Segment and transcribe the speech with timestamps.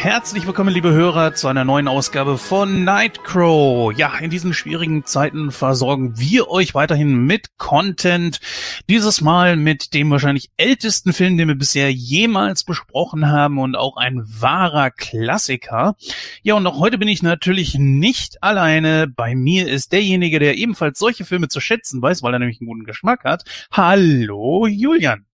[0.00, 3.92] Herzlich willkommen, liebe Hörer, zu einer neuen Ausgabe von Nightcrow.
[3.94, 8.40] Ja, in diesen schwierigen Zeiten versorgen wir euch weiterhin mit Content.
[8.88, 13.98] Dieses Mal mit dem wahrscheinlich ältesten Film, den wir bisher jemals besprochen haben und auch
[13.98, 15.96] ein wahrer Klassiker.
[16.42, 19.06] Ja, und auch heute bin ich natürlich nicht alleine.
[19.06, 22.68] Bei mir ist derjenige, der ebenfalls solche Filme zu schätzen weiß, weil er nämlich einen
[22.68, 23.44] guten Geschmack hat.
[23.70, 25.26] Hallo, Julian.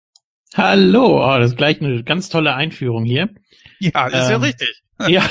[0.56, 3.28] Hallo, oh, das ist gleich eine ganz tolle Einführung hier.
[3.78, 4.82] Ja, ist ähm, ja richtig.
[5.08, 5.28] Ja.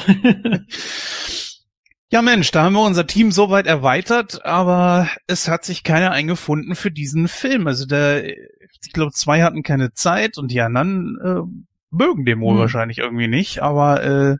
[2.11, 6.75] ja, Mensch, da haben wir unser Team soweit erweitert, aber es hat sich keiner eingefunden
[6.75, 7.65] für diesen Film.
[7.65, 12.53] Also der, ich glaube, zwei hatten keine Zeit und die anderen äh, mögen den wohl
[12.53, 12.59] hm.
[12.59, 14.37] wahrscheinlich irgendwie nicht, aber äh,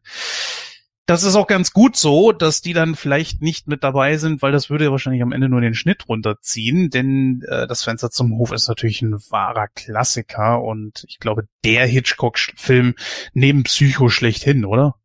[1.05, 4.51] das ist auch ganz gut so, dass die dann vielleicht nicht mit dabei sind, weil
[4.51, 8.51] das würde wahrscheinlich am Ende nur den Schnitt runterziehen, denn äh, das Fenster zum Hof
[8.51, 12.95] ist natürlich ein wahrer Klassiker und ich glaube, der Hitchcock-Film
[13.33, 14.95] neben Psycho schlechthin, oder?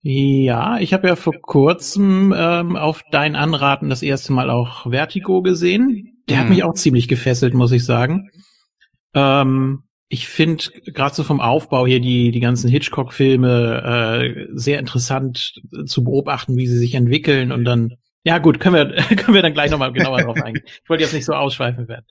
[0.00, 5.42] Ja, ich habe ja vor kurzem ähm, auf dein Anraten das erste Mal auch Vertigo
[5.42, 6.22] gesehen.
[6.28, 6.40] Der hm.
[6.40, 6.54] hat mhm.
[6.54, 8.30] mich auch ziemlich gefesselt, muss ich sagen.
[9.14, 15.58] Ähm, ich finde gerade so vom Aufbau hier die die ganzen Hitchcock-Filme äh, sehr interessant
[15.86, 19.54] zu beobachten, wie sie sich entwickeln und dann ja gut können wir können wir dann
[19.54, 20.66] gleich nochmal genauer drauf eingehen.
[20.66, 22.04] Ich wollte jetzt nicht so ausschweifen werden.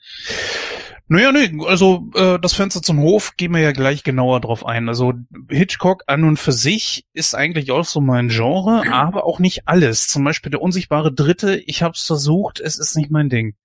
[1.12, 4.88] Naja, nee, also äh, das Fenster zum Hof gehen wir ja gleich genauer drauf ein.
[4.88, 5.12] Also
[5.50, 10.08] Hitchcock an und für sich ist eigentlich auch so mein Genre, aber auch nicht alles.
[10.08, 13.56] Zum Beispiel der unsichtbare Dritte, ich habe es versucht, es ist nicht mein Ding.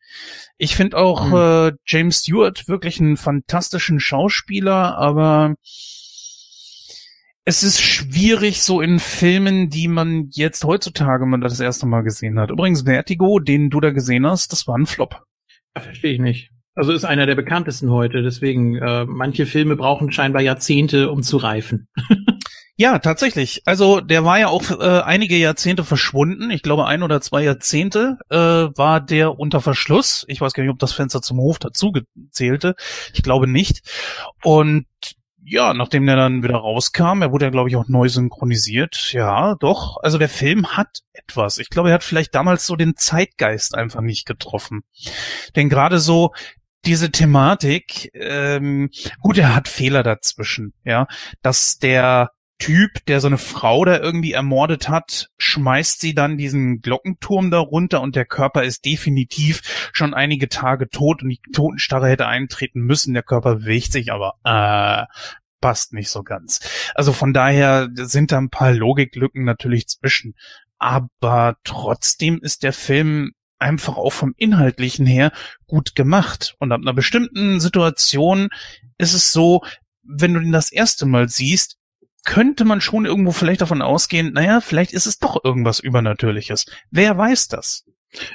[0.58, 1.36] Ich finde auch mhm.
[1.36, 5.54] äh, James Stewart wirklich einen fantastischen Schauspieler, aber
[7.44, 12.40] es ist schwierig so in Filmen, die man jetzt heutzutage mal das erste Mal gesehen
[12.40, 12.50] hat.
[12.50, 15.22] Übrigens Vertigo, den du da gesehen hast, das war ein Flop.
[15.78, 16.55] Verstehe ich nicht.
[16.76, 21.38] Also ist einer der bekanntesten heute, deswegen äh, manche Filme brauchen scheinbar Jahrzehnte, um zu
[21.38, 21.88] reifen.
[22.76, 23.62] ja, tatsächlich.
[23.64, 26.50] Also der war ja auch äh, einige Jahrzehnte verschwunden.
[26.50, 30.26] Ich glaube ein oder zwei Jahrzehnte äh, war der unter Verschluss.
[30.28, 31.94] Ich weiß gar nicht, ob das Fenster zum Hof dazu
[32.30, 32.74] zählte.
[33.14, 33.80] Ich glaube nicht.
[34.44, 34.84] Und
[35.48, 39.12] ja, nachdem der dann wieder rauskam, er wurde ja, glaube ich, auch neu synchronisiert.
[39.12, 39.96] Ja, doch.
[40.02, 41.56] Also der Film hat etwas.
[41.56, 44.82] Ich glaube, er hat vielleicht damals so den Zeitgeist einfach nicht getroffen.
[45.54, 46.32] Denn gerade so
[46.86, 51.06] diese Thematik, ähm, gut, er hat Fehler dazwischen, ja,
[51.42, 56.80] dass der Typ, der so eine Frau da irgendwie ermordet hat, schmeißt sie dann diesen
[56.80, 62.08] Glockenturm da runter und der Körper ist definitiv schon einige Tage tot und die Totenstarre
[62.08, 63.12] hätte eintreten müssen.
[63.12, 65.04] Der Körper bewegt sich, aber äh,
[65.60, 66.60] passt nicht so ganz.
[66.94, 70.34] Also von daher sind da ein paar Logiklücken natürlich zwischen.
[70.78, 75.32] Aber trotzdem ist der Film einfach auch vom Inhaltlichen her
[75.66, 76.54] gut gemacht.
[76.58, 78.48] Und ab einer bestimmten Situation
[78.98, 79.62] ist es so,
[80.02, 81.78] wenn du ihn das erste Mal siehst,
[82.24, 86.66] könnte man schon irgendwo vielleicht davon ausgehen, naja, vielleicht ist es doch irgendwas Übernatürliches.
[86.90, 87.84] Wer weiß das?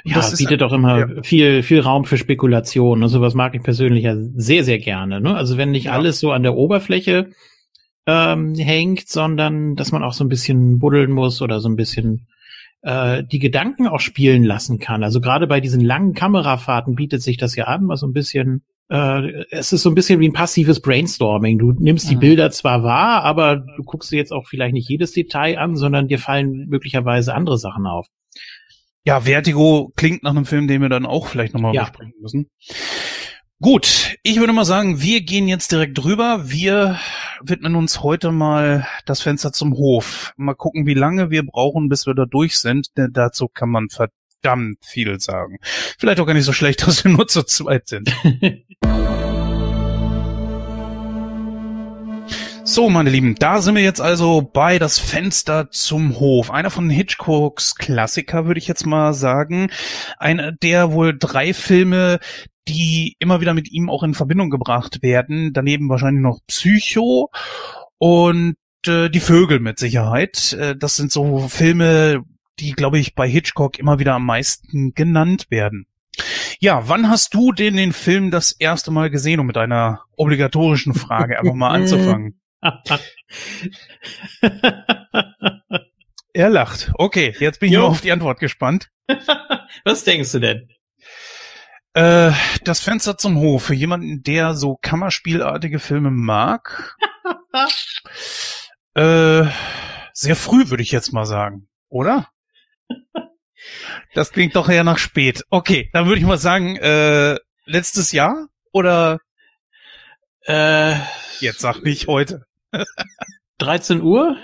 [0.04, 1.22] Ja, das bietet doch immer ja.
[1.22, 3.02] viel, viel Raum für Spekulation.
[3.02, 5.20] Und sowas mag ich persönlich ja sehr, sehr gerne.
[5.20, 5.34] Ne?
[5.34, 5.92] Also wenn nicht ja.
[5.92, 7.30] alles so an der Oberfläche
[8.06, 12.26] ähm, hängt, sondern dass man auch so ein bisschen buddeln muss oder so ein bisschen
[12.82, 15.02] äh, die Gedanken auch spielen lassen kann.
[15.02, 18.62] Also gerade bei diesen langen Kamerafahrten bietet sich das ja an, mal so ein bisschen
[18.92, 21.58] äh, es ist so ein bisschen wie ein passives Brainstorming.
[21.58, 22.20] Du nimmst die mhm.
[22.20, 26.08] Bilder zwar wahr, aber du guckst dir jetzt auch vielleicht nicht jedes Detail an, sondern
[26.08, 28.08] dir fallen möglicherweise andere Sachen auf.
[29.04, 31.84] Ja, Vertigo klingt nach einem Film, den wir dann auch vielleicht nochmal ja.
[31.84, 32.46] besprechen müssen.
[33.62, 36.50] Gut, ich würde mal sagen, wir gehen jetzt direkt drüber.
[36.50, 36.98] Wir
[37.44, 40.32] widmen uns heute mal das Fenster zum Hof.
[40.36, 43.88] Mal gucken, wie lange wir brauchen, bis wir da durch sind, denn dazu kann man
[43.88, 45.58] verdammt viel sagen.
[45.62, 48.12] Vielleicht auch gar nicht so schlecht, dass wir nur zu zweit sind.
[52.64, 56.50] So, meine Lieben, da sind wir jetzt also bei Das Fenster zum Hof.
[56.50, 59.70] Einer von Hitchcocks Klassiker, würde ich jetzt mal sagen.
[60.18, 62.18] Einer der wohl drei Filme,
[62.68, 65.52] die immer wieder mit ihm auch in Verbindung gebracht werden.
[65.52, 67.30] Daneben wahrscheinlich noch Psycho
[67.98, 68.56] und
[68.86, 70.52] äh, Die Vögel mit Sicherheit.
[70.52, 72.24] Äh, das sind so Filme,
[72.58, 75.86] die, glaube ich, bei Hitchcock immer wieder am meisten genannt werden.
[76.60, 80.94] Ja, wann hast du denn den Film das erste Mal gesehen, um mit einer obligatorischen
[80.94, 82.40] Frage einfach mal anzufangen?
[86.32, 86.92] er lacht.
[86.94, 88.90] Okay, jetzt bin ich nur auf die Antwort gespannt.
[89.84, 90.68] Was denkst du denn?
[91.94, 92.32] Äh,
[92.64, 93.64] das Fenster zum Hof.
[93.64, 96.96] Für jemanden, der so Kammerspielartige Filme mag.
[98.94, 99.44] äh,
[100.12, 101.68] sehr früh, würde ich jetzt mal sagen.
[101.88, 102.28] Oder?
[104.14, 105.44] Das klingt doch eher nach spät.
[105.48, 109.20] Okay, dann würde ich mal sagen, äh, letztes Jahr oder
[110.46, 110.94] äh,
[111.40, 112.44] jetzt sag nicht heute.
[113.58, 114.36] 13 Uhr?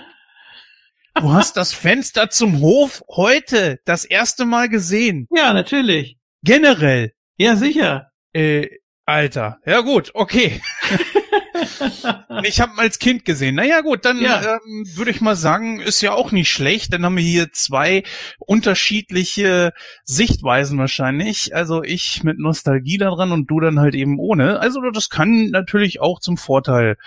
[1.15, 5.27] Du hast das Fenster zum Hof heute das erste Mal gesehen.
[5.31, 6.17] Ja, natürlich.
[6.43, 7.13] Generell.
[7.39, 8.11] Ja, sicher.
[8.33, 8.67] Äh,
[9.05, 9.59] Alter.
[9.65, 10.61] Ja gut, okay.
[12.43, 13.55] ich habe als Kind gesehen.
[13.55, 14.41] Naja gut, dann ja.
[14.41, 16.91] ähm, würde ich mal sagen, ist ja auch nicht schlecht.
[16.91, 18.03] Dann haben wir hier zwei
[18.39, 19.71] unterschiedliche
[20.03, 21.55] Sichtweisen wahrscheinlich.
[21.55, 24.59] Also ich mit Nostalgie daran und du dann halt eben ohne.
[24.59, 26.97] Also das kann natürlich auch zum Vorteil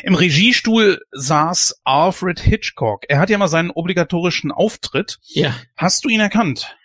[0.04, 3.06] Im Regiestuhl saß Alfred Hitchcock.
[3.08, 5.20] Er hat ja mal seinen obligatorischen Auftritt.
[5.28, 5.56] Ja.
[5.78, 6.76] Hast du ihn erkannt?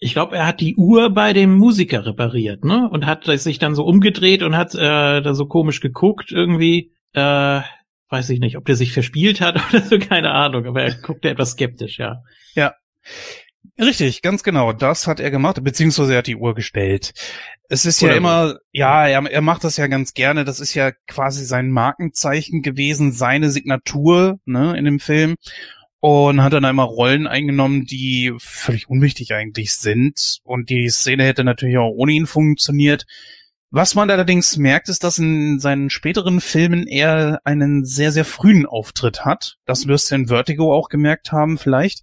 [0.00, 2.88] Ich glaube, er hat die Uhr bei dem Musiker repariert, ne?
[2.90, 6.92] Und hat sich dann so umgedreht und hat äh, da so komisch geguckt irgendwie.
[7.12, 7.60] Äh,
[8.08, 11.28] weiß ich nicht, ob der sich verspielt hat oder so, keine Ahnung, aber er guckte
[11.28, 12.22] etwas skeptisch, ja.
[12.54, 12.74] Ja.
[13.78, 14.72] Richtig, ganz genau.
[14.72, 17.12] Das hat er gemacht, beziehungsweise er hat die Uhr gestellt.
[17.68, 20.44] Es ist Oder ja immer, ja, er, er macht das ja ganz gerne.
[20.44, 25.36] Das ist ja quasi sein Markenzeichen gewesen, seine Signatur ne, in dem Film
[26.00, 30.38] und hat dann einmal Rollen eingenommen, die völlig unwichtig eigentlich sind.
[30.44, 33.06] Und die Szene hätte natürlich auch ohne ihn funktioniert.
[33.70, 38.66] Was man allerdings merkt, ist, dass in seinen späteren Filmen er einen sehr, sehr frühen
[38.66, 39.58] Auftritt hat.
[39.64, 42.02] Das wirst du in Vertigo auch gemerkt haben, vielleicht.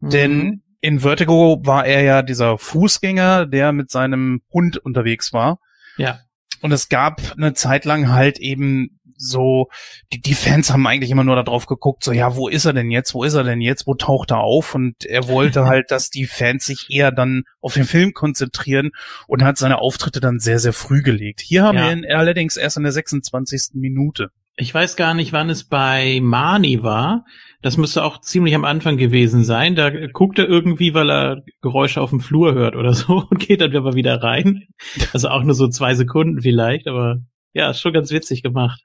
[0.00, 0.10] Mhm.
[0.10, 5.58] Denn in Vertigo war er ja dieser Fußgänger, der mit seinem Hund unterwegs war.
[5.96, 6.20] Ja.
[6.60, 9.68] Und es gab eine Zeit lang halt eben so,
[10.12, 12.90] die, die Fans haben eigentlich immer nur darauf geguckt, so, ja, wo ist er denn
[12.90, 13.14] jetzt?
[13.14, 13.86] Wo ist er denn jetzt?
[13.86, 14.74] Wo taucht er auf?
[14.74, 18.90] Und er wollte halt, dass die Fans sich eher dann auf den Film konzentrieren
[19.26, 21.40] und hat seine Auftritte dann sehr, sehr früh gelegt.
[21.40, 21.86] Hier haben ja.
[21.86, 23.74] wir ihn allerdings erst in der 26.
[23.74, 24.30] Minute.
[24.56, 27.24] Ich weiß gar nicht, wann es bei Mani war.
[27.62, 29.74] Das müsste auch ziemlich am Anfang gewesen sein.
[29.74, 33.60] Da guckt er irgendwie, weil er Geräusche auf dem Flur hört oder so und geht
[33.60, 34.66] dann aber wieder rein.
[35.12, 37.20] Also auch nur so zwei Sekunden vielleicht, aber
[37.52, 38.82] ja, ist schon ganz witzig gemacht.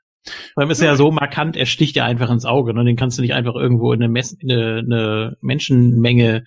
[0.53, 2.73] Vor allem ist er ja so markant, er sticht ja einfach ins Auge.
[2.73, 2.83] Ne?
[2.83, 6.45] Den kannst du nicht einfach irgendwo in eine, Mess in eine, eine Menschenmenge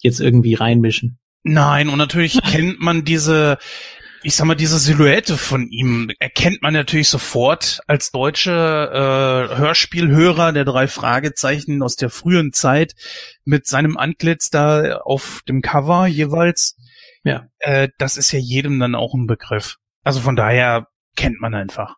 [0.00, 1.18] jetzt irgendwie reinmischen.
[1.42, 3.58] Nein, und natürlich kennt man diese,
[4.22, 10.52] ich sag mal, diese Silhouette von ihm erkennt man natürlich sofort als deutsche äh, Hörspielhörer
[10.52, 12.94] der drei Fragezeichen aus der frühen Zeit
[13.44, 16.76] mit seinem Antlitz da auf dem Cover jeweils.
[17.24, 17.46] Ja.
[17.58, 19.76] Äh, das ist ja jedem dann auch ein Begriff.
[20.02, 21.96] Also von daher kennt man einfach.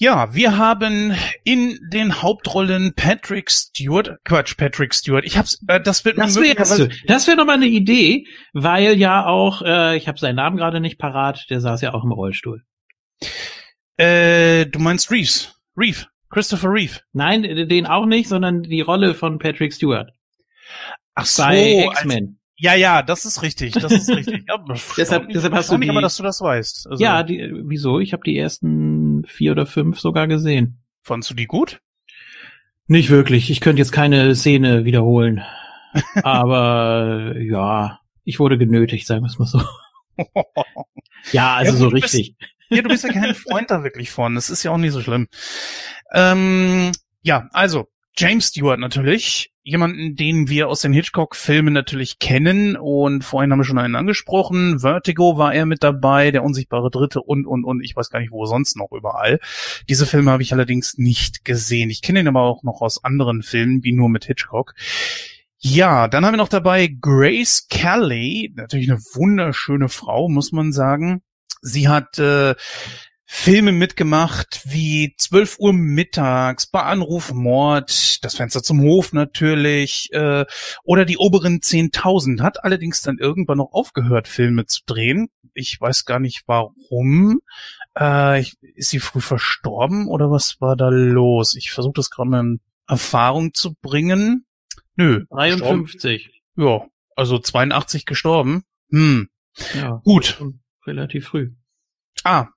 [0.00, 1.12] Ja, wir haben
[1.42, 5.24] in den Hauptrollen Patrick Stewart, Quatsch, Patrick Stewart.
[5.24, 6.54] Ich hab's, äh, das wird das wäre
[7.06, 10.78] das wäre noch mal eine Idee, weil ja auch, äh, ich habe seinen Namen gerade
[10.78, 12.62] nicht parat, der saß ja auch im Rollstuhl.
[13.96, 17.00] Äh, du meinst Reeves, Reeve, Christopher Reeve?
[17.12, 20.12] Nein, den auch nicht, sondern die Rolle von Patrick Stewart.
[21.16, 22.38] Ach so, bei X-Men.
[22.60, 24.44] Ja, ja, das ist richtig, das ist richtig.
[24.48, 24.64] Ja,
[24.96, 26.86] deshalb, deshalb hast du die, aber, dass du das weißt.
[26.88, 27.98] Also, ja, die, wieso?
[27.98, 30.82] Ich habe die ersten vier oder fünf sogar gesehen.
[31.02, 31.80] Fandst du die gut?
[32.86, 33.50] Nicht wirklich.
[33.50, 35.42] Ich könnte jetzt keine Szene wiederholen.
[36.22, 39.62] aber ja, ich wurde genötigt, sagen wir es mal so.
[41.32, 42.36] ja, also ja, so richtig.
[42.38, 44.34] Bist, ja, du bist ja kein Freund da wirklich von.
[44.34, 45.28] Das ist ja auch nicht so schlimm.
[46.12, 46.92] Ähm,
[47.22, 53.52] ja, also James Stewart natürlich, jemanden, den wir aus den Hitchcock-Filmen natürlich kennen und vorhin
[53.52, 54.80] haben wir schon einen angesprochen.
[54.80, 58.32] Vertigo war er mit dabei, der unsichtbare Dritte und, und, und, ich weiß gar nicht,
[58.32, 59.40] wo sonst noch überall.
[59.88, 61.90] Diese Filme habe ich allerdings nicht gesehen.
[61.90, 64.74] Ich kenne ihn aber auch noch aus anderen Filmen, wie nur mit Hitchcock.
[65.58, 71.20] Ja, dann haben wir noch dabei Grace Kelly, natürlich eine wunderschöne Frau, muss man sagen.
[71.60, 72.54] Sie hat äh,
[73.30, 80.46] Filme mitgemacht wie 12 Uhr mittags, bei Anruf Mord, das Fenster zum Hof natürlich, äh,
[80.82, 82.40] oder die oberen 10.000.
[82.40, 85.28] Hat allerdings dann irgendwann noch aufgehört, Filme zu drehen.
[85.52, 87.42] Ich weiß gar nicht warum.
[87.94, 91.54] Äh, ist sie früh verstorben oder was war da los?
[91.54, 94.46] Ich versuche das gerade mal in Erfahrung zu bringen.
[94.96, 95.26] Nö.
[95.30, 96.30] 53.
[96.56, 98.64] Ja, also 82 gestorben.
[98.90, 99.28] Hm.
[99.74, 100.42] Ja, Gut.
[100.86, 101.50] relativ früh.
[102.24, 102.48] Ah,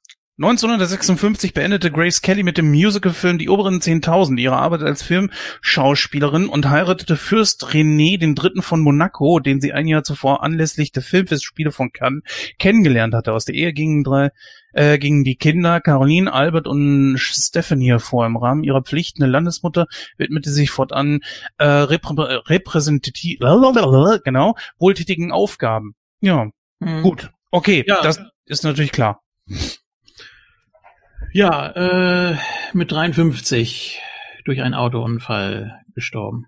[0.43, 6.67] 1956 beendete Grace Kelly mit dem Musicalfilm Die oberen 10.000 ihre Arbeit als Filmschauspielerin und
[6.67, 8.63] heiratete Fürst René III.
[8.63, 12.23] von Monaco, den sie ein Jahr zuvor anlässlich der Filmfestspiele von Cannes
[12.57, 13.33] kennengelernt hatte.
[13.33, 14.31] Aus der Ehe gingen drei
[14.73, 18.25] äh, gingen die Kinder Caroline, Albert und Stephanie hervor.
[18.25, 19.85] Im Rahmen ihrer Pflichten der Landesmutter
[20.17, 21.19] widmete sie sich fortan
[21.59, 23.39] äh, reprä repräsentativ,
[24.23, 25.93] genau, wohltätigen Aufgaben.
[26.19, 27.03] Ja, mhm.
[27.03, 27.29] gut.
[27.51, 28.01] Okay, ja.
[28.01, 29.21] das ist natürlich klar.
[31.33, 32.37] Ja, äh,
[32.73, 34.01] mit 53
[34.43, 36.47] durch einen Autounfall gestorben.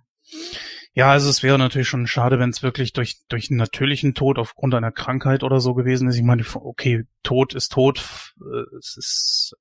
[0.94, 4.38] Ja, also es wäre natürlich schon schade, wenn es wirklich durch, durch einen natürlichen Tod
[4.38, 6.18] aufgrund einer Krankheit oder so gewesen ist.
[6.18, 8.34] Ich meine, okay, Tod ist tot.
[8.40, 9.56] Äh, es ist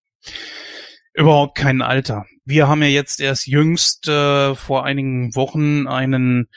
[1.14, 2.26] überhaupt kein Alter.
[2.44, 6.48] Wir haben ja jetzt erst jüngst äh, vor einigen Wochen einen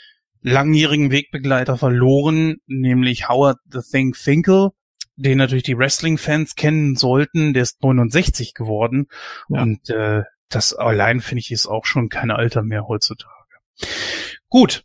[0.42, 4.72] langjährigen Wegbegleiter verloren, nämlich Howard the Thing Finkel,
[5.16, 7.54] den natürlich die Wrestling-Fans kennen sollten.
[7.54, 9.08] Der ist 69 geworden.
[9.50, 9.62] Ja.
[9.62, 13.32] Und äh, das allein finde ich ist auch schon kein Alter mehr heutzutage.
[14.50, 14.84] Gut.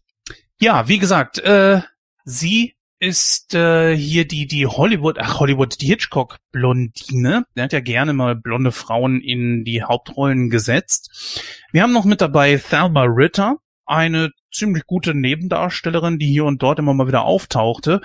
[0.59, 1.81] Ja, wie gesagt, äh,
[2.25, 7.45] sie ist äh, hier die die Hollywood, ach Hollywood, die Hitchcock Blondine.
[7.57, 11.43] Der hat ja gerne mal blonde Frauen in die Hauptrollen gesetzt.
[11.73, 13.57] Wir haben noch mit dabei Thelma Ritter,
[13.87, 18.03] eine ziemlich gute Nebendarstellerin, die hier und dort immer mal wieder auftauchte.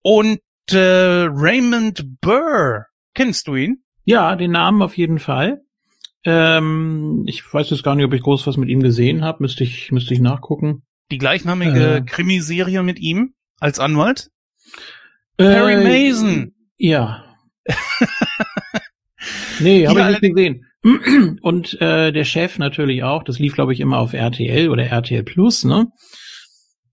[0.00, 0.40] Und
[0.74, 2.86] äh, Raymond Burr.
[3.14, 3.82] Kennst du ihn?
[4.04, 5.60] Ja, den Namen auf jeden Fall.
[6.24, 9.42] Ähm, ich weiß jetzt gar nicht, ob ich groß was mit ihm gesehen habe.
[9.42, 10.82] Müsste ich, müsste ich nachgucken.
[11.10, 14.30] Die gleichnamige äh, Krimiserie mit ihm als Anwalt?
[15.36, 16.54] Äh, Harry Mason.
[16.78, 17.24] Ja.
[19.60, 20.66] nee, habe ich nicht gesehen.
[21.42, 23.22] Und äh, der Chef natürlich auch.
[23.22, 25.88] Das lief, glaube ich, immer auf RTL oder RTL Plus, ne?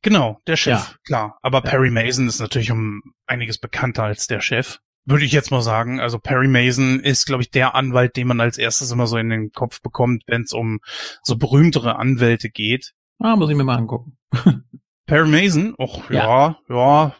[0.01, 0.95] Genau, der Chef, ja.
[1.05, 1.39] klar.
[1.41, 1.69] Aber ja.
[1.69, 4.79] Perry Mason ist natürlich um einiges bekannter als der Chef.
[5.05, 5.99] Würde ich jetzt mal sagen.
[5.99, 9.29] Also Perry Mason ist, glaube ich, der Anwalt, den man als erstes immer so in
[9.29, 10.79] den Kopf bekommt, wenn es um
[11.23, 12.93] so berühmtere Anwälte geht.
[13.17, 14.17] Ah, muss ich mir mal angucken.
[15.05, 17.15] Perry Mason, och ja, ja, ja,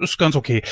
[0.00, 0.62] ist ganz okay.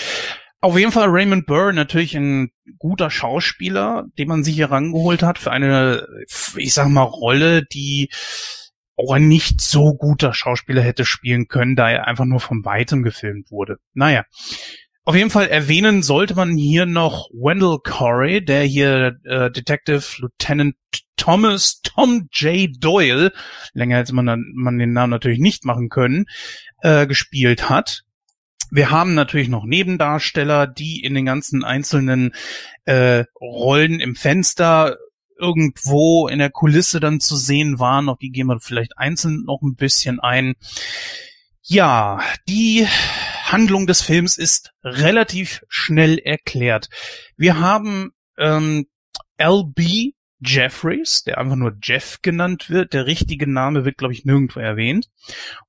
[0.62, 5.38] Auf jeden Fall Raymond Burr natürlich ein guter Schauspieler, den man sich hier rangeholt hat
[5.38, 6.06] für eine,
[6.56, 8.08] ich sag mal, Rolle, die
[9.02, 13.02] auch ein nicht so guter Schauspieler hätte spielen können, da er einfach nur vom Weitem
[13.02, 13.78] gefilmt wurde.
[13.94, 14.24] Naja.
[15.04, 20.76] Auf jeden Fall erwähnen sollte man hier noch Wendell Corey, der hier äh, Detective Lieutenant
[21.16, 22.70] Thomas Tom J.
[22.78, 23.32] Doyle,
[23.74, 26.26] länger hätte man, man den Namen natürlich nicht machen können,
[26.82, 28.02] äh, gespielt hat.
[28.70, 32.32] Wir haben natürlich noch Nebendarsteller, die in den ganzen einzelnen
[32.84, 34.96] äh, Rollen im Fenster
[35.42, 38.08] irgendwo in der Kulisse dann zu sehen waren.
[38.08, 40.54] Auf die gehen wir vielleicht einzeln noch ein bisschen ein.
[41.62, 42.86] Ja, die
[43.44, 46.88] Handlung des Films ist relativ schnell erklärt.
[47.36, 48.86] Wir haben ähm,
[49.38, 52.92] LB Jeffries, der einfach nur Jeff genannt wird.
[52.92, 55.08] Der richtige Name wird, glaube ich, nirgendwo erwähnt.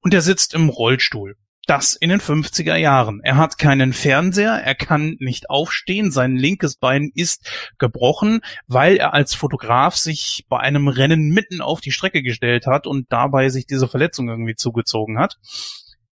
[0.01, 3.21] Und er sitzt im Rollstuhl das in den 50er Jahren.
[3.23, 9.13] Er hat keinen Fernseher, er kann nicht aufstehen, sein linkes Bein ist gebrochen, weil er
[9.13, 13.65] als Fotograf sich bei einem Rennen mitten auf die Strecke gestellt hat und dabei sich
[13.65, 15.37] diese Verletzung irgendwie zugezogen hat.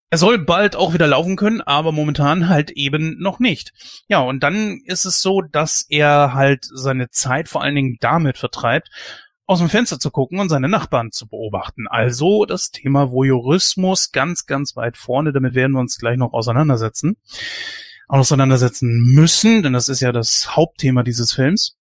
[0.09, 3.71] Er soll bald auch wieder laufen können, aber momentan halt eben noch nicht.
[4.09, 8.37] Ja, und dann ist es so, dass er halt seine Zeit vor allen Dingen damit
[8.37, 8.89] vertreibt,
[9.51, 11.85] aus dem Fenster zu gucken und seine Nachbarn zu beobachten.
[11.89, 15.33] Also das Thema Voyeurismus ganz, ganz weit vorne.
[15.33, 17.17] Damit werden wir uns gleich noch auseinandersetzen.
[18.07, 21.75] Auseinandersetzen müssen, denn das ist ja das Hauptthema dieses Films.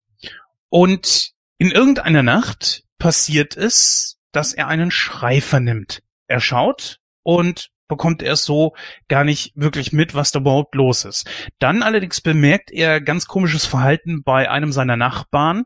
[0.67, 6.01] Und in irgendeiner Nacht passiert es, dass er einen Schrei vernimmt.
[6.27, 8.73] Er schaut und bekommt er so
[9.07, 11.25] gar nicht wirklich mit, was da überhaupt los ist.
[11.59, 15.63] Dann allerdings bemerkt er ganz komisches Verhalten bei einem seiner Nachbarn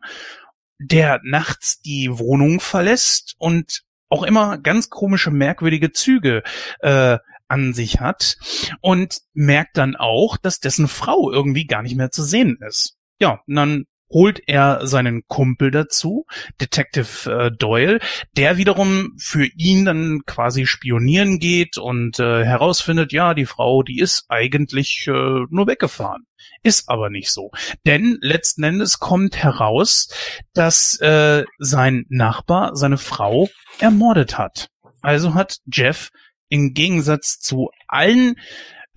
[0.80, 6.44] der nachts die Wohnung verlässt und auch immer ganz komische, merkwürdige Züge
[6.80, 7.18] äh,
[7.48, 8.38] an sich hat
[8.82, 12.98] und merkt dann auch, dass dessen Frau irgendwie gar nicht mehr zu sehen ist.
[13.20, 16.26] Ja, und dann holt er seinen Kumpel dazu,
[16.62, 18.00] Detective äh, Doyle,
[18.38, 24.00] der wiederum für ihn dann quasi spionieren geht und äh, herausfindet, ja, die Frau, die
[24.00, 26.26] ist eigentlich äh, nur weggefahren.
[26.66, 27.52] Ist aber nicht so.
[27.86, 30.10] Denn letzten Endes kommt heraus,
[30.56, 34.70] dass äh, sein Nachbar seine Frau ermordet hat.
[35.02, 36.10] Also hat Jeff
[36.50, 38.34] im Gegensatz zu allen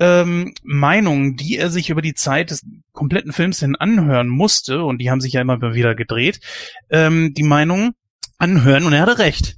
[0.01, 4.97] ähm, Meinungen, die er sich über die Zeit des kompletten Films hin anhören musste, und
[4.97, 6.41] die haben sich ja immer wieder gedreht,
[6.89, 7.93] ähm, die Meinung
[8.39, 9.57] anhören und er hatte recht.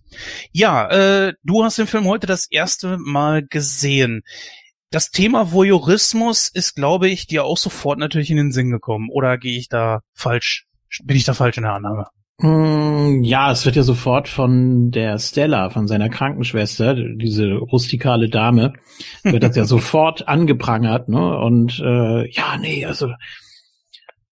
[0.51, 0.89] Ja,
[1.29, 4.23] äh, du hast den Film heute das erste Mal gesehen.
[4.91, 9.09] Das Thema Voyeurismus ist, glaube ich, dir auch sofort natürlich in den Sinn gekommen.
[9.11, 10.67] Oder gehe ich da falsch,
[11.05, 12.07] bin ich da falsch in der Annahme?
[12.41, 18.73] Hm, ja, es wird ja sofort von der Stella, von seiner Krankenschwester, diese rustikale Dame,
[19.23, 21.39] wird das ja sofort angeprangert, ne?
[21.39, 23.13] Und äh, ja, nee, also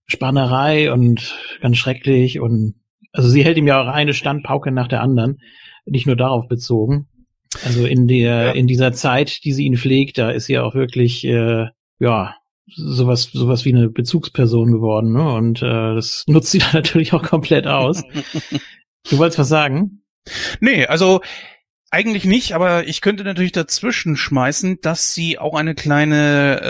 [0.07, 2.77] Spannerei und ganz schrecklich und
[3.13, 5.39] also sie hält ihm ja auch eine Standpauke nach der anderen,
[5.85, 7.09] nicht nur darauf bezogen.
[7.65, 8.51] Also in der ja.
[8.53, 11.67] in dieser Zeit, die sie ihn pflegt, da ist sie auch wirklich äh,
[11.99, 12.35] ja
[12.67, 15.33] sowas, sowas wie eine Bezugsperson geworden, ne?
[15.33, 18.03] Und äh, das nutzt sie dann natürlich auch komplett aus.
[19.11, 20.03] du wolltest was sagen?
[20.61, 21.21] Nee, also
[21.91, 26.61] eigentlich nicht, aber ich könnte natürlich dazwischen schmeißen, dass sie auch eine kleine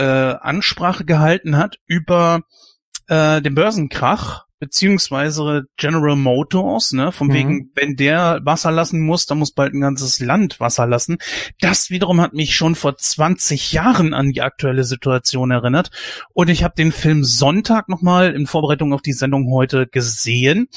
[0.41, 2.43] äh, Ansprache gehalten hat über
[3.09, 7.33] äh, den Börsenkrach beziehungsweise General Motors, ne, von mhm.
[7.33, 11.19] wegen, wenn der Wasser lassen muss, dann muss bald ein ganzes Land Wasser lassen.
[11.61, 15.91] Das wiederum hat mich schon vor 20 Jahren an die aktuelle Situation erinnert.
[16.33, 20.69] Und ich habe den Film Sonntag nochmal in Vorbereitung auf die Sendung heute gesehen.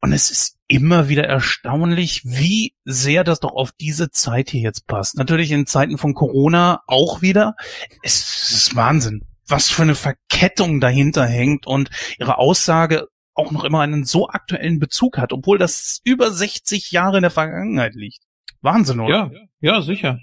[0.00, 4.86] Und es ist immer wieder erstaunlich, wie sehr das doch auf diese Zeit hier jetzt
[4.86, 5.16] passt.
[5.16, 7.54] Natürlich in Zeiten von Corona auch wieder.
[8.02, 13.80] Es ist Wahnsinn was für eine Verkettung dahinter hängt und ihre Aussage auch noch immer
[13.80, 18.20] einen so aktuellen Bezug hat, obwohl das über 60 Jahre in der Vergangenheit liegt.
[18.60, 19.30] Wahnsinn, oder?
[19.32, 20.18] Ja, ja, sicher.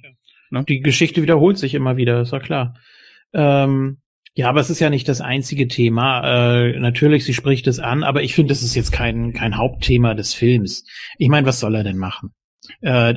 [0.52, 0.64] Ne?
[0.68, 2.76] Die Geschichte wiederholt sich immer wieder, ist ja klar.
[3.34, 4.00] Ähm,
[4.34, 6.62] ja, aber es ist ja nicht das einzige Thema.
[6.62, 10.14] Äh, natürlich, sie spricht es an, aber ich finde, das ist jetzt kein, kein Hauptthema
[10.14, 10.86] des Films.
[11.18, 12.32] Ich meine, was soll er denn machen?
[12.82, 13.14] Äh,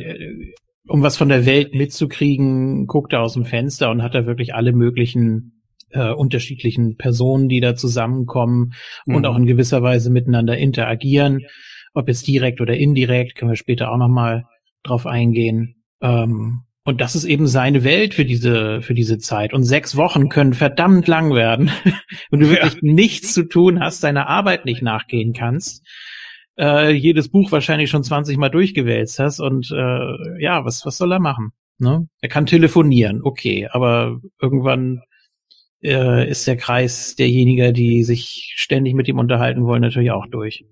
[0.89, 4.55] um was von der Welt mitzukriegen, guckt er aus dem Fenster und hat da wirklich
[4.55, 5.62] alle möglichen
[5.93, 8.75] äh, unterschiedlichen Personen, die da zusammenkommen
[9.07, 9.15] mhm.
[9.15, 11.47] und auch in gewisser Weise miteinander interagieren.
[11.95, 14.45] Ob jetzt direkt oder indirekt, können wir später auch nochmal
[14.83, 15.83] drauf eingehen.
[16.01, 19.55] Ähm, und das ist eben seine Welt für diese, für diese Zeit.
[19.55, 21.71] Und sechs Wochen können verdammt lang werden,
[22.31, 22.81] wenn du wirklich ja.
[22.83, 25.87] nichts zu tun hast, deiner Arbeit nicht nachgehen kannst,
[26.59, 31.13] äh, jedes Buch wahrscheinlich schon 20 Mal durchgewälzt hast und äh, ja, was, was soll
[31.13, 31.53] er machen?
[31.79, 32.09] Ne?
[32.21, 35.03] Er kann telefonieren, okay, aber irgendwann
[35.83, 40.65] äh, ist der Kreis derjenigen, die sich ständig mit ihm unterhalten wollen, natürlich auch durch.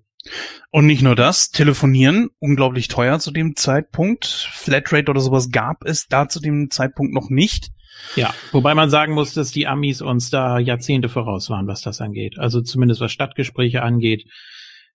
[0.69, 4.25] Und nicht nur das, telefonieren, unglaublich teuer zu dem Zeitpunkt.
[4.25, 7.71] Flatrate oder sowas gab es da zu dem Zeitpunkt noch nicht.
[8.15, 12.01] Ja, wobei man sagen muss, dass die Amis uns da Jahrzehnte voraus waren, was das
[12.01, 12.37] angeht.
[12.37, 14.25] Also zumindest was Stadtgespräche angeht,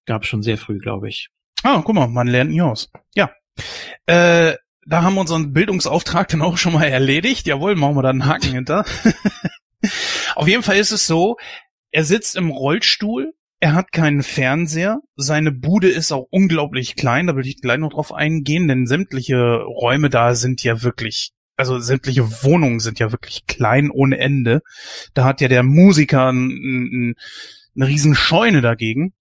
[0.07, 1.29] gab es schon sehr früh, glaube ich.
[1.63, 2.91] Ah, guck mal, man lernt nie aus.
[3.15, 3.31] Ja.
[4.07, 4.55] Äh,
[4.87, 7.47] da haben wir unseren Bildungsauftrag dann auch schon mal erledigt.
[7.47, 8.85] Jawohl, machen wir da einen Haken hinter.
[10.37, 11.37] Auf jeden Fall ist es so,
[11.91, 17.35] er sitzt im Rollstuhl, er hat keinen Fernseher, seine Bude ist auch unglaublich klein, da
[17.37, 22.43] will ich gleich noch drauf eingehen, denn sämtliche Räume da sind ja wirklich, also sämtliche
[22.43, 24.61] Wohnungen sind ja wirklich klein ohne Ende.
[25.15, 27.15] Da hat ja der Musiker ein, ein,
[27.75, 29.15] eine riesen Scheune dagegen.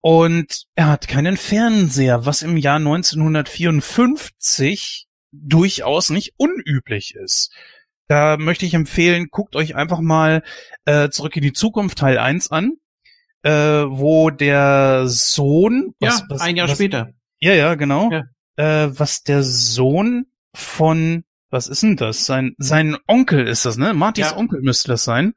[0.00, 7.52] Und er hat keinen Fernseher, was im Jahr 1954 durchaus nicht unüblich ist.
[8.10, 10.42] Da möchte ich empfehlen, guckt euch einfach mal
[10.84, 12.72] äh, zurück in die Zukunft Teil 1 an,
[13.44, 17.10] äh, wo der Sohn, was, ja, was, ein Jahr was, später.
[17.38, 18.10] Ja, ja, genau.
[18.10, 18.24] Ja.
[18.56, 22.26] Äh, was der Sohn von, was ist denn das?
[22.26, 23.94] Sein, sein Onkel ist das, ne?
[23.94, 24.36] Martys ja.
[24.36, 25.34] Onkel müsste das sein.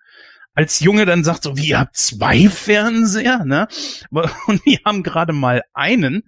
[0.55, 3.67] Als Junge dann sagt so, wie, ihr habt zwei Fernseher, ne?
[4.47, 6.23] Und die haben gerade mal einen.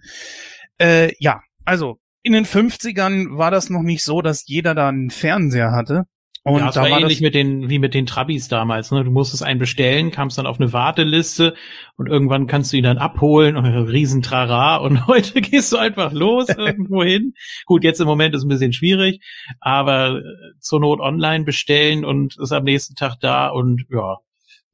[0.78, 5.10] Äh, ja, also in den 50ern war das noch nicht so, dass jeder da einen
[5.10, 6.04] Fernseher hatte.
[6.46, 8.92] Und ja, da war ähnlich mit den, wie mit den Trabis damals.
[8.92, 9.02] Ne?
[9.02, 11.54] Du musstest einen bestellen, kamst dann auf eine Warteliste
[11.96, 16.12] und irgendwann kannst du ihn dann abholen und riesen Trara und heute gehst du einfach
[16.12, 17.34] los irgendwo hin.
[17.64, 19.18] Gut, jetzt im Moment ist ein bisschen schwierig,
[19.58, 20.22] aber äh,
[20.60, 24.18] zur Not online bestellen und ist am nächsten Tag da und ja,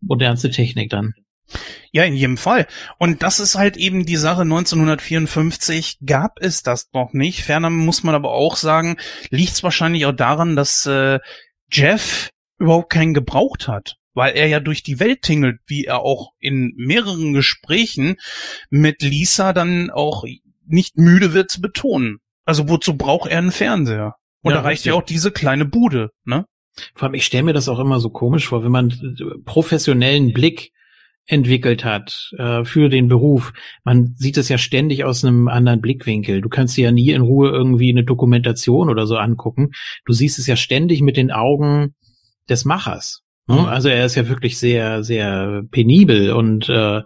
[0.03, 1.15] modernste Technik dann.
[1.91, 2.67] Ja, in jedem Fall.
[2.99, 4.43] Und das ist halt eben die Sache.
[4.43, 7.45] 1954 gab es das noch nicht.
[7.45, 8.99] Ferner muss man aber auch sagen,
[9.31, 11.19] liegt es wahrscheinlich auch daran, dass äh,
[11.73, 16.33] Jeff überhaupt keinen gebraucht hat, weil er ja durch die Welt tingelt, wie er auch
[16.39, 18.17] in mehreren Gesprächen
[18.71, 20.25] mit Lisa dann auch
[20.67, 22.19] nicht müde wird zu betonen.
[22.45, 24.15] Also wozu braucht er einen Fernseher?
[24.43, 26.47] Und ja, da reicht ja auch diese kleine Bude, ne?
[26.95, 30.73] Vor allem, ich stelle mir das auch immer so komisch vor, wenn man professionellen Blick
[31.27, 33.53] entwickelt hat äh, für den Beruf.
[33.85, 36.41] Man sieht es ja ständig aus einem anderen Blickwinkel.
[36.41, 39.71] Du kannst dir ja nie in Ruhe irgendwie eine Dokumentation oder so angucken.
[40.05, 41.95] Du siehst es ja ständig mit den Augen
[42.49, 43.23] des Machers.
[43.47, 43.61] Ne?
[43.61, 43.67] Mhm.
[43.67, 47.03] Also er ist ja wirklich sehr, sehr penibel und äh,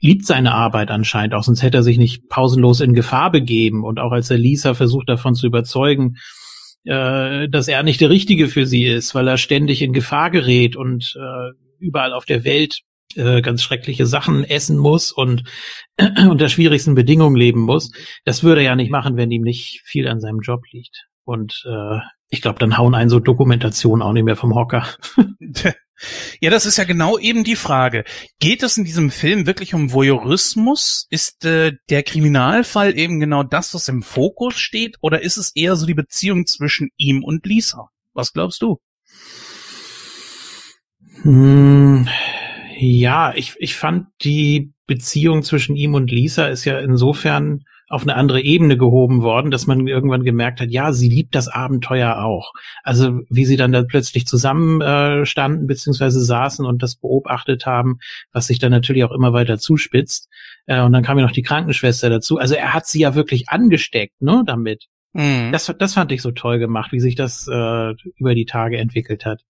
[0.00, 3.84] liebt seine Arbeit anscheinend auch, sonst hätte er sich nicht pausenlos in Gefahr begeben.
[3.84, 6.16] Und auch als er Lisa versucht davon zu überzeugen,
[6.84, 10.74] äh, dass er nicht der Richtige für sie ist, weil er ständig in Gefahr gerät
[10.74, 12.80] und äh, überall auf der Welt
[13.16, 15.44] äh, ganz schreckliche Sachen essen muss und
[16.28, 17.90] unter schwierigsten Bedingungen leben muss.
[18.24, 21.06] Das würde er ja nicht machen, wenn ihm nicht viel an seinem Job liegt.
[21.24, 21.98] Und äh,
[22.30, 24.86] ich glaube, dann hauen einen so Dokumentationen auch nicht mehr vom Hocker.
[26.40, 28.04] Ja, das ist ja genau eben die Frage.
[28.40, 31.06] Geht es in diesem Film wirklich um Voyeurismus?
[31.10, 34.96] Ist äh, der Kriminalfall eben genau das, was im Fokus steht?
[35.00, 37.90] Oder ist es eher so die Beziehung zwischen ihm und Lisa?
[38.14, 38.80] Was glaubst du?
[41.22, 42.08] Hm,
[42.90, 48.16] ja, ich, ich fand die Beziehung zwischen ihm und Lisa ist ja insofern auf eine
[48.16, 52.52] andere Ebene gehoben worden, dass man irgendwann gemerkt hat, ja, sie liebt das Abenteuer auch.
[52.82, 57.98] Also wie sie dann da plötzlich zusammenstanden äh, standen, beziehungsweise saßen und das beobachtet haben,
[58.32, 60.30] was sich dann natürlich auch immer weiter zuspitzt.
[60.66, 62.38] Äh, und dann kam ja noch die Krankenschwester dazu.
[62.38, 64.86] Also er hat sie ja wirklich angesteckt, ne, damit.
[65.12, 65.52] Mhm.
[65.52, 69.26] Das, das fand ich so toll gemacht, wie sich das äh, über die Tage entwickelt
[69.26, 69.42] hat.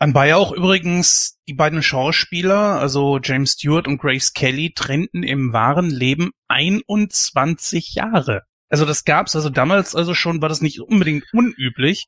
[0.00, 5.90] Anbei auch übrigens die beiden Schauspieler, also James Stewart und Grace Kelly, trennten im wahren
[5.90, 8.42] Leben 21 Jahre.
[8.68, 12.06] Also das gab's also damals also schon, war das nicht unbedingt unüblich,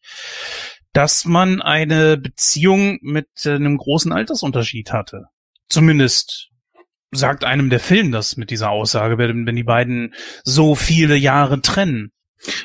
[0.93, 5.25] dass man eine Beziehung mit äh, einem großen Altersunterschied hatte.
[5.69, 6.49] Zumindest
[7.13, 11.61] sagt einem der Film das mit dieser Aussage, wenn, wenn die beiden so viele Jahre
[11.61, 12.13] trennen.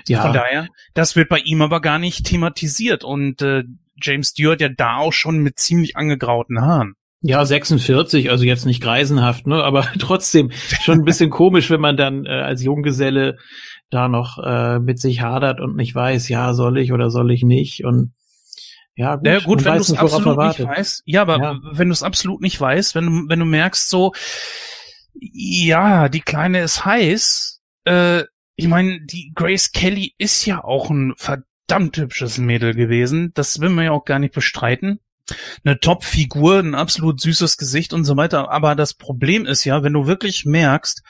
[0.07, 0.21] Ja.
[0.21, 3.63] Von daher, das wird bei ihm aber gar nicht thematisiert und äh,
[4.01, 6.95] James Stewart ja da auch schon mit ziemlich angegrauten Haaren.
[7.21, 11.97] Ja, 46, also jetzt nicht greisenhaft, ne, aber trotzdem schon ein bisschen komisch, wenn man
[11.97, 13.37] dann äh, als Junggeselle
[13.89, 17.43] da noch äh, mit sich hadert und nicht weiß, ja, soll ich oder soll ich
[17.43, 18.13] nicht und
[18.97, 21.03] ja, gut, ja, gut wenn du es absolut nicht weißt.
[21.05, 21.59] Ja, aber ja.
[21.71, 24.13] wenn du es absolut nicht weißt, wenn du, wenn du merkst so,
[25.19, 28.23] ja, die Kleine ist heiß, äh,
[28.55, 33.31] ich meine, die Grace Kelly ist ja auch ein verdammt hübsches Mädel gewesen.
[33.33, 34.99] Das will man ja auch gar nicht bestreiten.
[35.63, 38.51] Eine Top-Figur, ein absolut süßes Gesicht und so weiter.
[38.51, 41.01] Aber das Problem ist ja, wenn du wirklich merkst,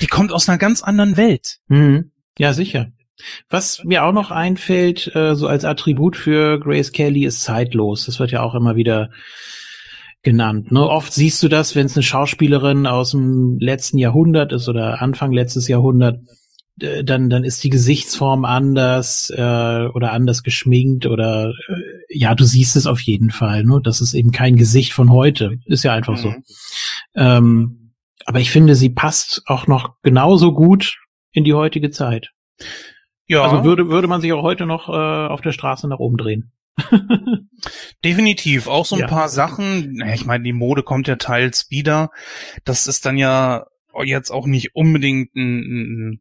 [0.00, 1.58] die kommt aus einer ganz anderen Welt.
[1.68, 2.12] Mhm.
[2.38, 2.88] Ja, sicher.
[3.48, 8.04] Was mir auch noch einfällt, äh, so als Attribut für Grace Kelly, ist zeitlos.
[8.04, 9.08] Das wird ja auch immer wieder
[10.22, 10.70] genannt.
[10.72, 10.86] Ne?
[10.86, 15.32] Oft siehst du das, wenn es eine Schauspielerin aus dem letzten Jahrhundert ist oder Anfang
[15.32, 16.18] letztes Jahrhundert,
[16.80, 22.44] äh, dann dann ist die Gesichtsform anders äh, oder anders geschminkt oder äh, ja, du
[22.44, 23.64] siehst es auf jeden Fall.
[23.64, 23.80] Ne?
[23.82, 25.58] Das ist eben kein Gesicht von heute.
[25.66, 26.18] Ist ja einfach mhm.
[26.18, 26.34] so.
[27.14, 27.92] Ähm,
[28.24, 30.98] aber ich finde, sie passt auch noch genauso gut
[31.32, 32.32] in die heutige Zeit.
[33.26, 33.42] Ja.
[33.42, 36.52] Also würde würde man sich auch heute noch äh, auf der Straße nach oben drehen.
[38.04, 38.66] Definitiv.
[38.66, 39.06] Auch so ein ja.
[39.06, 40.02] paar Sachen.
[40.12, 42.10] Ich meine, die Mode kommt ja teils wieder.
[42.64, 43.66] Das ist dann ja
[44.04, 46.20] jetzt auch nicht unbedingt ein, ein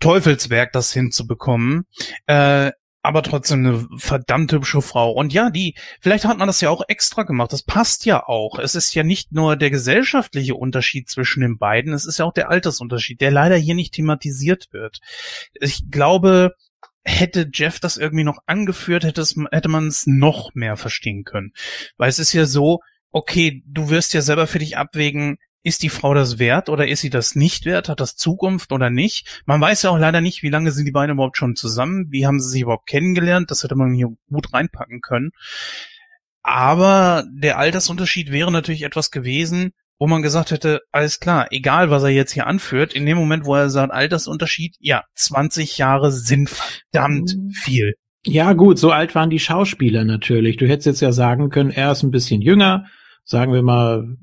[0.00, 1.86] Teufelswerk, das hinzubekommen.
[2.26, 2.72] Äh,
[3.06, 5.12] aber trotzdem eine verdammt hübsche Frau.
[5.12, 7.52] Und ja, die, vielleicht hat man das ja auch extra gemacht.
[7.52, 8.58] Das passt ja auch.
[8.58, 12.32] Es ist ja nicht nur der gesellschaftliche Unterschied zwischen den beiden, es ist ja auch
[12.32, 14.98] der Altersunterschied, der leider hier nicht thematisiert wird.
[15.60, 16.56] Ich glaube,
[17.04, 21.52] hätte Jeff das irgendwie noch angeführt, hätte, es, hätte man es noch mehr verstehen können.
[21.96, 22.80] Weil es ist ja so,
[23.12, 27.00] okay, du wirst ja selber für dich abwägen, ist die Frau das wert oder ist
[27.00, 27.88] sie das nicht wert?
[27.88, 29.42] Hat das Zukunft oder nicht?
[29.46, 32.06] Man weiß ja auch leider nicht, wie lange sind die beiden überhaupt schon zusammen?
[32.10, 33.50] Wie haben sie sich überhaupt kennengelernt?
[33.50, 35.30] Das hätte man hier gut reinpacken können.
[36.40, 42.04] Aber der Altersunterschied wäre natürlich etwas gewesen, wo man gesagt hätte, alles klar, egal was
[42.04, 46.48] er jetzt hier anführt, in dem Moment, wo er sagt, Altersunterschied, ja, 20 Jahre sind
[46.48, 47.50] verdammt mhm.
[47.50, 47.94] viel.
[48.24, 50.58] Ja, gut, so alt waren die Schauspieler natürlich.
[50.58, 52.86] Du hättest jetzt ja sagen können, er ist ein bisschen jünger,
[53.24, 54.16] sagen wir mal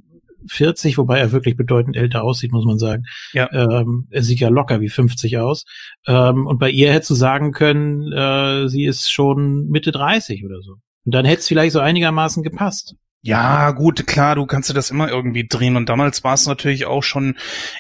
[0.47, 3.03] 40, wobei er wirklich bedeutend älter aussieht, muss man sagen.
[3.34, 3.51] Ja.
[3.51, 5.65] Ähm, er sieht ja locker wie 50 aus.
[6.08, 10.62] Ähm, und bei ihr hättest du sagen können, äh, sie ist schon Mitte 30 oder
[10.62, 10.73] so.
[11.06, 12.95] Und dann hätte es vielleicht so einigermaßen gepasst.
[13.21, 15.77] Ja, gut, klar, du kannst dir das immer irgendwie drehen.
[15.77, 17.36] Und damals war es natürlich auch schon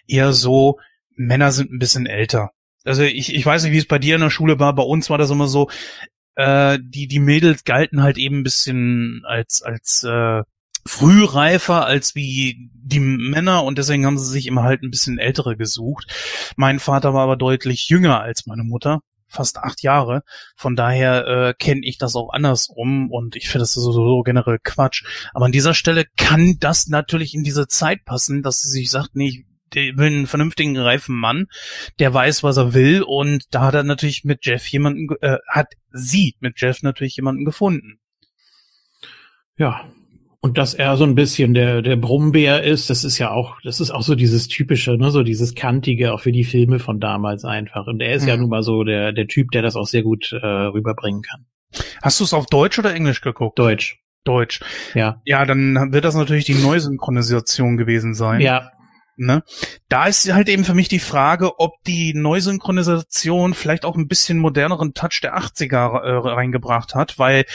[0.07, 0.79] eher so,
[1.15, 2.51] Männer sind ein bisschen älter.
[2.85, 4.73] Also ich, ich weiß nicht, wie es bei dir in der Schule war.
[4.73, 5.69] Bei uns war das immer so,
[6.35, 10.43] äh, die, die Mädels galten halt eben ein bisschen als, als äh,
[10.85, 15.55] frühreifer als wie die Männer und deswegen haben sie sich immer halt ein bisschen ältere
[15.55, 16.53] gesucht.
[16.57, 20.23] Mein Vater war aber deutlich jünger als meine Mutter, fast acht Jahre.
[20.55, 25.03] Von daher äh, kenne ich das auch andersrum und ich finde das so, generell Quatsch.
[25.33, 29.15] Aber an dieser Stelle kann das natürlich in diese Zeit passen, dass sie sich sagt,
[29.15, 31.47] nee, ich will einen vernünftigen, reifen Mann,
[31.97, 35.73] der weiß, was er will und da hat er natürlich mit Jeff jemanden, äh, hat
[35.91, 37.99] sie mit Jeff natürlich jemanden gefunden.
[39.57, 39.83] Ja,
[40.43, 43.79] Und dass er so ein bisschen der, der Brummbär ist, das ist ja auch, das
[43.79, 47.45] ist auch so dieses typische, ne, so dieses kantige, auch für die Filme von damals
[47.45, 47.87] einfach.
[47.87, 48.27] Und er ist mhm.
[48.27, 51.45] ja nun mal so der, der Typ, der das auch sehr gut äh, rüberbringen kann.
[52.01, 53.57] Hast du es auf Deutsch oder Englisch geguckt?
[53.57, 54.01] Deutsch.
[54.25, 54.59] Deutsch.
[54.93, 55.21] Ja.
[55.23, 58.41] Ja, dann wird das natürlich die Neusynchronisation gewesen sein.
[58.41, 58.69] Ja.
[59.15, 59.43] Ne?
[59.87, 64.39] Da ist halt eben für mich die Frage, ob die Neusynchronisation vielleicht auch ein bisschen
[64.39, 67.45] moderneren Touch der 80er äh, reingebracht hat, weil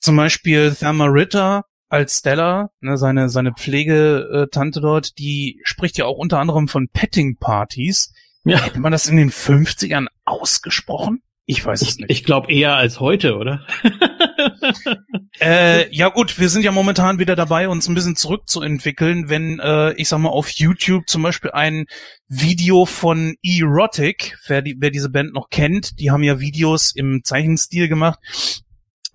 [0.00, 6.18] zum Beispiel Thelma Ritter als Stella, ne, seine, seine Pflegetante dort, die spricht ja auch
[6.18, 8.12] unter anderem von Petting-Partys.
[8.44, 8.64] Ja.
[8.64, 11.22] Hätte man das in den 50ern ausgesprochen?
[11.50, 12.10] Ich weiß es nicht.
[12.10, 13.66] Ich glaube eher als heute, oder?
[15.40, 19.30] äh, ja gut, wir sind ja momentan wieder dabei, uns ein bisschen zurückzuentwickeln.
[19.30, 21.86] Wenn äh, ich sag mal auf YouTube zum Beispiel ein
[22.28, 27.24] Video von Erotic, wer, die, wer diese Band noch kennt, die haben ja Videos im
[27.24, 28.18] Zeichenstil gemacht.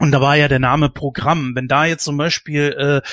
[0.03, 1.55] Und da war ja der Name Programm.
[1.55, 3.07] Wenn da jetzt zum Beispiel äh,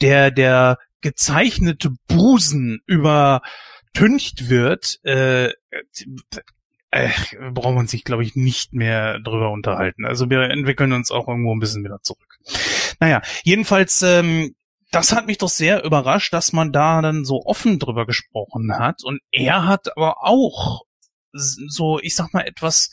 [0.00, 5.48] der der gezeichnete Busen übertüncht wird, äh,
[6.90, 7.10] äh,
[7.52, 10.06] braucht man sich, glaube ich, nicht mehr drüber unterhalten.
[10.06, 12.38] Also wir entwickeln uns auch irgendwo ein bisschen wieder zurück.
[13.00, 14.54] Naja, jedenfalls, ähm,
[14.92, 19.04] das hat mich doch sehr überrascht, dass man da dann so offen drüber gesprochen hat.
[19.04, 20.84] Und er hat aber auch
[21.32, 22.90] so, ich sag mal, etwas,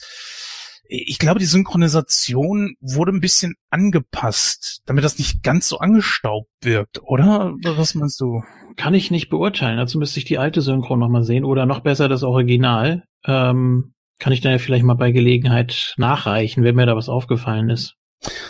[0.89, 7.01] ich glaube, die Synchronisation wurde ein bisschen angepasst, damit das nicht ganz so angestaubt wirkt,
[7.03, 7.53] oder?
[7.63, 8.43] Was meinst du?
[8.75, 9.77] Kann ich nicht beurteilen.
[9.77, 13.03] Dazu müsste ich die alte Synchro nochmal sehen oder noch besser das Original.
[13.25, 17.69] Ähm, kann ich dann ja vielleicht mal bei Gelegenheit nachreichen, wenn mir da was aufgefallen
[17.69, 17.95] ist.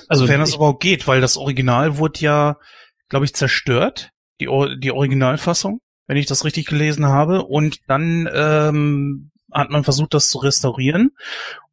[0.08, 2.58] Also wenn das überhaupt geht, weil das Original wurde ja,
[3.10, 4.48] glaube ich, zerstört, die,
[4.80, 7.44] die Originalfassung, wenn ich das richtig gelesen habe.
[7.44, 11.12] Und dann ähm, hat man versucht, das zu restaurieren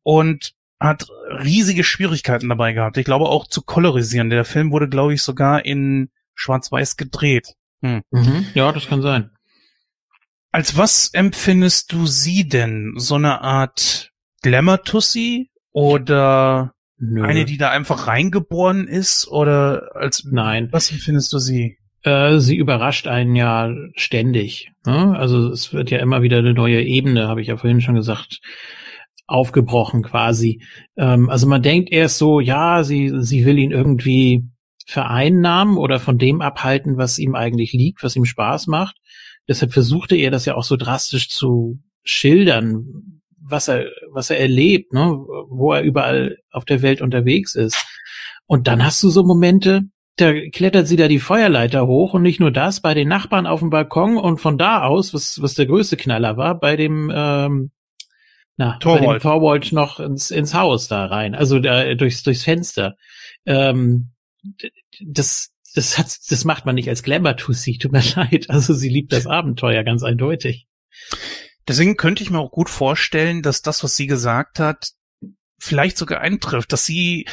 [0.04, 1.08] und hat
[1.42, 2.96] riesige Schwierigkeiten dabei gehabt.
[2.96, 4.30] Ich glaube auch zu kolorisieren.
[4.30, 7.54] Der Film wurde, glaube ich, sogar in Schwarz-Weiß gedreht.
[7.82, 8.02] Hm.
[8.10, 8.46] Mhm.
[8.54, 9.30] Ja, das kann sein.
[10.52, 12.94] Als was empfindest du sie denn?
[12.96, 14.12] So eine Art
[14.42, 17.24] Glamour-Tussi oder Nö.
[17.24, 19.26] eine, die da einfach reingeboren ist?
[19.26, 20.68] Oder als Nein.
[20.70, 21.78] Was empfindest du sie?
[22.02, 24.70] Äh, sie überrascht einen ja ständig.
[24.84, 25.16] Ne?
[25.18, 28.40] Also es wird ja immer wieder eine neue Ebene, habe ich ja vorhin schon gesagt,
[29.26, 30.62] aufgebrochen quasi.
[30.96, 34.44] Ähm, also man denkt erst so, ja, sie, sie will ihn irgendwie
[34.87, 38.96] vereinnahmen oder von dem abhalten, was ihm eigentlich liegt, was ihm Spaß macht.
[39.48, 44.92] Deshalb versuchte er das ja auch so drastisch zu schildern, was er, was er erlebt,
[44.92, 45.16] ne,
[45.48, 47.87] wo er überall auf der Welt unterwegs ist.
[48.46, 49.82] Und dann hast du so Momente,
[50.16, 53.60] da klettert sie da die Feuerleiter hoch und nicht nur das, bei den Nachbarn auf
[53.60, 57.70] dem Balkon und von da aus, was, was der größte Knaller war, bei dem, ähm,
[58.56, 59.22] na, Torwald.
[59.22, 62.96] Torwald noch ins, ins Haus da rein, also da, durchs, durchs Fenster.
[63.46, 64.12] Ähm,
[65.00, 68.50] das, das hat, das macht man nicht als Glamour-Tussi, tut mir leid.
[68.50, 70.66] Also sie liebt das Abenteuer ganz eindeutig.
[71.66, 74.90] Deswegen könnte ich mir auch gut vorstellen, dass das, was sie gesagt hat,
[75.58, 77.26] vielleicht sogar eintrifft, dass sie,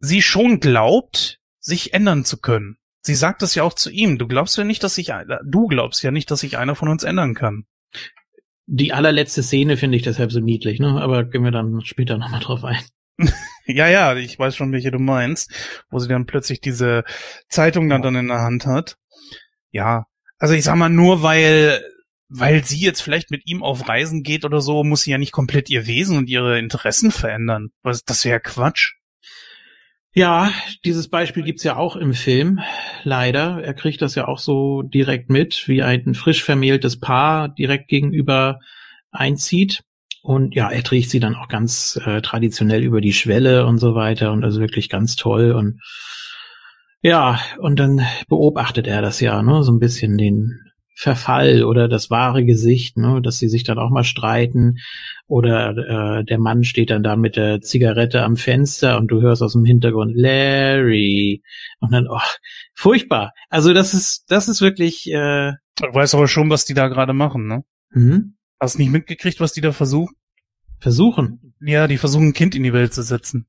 [0.00, 2.76] sie schon glaubt, sich ändern zu können.
[3.00, 4.18] Sie sagt das ja auch zu ihm.
[4.18, 5.12] Du glaubst ja nicht, dass sich,
[5.44, 7.64] du glaubst ja nicht, dass sich einer von uns ändern kann.
[8.70, 11.00] Die allerletzte Szene finde ich deshalb so niedlich, ne?
[11.00, 12.82] Aber gehen wir dann später nochmal drauf ein.
[13.66, 15.50] ja, ja, ich weiß schon, welche du meinst,
[15.90, 17.04] wo sie dann plötzlich diese
[17.48, 18.96] Zeitung dann, dann in der Hand hat.
[19.70, 20.04] Ja,
[20.38, 21.82] also ich sag mal, nur weil,
[22.28, 25.32] weil sie jetzt vielleicht mit ihm auf Reisen geht oder so, muss sie ja nicht
[25.32, 27.70] komplett ihr Wesen und ihre Interessen verändern.
[27.82, 28.97] Das wäre Quatsch.
[30.18, 30.50] Ja,
[30.84, 32.58] dieses Beispiel gibt's ja auch im Film,
[33.04, 33.62] leider.
[33.62, 38.58] Er kriegt das ja auch so direkt mit, wie ein frisch vermähltes Paar direkt gegenüber
[39.12, 39.84] einzieht.
[40.20, 43.94] Und ja, er trägt sie dann auch ganz äh, traditionell über die Schwelle und so
[43.94, 45.80] weiter und also wirklich ganz toll und
[47.00, 50.58] ja, und dann beobachtet er das ja, ne, so ein bisschen den
[50.96, 54.78] Verfall oder das wahre Gesicht, ne, dass sie sich dann auch mal streiten
[55.28, 59.42] oder äh, der Mann steht dann da mit der Zigarette am Fenster und du hörst
[59.42, 61.42] aus dem Hintergrund Larry
[61.80, 62.18] und dann oh,
[62.74, 63.32] furchtbar.
[63.48, 67.12] Also das ist das ist wirklich äh, Du weißt aber schon, was die da gerade
[67.12, 67.64] machen, ne?
[67.90, 68.34] Mhm.
[68.60, 70.14] Hast du nicht mitgekriegt, was die da versuchen?
[70.80, 71.54] Versuchen?
[71.60, 73.46] Ja, die versuchen ein Kind in die Welt zu setzen.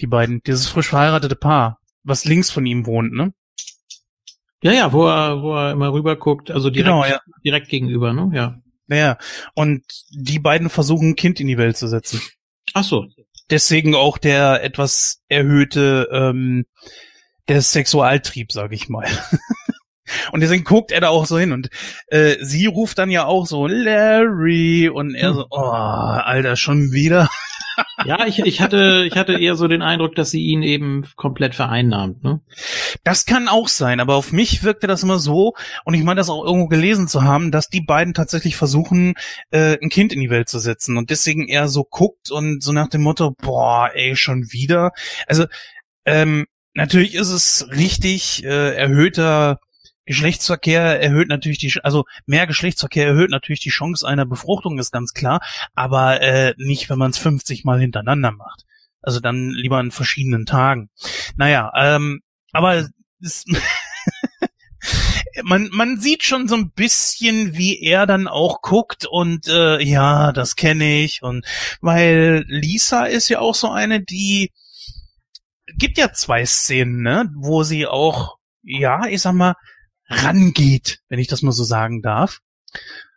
[0.00, 0.40] Die beiden.
[0.46, 3.34] Dieses frisch verheiratete Paar, was links von ihm wohnt, ne?
[4.62, 7.20] Ja, ja, wo er, wo er immer rüber guckt, also direkt, genau, ja.
[7.44, 8.30] direkt gegenüber, ne?
[8.34, 8.60] Ja.
[8.88, 9.18] Naja,
[9.54, 12.20] und die beiden versuchen ein Kind in die Welt zu setzen.
[12.74, 13.06] Ach so.
[13.50, 16.66] Deswegen auch der etwas erhöhte, ähm,
[17.48, 19.06] der Sexualtrieb, sag ich mal.
[20.32, 21.68] Und deswegen guckt er da auch so hin und
[22.06, 27.28] äh, sie ruft dann ja auch so Larry und er so, oh, Alter, schon wieder.
[28.08, 31.54] Ja, ich, ich hatte ich hatte eher so den Eindruck, dass sie ihn eben komplett
[31.54, 32.24] vereinnahmt.
[32.24, 32.40] Ne?
[33.04, 35.52] Das kann auch sein, aber auf mich wirkte das immer so,
[35.84, 39.12] und ich meine das auch irgendwo gelesen zu haben, dass die beiden tatsächlich versuchen,
[39.50, 42.72] äh, ein Kind in die Welt zu setzen und deswegen er so guckt und so
[42.72, 44.92] nach dem Motto, boah, ey, schon wieder.
[45.26, 45.44] Also,
[46.06, 49.58] ähm, natürlich ist es richtig, äh, erhöhter
[50.08, 55.12] Geschlechtsverkehr erhöht natürlich die, also mehr Geschlechtsverkehr erhöht natürlich die Chance einer Befruchtung, ist ganz
[55.12, 55.40] klar,
[55.74, 58.64] aber äh, nicht, wenn man es 50 Mal hintereinander macht.
[59.02, 60.88] Also dann lieber an verschiedenen Tagen.
[61.36, 62.88] Naja, ähm, aber
[63.20, 63.44] es,
[65.44, 70.32] man, man sieht schon so ein bisschen, wie er dann auch guckt und äh, ja,
[70.32, 71.22] das kenne ich.
[71.22, 71.44] Und
[71.82, 74.52] weil Lisa ist ja auch so eine, die
[75.76, 79.54] gibt ja zwei Szenen, ne, wo sie auch, ja, ich sag mal,
[80.08, 82.40] rangeht, wenn ich das mal so sagen darf.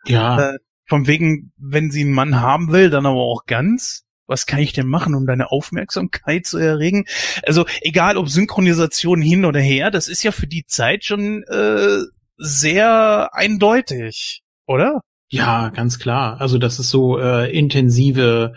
[0.04, 0.52] Ja.
[0.52, 4.60] Äh, von wegen, wenn sie einen Mann haben will, dann aber auch ganz was kann
[4.60, 7.04] ich denn machen, um deine Aufmerksamkeit zu erregen?
[7.46, 11.98] Also egal ob Synchronisation hin oder her, das ist ja für die Zeit schon äh,
[12.38, 15.02] sehr eindeutig, oder?
[15.32, 16.42] Ja, ganz klar.
[16.42, 18.52] Also das ist so äh, intensive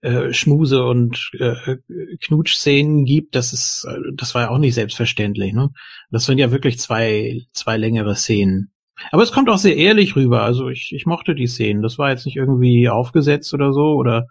[0.00, 1.76] äh, Schmuse und äh,
[2.20, 5.52] Knutschszenen gibt, das ist, äh, das war ja auch nicht selbstverständlich.
[5.52, 5.70] Ne?
[6.10, 8.72] Das sind ja wirklich zwei, zwei längere Szenen.
[9.12, 10.42] Aber es kommt auch sehr ehrlich rüber.
[10.42, 11.80] Also ich, ich mochte die Szenen.
[11.80, 14.26] Das war jetzt nicht irgendwie aufgesetzt oder so oder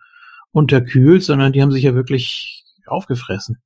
[0.52, 3.62] unterkühlt, sondern die haben sich ja wirklich aufgefressen.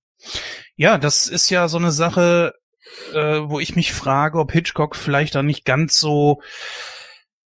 [0.75, 2.53] Ja, das ist ja so eine Sache,
[3.11, 6.41] äh, wo ich mich frage, ob Hitchcock vielleicht da nicht ganz so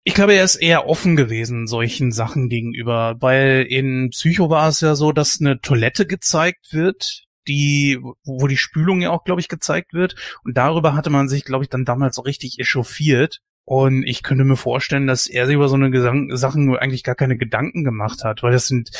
[0.04, 4.82] ich glaube, er ist eher offen gewesen solchen Sachen gegenüber, weil in Psycho war es
[4.82, 9.48] ja so, dass eine Toilette gezeigt wird, die, wo die Spülung ja auch, glaube ich,
[9.48, 10.14] gezeigt wird.
[10.44, 13.40] Und darüber hatte man sich, glaube ich, dann damals so richtig echauffiert.
[13.64, 17.14] Und ich könnte mir vorstellen, dass er sich über so eine Gesang Sachen eigentlich gar
[17.14, 18.90] keine Gedanken gemacht hat, weil das sind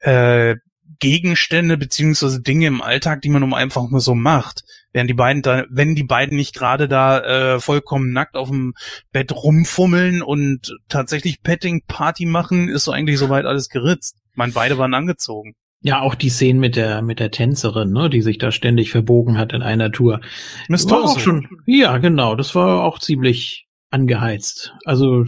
[0.00, 0.54] äh,
[1.00, 4.62] Gegenstände beziehungsweise Dinge im Alltag, die man um einfach nur so macht.
[4.94, 8.74] Während die beiden da, wenn die beiden nicht gerade da äh, vollkommen nackt auf dem
[9.10, 14.16] Bett rumfummeln und tatsächlich Petting Party machen, ist so eigentlich soweit alles geritzt.
[14.30, 15.54] Ich meine, beide waren angezogen.
[15.80, 19.36] Ja, auch die Szenen mit der mit der Tänzerin, ne, die sich da ständig verbogen
[19.36, 20.20] hat in einer Tour.
[20.68, 21.48] Miss auch schon.
[21.66, 24.74] Ja, genau, das war auch ziemlich angeheizt.
[24.84, 25.24] Also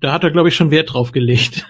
[0.00, 1.68] da hat er, glaube ich, schon Wert drauf gelegt.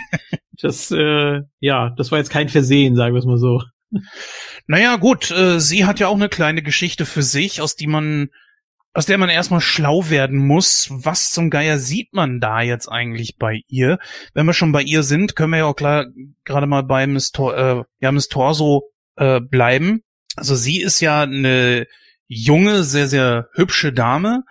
[0.62, 3.62] das, äh, ja, das war jetzt kein Versehen, sagen wir es mal so.
[4.66, 8.28] Naja, gut, äh, sie hat ja auch eine kleine Geschichte für sich, aus die man,
[8.92, 10.88] aus der man erstmal schlau werden muss.
[10.90, 13.98] Was zum Geier sieht man da jetzt eigentlich bei ihr?
[14.32, 16.06] Wenn wir schon bei ihr sind, können wir ja auch klar
[16.44, 20.02] gerade mal bei Miss, Tor, äh, ja, Miss Torso äh, bleiben.
[20.36, 21.86] Also sie ist ja eine
[22.26, 24.42] junge, sehr, sehr hübsche Dame,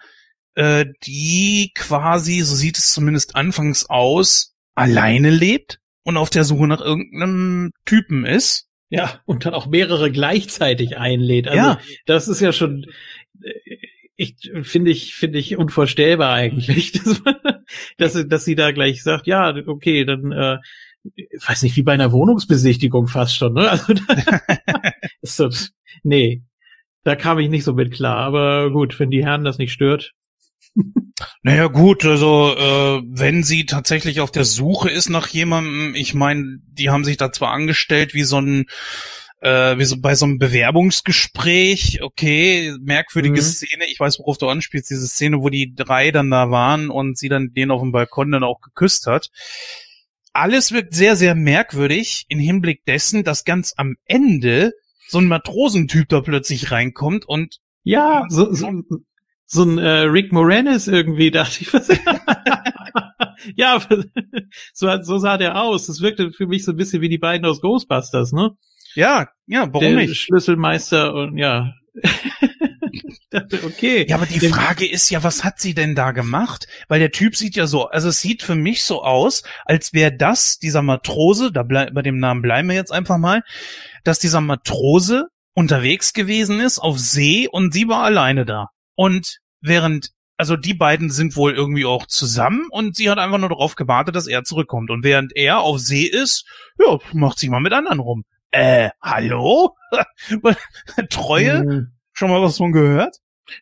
[0.56, 6.68] äh, die quasi, so sieht es zumindest anfangs aus, alleine lebt und auf der Suche
[6.68, 8.68] nach irgendeinem Typen ist.
[8.94, 11.48] Ja, und dann auch mehrere gleichzeitig einlädt.
[11.48, 11.80] Also ja.
[12.06, 12.86] das ist ja schon,
[13.42, 13.52] äh,
[14.16, 17.24] ich finde ich finde ich unvorstellbar eigentlich, dass,
[17.98, 20.58] dass, dass sie da gleich sagt, ja, okay, dann äh,
[21.16, 23.68] ich weiß nicht, wie bei einer Wohnungsbesichtigung fast schon, ne?
[23.68, 25.50] Also da, ist so,
[26.04, 26.44] nee,
[27.04, 28.18] da kam ich nicht so mit klar.
[28.18, 30.14] Aber gut, wenn die Herren das nicht stört,
[31.44, 36.60] naja gut, also äh, wenn sie tatsächlich auf der Suche ist nach jemandem, ich meine,
[36.66, 38.66] die haben sich da zwar angestellt wie so ein
[39.44, 43.46] äh, wie so bei so einem Bewerbungsgespräch, okay, merkwürdige mhm.
[43.46, 47.18] Szene, ich weiß, worauf du anspielst, diese Szene, wo die drei dann da waren und
[47.18, 49.30] sie dann den auf dem Balkon dann auch geküsst hat.
[50.32, 54.72] Alles wirkt sehr, sehr merkwürdig im Hinblick dessen, dass ganz am Ende
[55.10, 58.72] so ein Matrosentyp da plötzlich reinkommt und ja, so, so,
[59.54, 61.74] so ein äh, Rick Moranis irgendwie, dachte ich.
[61.74, 61.88] Was
[63.56, 63.80] ja,
[64.74, 65.88] so, so sah der aus.
[65.88, 68.52] Das wirkte für mich so ein bisschen wie die beiden aus Ghostbusters, ne?
[68.96, 70.20] Ja, ja, warum der nicht?
[70.20, 71.74] Schlüsselmeister und ja.
[73.32, 74.06] dachte, okay.
[74.08, 76.68] Ja, aber die Frage ist ja, was hat sie denn da gemacht?
[76.88, 80.16] Weil der Typ sieht ja so, also es sieht für mich so aus, als wäre
[80.16, 83.42] das dieser Matrose, da bleib, bei dem Namen bleiben wir jetzt einfach mal,
[84.04, 88.68] dass dieser Matrose unterwegs gewesen ist auf See und sie war alleine da.
[88.96, 93.50] Und während, also die beiden sind wohl irgendwie auch zusammen und sie hat einfach nur
[93.50, 94.92] darauf gewartet, dass er zurückkommt.
[94.92, 96.46] Und während er auf See ist,
[96.78, 98.24] ja, macht sie mal mit anderen rum.
[98.52, 99.76] Äh, hallo?
[101.10, 101.64] Treue?
[101.64, 101.88] Mhm.
[102.12, 103.18] Schon mal was von gehört?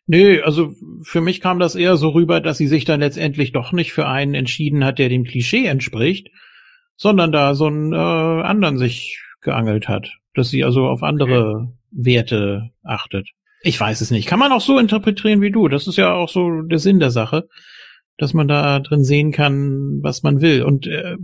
[0.06, 0.74] Nö, also
[1.04, 4.08] für mich kam das eher so rüber, dass sie sich dann letztendlich doch nicht für
[4.08, 6.30] einen entschieden hat, der dem Klischee entspricht,
[6.98, 12.72] sondern da so einen äh, anderen sich geangelt hat, dass sie also auf andere Werte
[12.84, 13.30] achtet.
[13.64, 14.28] Ich weiß es nicht.
[14.28, 15.68] Kann man auch so interpretieren wie du.
[15.68, 17.48] Das ist ja auch so der Sinn der Sache,
[18.18, 20.64] dass man da drin sehen kann, was man will.
[20.64, 21.16] Und äh,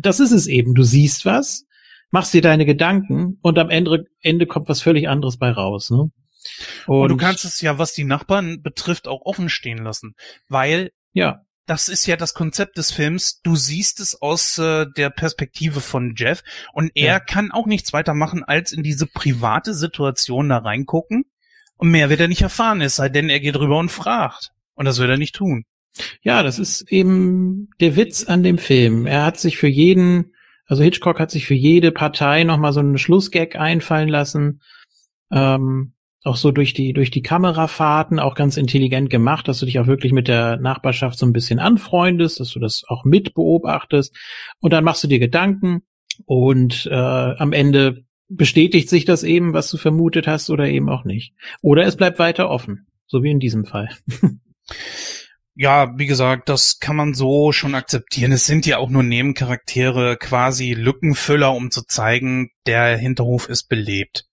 [0.00, 0.74] das ist es eben.
[0.74, 1.66] Du siehst was,
[2.10, 5.90] machst dir deine Gedanken und am Ende, Ende kommt was völlig anderes bei raus.
[5.90, 6.10] Ne?
[6.86, 10.14] Und, und, du kannst es ja, was die Nachbarn betrifft, auch offen stehen lassen,
[10.48, 11.40] weil ja.
[11.66, 13.40] Das ist ja das Konzept des Films.
[13.40, 16.42] Du siehst es aus äh, der Perspektive von Jeff
[16.74, 17.20] und er ja.
[17.20, 21.24] kann auch nichts weiter machen, als in diese private Situation da reingucken.
[21.76, 24.50] Und mehr wird er nicht erfahren, es sei denn, er geht rüber und fragt.
[24.74, 25.64] Und das wird er nicht tun.
[26.22, 29.06] Ja, das ist eben der Witz an dem Film.
[29.06, 30.32] Er hat sich für jeden,
[30.66, 34.60] also Hitchcock hat sich für jede Partei nochmal so einen Schlussgag einfallen lassen.
[35.30, 35.94] Ähm,
[36.24, 39.86] auch so durch die, durch die Kamerafahrten auch ganz intelligent gemacht, dass du dich auch
[39.86, 44.16] wirklich mit der Nachbarschaft so ein bisschen anfreundest, dass du das auch mit beobachtest
[44.60, 45.82] und dann machst du dir Gedanken
[46.24, 51.04] und äh, am Ende bestätigt sich das eben, was du vermutet hast oder eben auch
[51.04, 51.34] nicht.
[51.62, 53.90] Oder es bleibt weiter offen, so wie in diesem Fall.
[55.54, 58.32] ja, wie gesagt, das kann man so schon akzeptieren.
[58.32, 64.26] Es sind ja auch nur Nebencharaktere, quasi Lückenfüller, um zu zeigen, der Hinterhof ist belebt.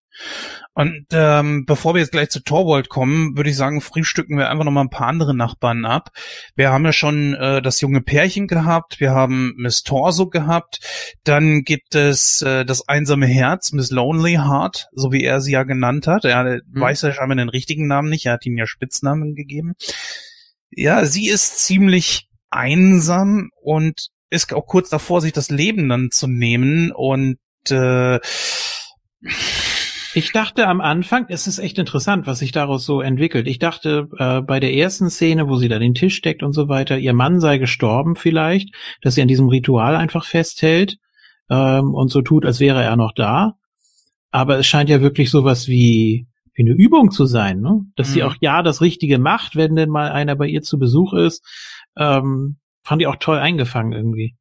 [0.73, 4.63] Und ähm, bevor wir jetzt gleich zu Torwald kommen, würde ich sagen, frühstücken wir einfach
[4.63, 6.09] noch mal ein paar andere Nachbarn ab.
[6.55, 10.79] Wir haben ja schon äh, das junge Pärchen gehabt, wir haben Miss Torso gehabt,
[11.25, 15.63] dann gibt es äh, das einsame Herz, Miss Lonely Heart, so wie er sie ja
[15.63, 16.23] genannt hat.
[16.23, 16.61] Er mhm.
[16.81, 19.73] weiß ja scheinbar den richtigen Namen nicht, er hat ihnen ja Spitznamen gegeben.
[20.69, 26.27] Ja, sie ist ziemlich einsam und ist auch kurz davor, sich das Leben dann zu
[26.27, 27.37] nehmen und
[27.69, 28.19] äh,
[30.13, 33.47] ich dachte am Anfang, es ist echt interessant, was sich daraus so entwickelt.
[33.47, 36.67] Ich dachte äh, bei der ersten Szene, wo sie da den Tisch deckt und so
[36.67, 40.97] weiter, ihr Mann sei gestorben vielleicht, dass sie an diesem Ritual einfach festhält
[41.49, 43.55] ähm, und so tut, als wäre er noch da.
[44.31, 47.81] Aber es scheint ja wirklich sowas wie, wie eine Übung zu sein, ne?
[47.95, 48.13] Dass mhm.
[48.13, 51.43] sie auch ja das Richtige macht, wenn denn mal einer bei ihr zu Besuch ist.
[51.97, 54.35] Ähm, fand ich auch toll eingefangen irgendwie.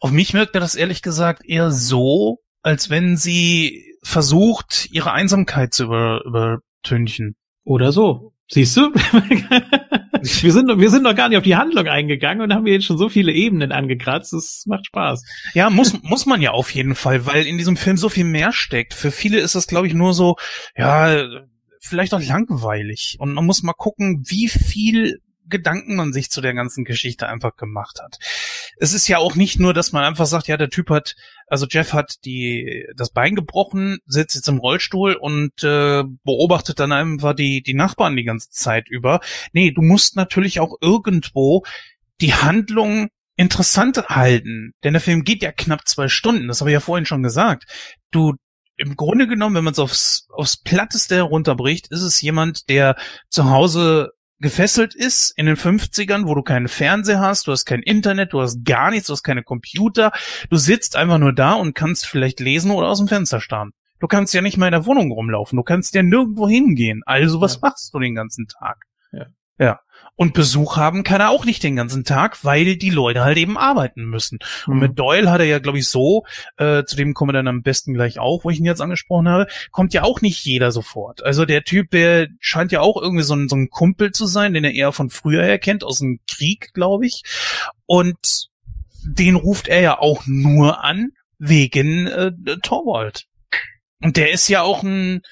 [0.00, 5.84] Auf mich wirkte das ehrlich gesagt eher so, als wenn sie versucht, ihre Einsamkeit zu
[5.84, 7.34] über, übertünchen.
[7.64, 8.32] Oder so.
[8.48, 8.92] Siehst du?
[8.92, 12.98] wir sind, wir sind noch gar nicht auf die Handlung eingegangen und haben jetzt schon
[12.98, 14.32] so viele Ebenen angekratzt.
[14.32, 15.24] Das macht Spaß.
[15.54, 18.52] Ja, muss, muss man ja auf jeden Fall, weil in diesem Film so viel mehr
[18.52, 18.94] steckt.
[18.94, 20.36] Für viele ist das, glaube ich, nur so,
[20.76, 21.26] ja,
[21.80, 23.16] vielleicht auch langweilig.
[23.18, 27.56] Und man muss mal gucken, wie viel Gedanken man sich zu der ganzen Geschichte einfach
[27.56, 28.18] gemacht hat.
[28.78, 31.14] Es ist ja auch nicht nur, dass man einfach sagt, ja, der Typ hat,
[31.46, 36.92] also Jeff hat die das Bein gebrochen, sitzt jetzt im Rollstuhl und äh, beobachtet dann
[36.92, 39.20] einfach die die Nachbarn die ganze Zeit über.
[39.52, 41.64] Nee, du musst natürlich auch irgendwo
[42.20, 46.48] die Handlung interessant halten, denn der Film geht ja knapp zwei Stunden.
[46.48, 47.64] Das habe ich ja vorhin schon gesagt.
[48.10, 48.34] Du
[48.76, 52.96] im Grunde genommen, wenn man es aufs, aufs Platteste herunterbricht, ist es jemand, der
[53.30, 57.82] zu Hause gefesselt ist in den 50ern, wo du keinen Fernseher hast, du hast kein
[57.82, 60.12] Internet, du hast gar nichts, du hast keine Computer,
[60.50, 63.72] du sitzt einfach nur da und kannst vielleicht lesen oder aus dem Fenster starren.
[63.98, 67.02] Du kannst ja nicht mal in der Wohnung rumlaufen, du kannst ja nirgendwo hingehen.
[67.06, 67.60] Also was ja.
[67.62, 68.84] machst du den ganzen Tag?
[69.12, 69.26] Ja.
[69.58, 69.80] Ja.
[70.16, 73.58] Und Besuch haben kann er auch nicht den ganzen Tag, weil die Leute halt eben
[73.58, 74.38] arbeiten müssen.
[74.66, 74.72] Mhm.
[74.72, 76.24] Und mit Doyle hat er ja, glaube ich, so,
[76.56, 79.28] äh, zu dem kommen wir dann am besten gleich auch, wo ich ihn jetzt angesprochen
[79.28, 81.22] habe, kommt ja auch nicht jeder sofort.
[81.22, 84.54] Also der Typ, der scheint ja auch irgendwie so ein, so ein Kumpel zu sein,
[84.54, 87.22] den er eher von früher her kennt, aus dem Krieg, glaube ich.
[87.84, 88.48] Und
[89.04, 93.26] den ruft er ja auch nur an, wegen äh, Torwald.
[94.02, 95.22] Und der ist ja auch ein,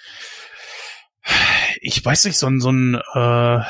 [1.80, 3.61] ich weiß nicht, so ein, so ein, äh,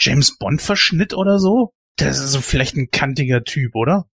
[0.00, 1.72] James Bond Verschnitt oder so?
[1.98, 4.06] Der ist so vielleicht ein kantiger Typ, oder?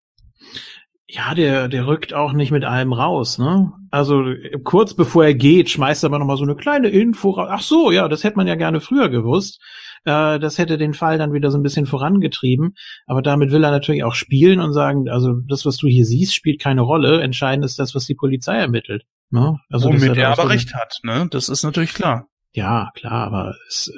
[1.08, 3.72] Ja, der, der rückt auch nicht mit allem raus, ne?
[3.92, 4.24] Also
[4.64, 7.48] kurz bevor er geht, schmeißt er aber noch mal so eine kleine Info raus.
[7.52, 9.62] Ach so, ja, das hätte man ja gerne früher gewusst.
[10.04, 12.74] Äh, das hätte den Fall dann wieder so ein bisschen vorangetrieben.
[13.06, 16.34] Aber damit will er natürlich auch spielen und sagen, also das, was du hier siehst,
[16.34, 17.22] spielt keine Rolle.
[17.22, 19.04] Entscheidend ist das, was die Polizei ermittelt.
[19.30, 19.60] Ne?
[19.70, 21.28] Also, Womit er aber so recht hat, ne?
[21.30, 22.28] Das ist natürlich klar.
[22.52, 23.92] Ja, klar, aber es,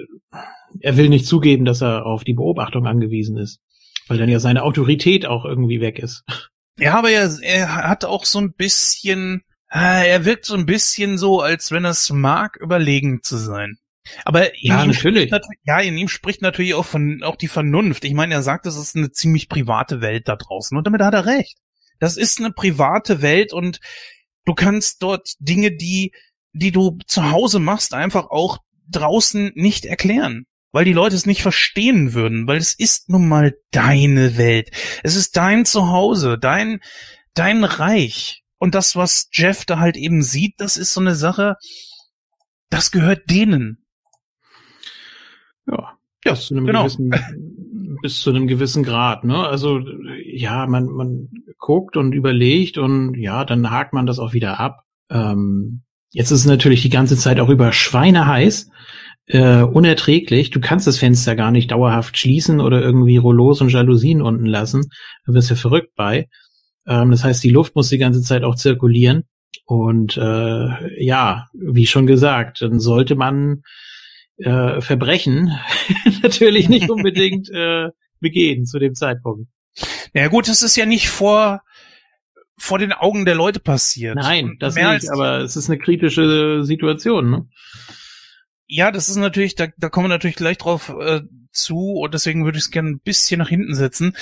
[0.79, 3.59] er will nicht zugeben, dass er auf die Beobachtung angewiesen ist,
[4.07, 6.23] weil dann ja seine Autorität auch irgendwie weg ist.
[6.79, 9.41] Ja, aber er, er hat auch so ein bisschen,
[9.71, 13.77] äh, er wirkt so ein bisschen so, als wenn er es mag, überlegen zu sein.
[14.23, 15.31] Aber in ja, ihm natürlich.
[15.65, 18.05] ja, in ihm spricht natürlich auch von auch die Vernunft.
[18.05, 21.13] Ich meine, er sagt, es ist eine ziemlich private Welt da draußen und damit hat
[21.13, 21.57] er recht.
[21.99, 23.79] Das ist eine private Welt und
[24.45, 26.11] du kannst dort Dinge, die
[26.57, 28.59] die du zu Hause machst, einfach auch
[28.89, 30.45] draußen nicht erklären.
[30.71, 34.69] Weil die Leute es nicht verstehen würden, weil es ist nun mal deine Welt.
[35.03, 36.81] Es ist dein Zuhause, dein,
[37.33, 38.43] dein Reich.
[38.57, 41.55] Und das, was Jeff da halt eben sieht, das ist so eine Sache,
[42.69, 43.85] das gehört denen.
[45.67, 46.83] Ja, ja bis zu einem genau.
[46.83, 47.11] gewissen,
[48.01, 49.47] bis zu einem gewissen Grad, ne?
[49.47, 49.79] Also,
[50.23, 54.83] ja, man, man guckt und überlegt und ja, dann hakt man das auch wieder ab.
[55.09, 58.69] Ähm, Jetzt ist es natürlich die ganze Zeit auch über Schweine heiß.
[59.27, 60.49] Äh, unerträglich.
[60.49, 64.89] Du kannst das Fenster gar nicht dauerhaft schließen oder irgendwie Rollos und Jalousien unten lassen.
[65.25, 66.27] Da wirst du verrückt bei.
[66.87, 69.23] Ähm, das heißt, die Luft muss die ganze Zeit auch zirkulieren.
[69.65, 73.63] Und äh, ja, wie schon gesagt, dann sollte man
[74.37, 75.51] äh, Verbrechen
[76.23, 79.49] natürlich nicht unbedingt äh, begehen zu dem Zeitpunkt.
[80.13, 81.61] Ja gut, es ist ja nicht vor
[82.59, 84.15] vor den Augen der Leute passiert.
[84.15, 87.29] Nein, das Mehr nicht, aber es ist eine kritische Situation.
[87.29, 87.45] Ne?
[88.67, 92.43] Ja, das ist natürlich, da, da kommen wir natürlich gleich drauf äh, zu und deswegen
[92.45, 94.15] würde ich es gerne ein bisschen nach hinten setzen.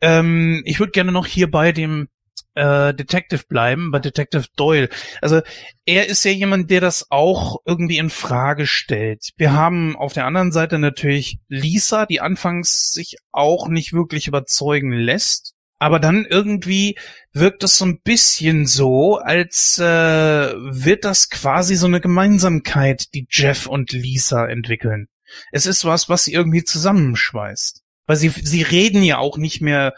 [0.00, 2.08] Ähm, ich würde gerne noch hier bei dem
[2.54, 4.88] äh, Detective bleiben, bei Detective Doyle.
[5.20, 5.40] Also
[5.86, 9.30] er ist ja jemand, der das auch irgendwie in Frage stellt.
[9.36, 14.92] Wir haben auf der anderen Seite natürlich Lisa, die anfangs sich auch nicht wirklich überzeugen
[14.92, 15.53] lässt
[15.84, 16.96] aber dann irgendwie
[17.34, 23.26] wirkt es so ein bisschen so, als äh, wird das quasi so eine Gemeinsamkeit, die
[23.28, 25.08] Jeff und Lisa entwickeln.
[25.52, 27.82] Es ist was, was sie irgendwie zusammenschweißt.
[28.06, 29.92] Weil sie, sie reden ja auch nicht mehr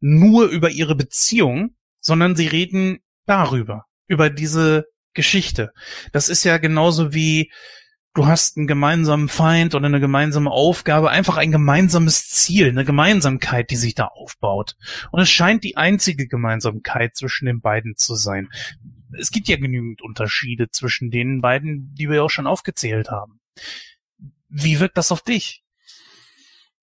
[0.00, 5.70] nur über ihre Beziehung, sondern sie reden darüber, über diese Geschichte.
[6.10, 7.52] Das ist ja genauso wie
[8.14, 13.70] du hast einen gemeinsamen Feind oder eine gemeinsame Aufgabe, einfach ein gemeinsames Ziel, eine Gemeinsamkeit,
[13.70, 14.74] die sich da aufbaut.
[15.12, 18.48] Und es scheint die einzige Gemeinsamkeit zwischen den beiden zu sein.
[19.16, 23.40] Es gibt ja genügend Unterschiede zwischen den beiden, die wir auch schon aufgezählt haben.
[24.48, 25.62] Wie wirkt das auf dich?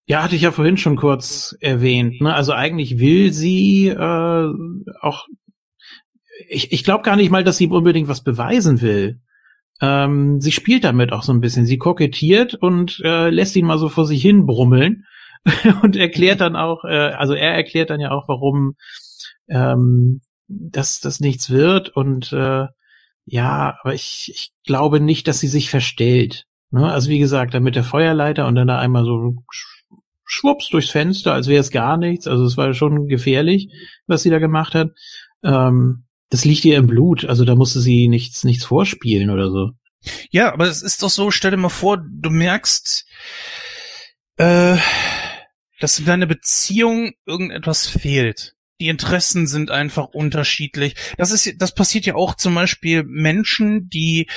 [0.07, 2.21] Ja, hatte ich ja vorhin schon kurz erwähnt.
[2.21, 2.34] Ne?
[2.34, 4.53] Also eigentlich will sie äh,
[5.01, 5.28] auch.
[6.47, 9.19] Ich, ich glaube gar nicht mal, dass sie unbedingt was beweisen will
[9.82, 11.65] ähm, sie spielt damit auch so ein bisschen.
[11.65, 15.05] Sie kokettiert und äh, lässt ihn mal so vor sich hin brummeln
[15.82, 18.76] und erklärt dann auch, äh, also er erklärt dann ja auch, warum
[19.49, 22.67] ähm, das, das nichts wird und äh,
[23.26, 26.45] ja, aber ich, ich glaube nicht, dass sie sich verstellt.
[26.69, 26.91] Ne?
[26.91, 29.43] Also wie gesagt, dann mit der Feuerleiter und dann da einmal so
[30.26, 32.28] schwupps durchs Fenster, als wäre es gar nichts.
[32.28, 33.69] Also es war schon gefährlich,
[34.07, 34.91] was sie da gemacht hat.
[35.43, 39.71] Ähm, das liegt ihr im Blut, also da musste sie nichts, nichts vorspielen oder so.
[40.30, 43.05] Ja, aber es ist doch so, stell dir mal vor, du merkst,
[44.38, 44.78] äh,
[45.80, 48.53] dass in deiner Beziehung irgendetwas fehlt.
[48.80, 50.95] Die Interessen sind einfach unterschiedlich.
[51.17, 54.28] Das ist, das passiert ja auch zum Beispiel Menschen, die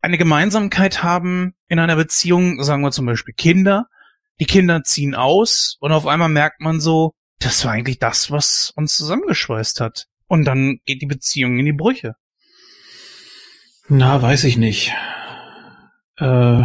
[0.00, 3.86] eine Gemeinsamkeit haben in einer Beziehung, sagen wir zum Beispiel Kinder.
[4.40, 8.72] Die Kinder ziehen aus und auf einmal merkt man so, das war eigentlich das, was
[8.74, 10.06] uns zusammengeschweißt hat.
[10.34, 12.16] Und dann geht die Beziehung in die Brüche.
[13.88, 14.92] Na, weiß ich nicht.
[16.16, 16.64] Äh,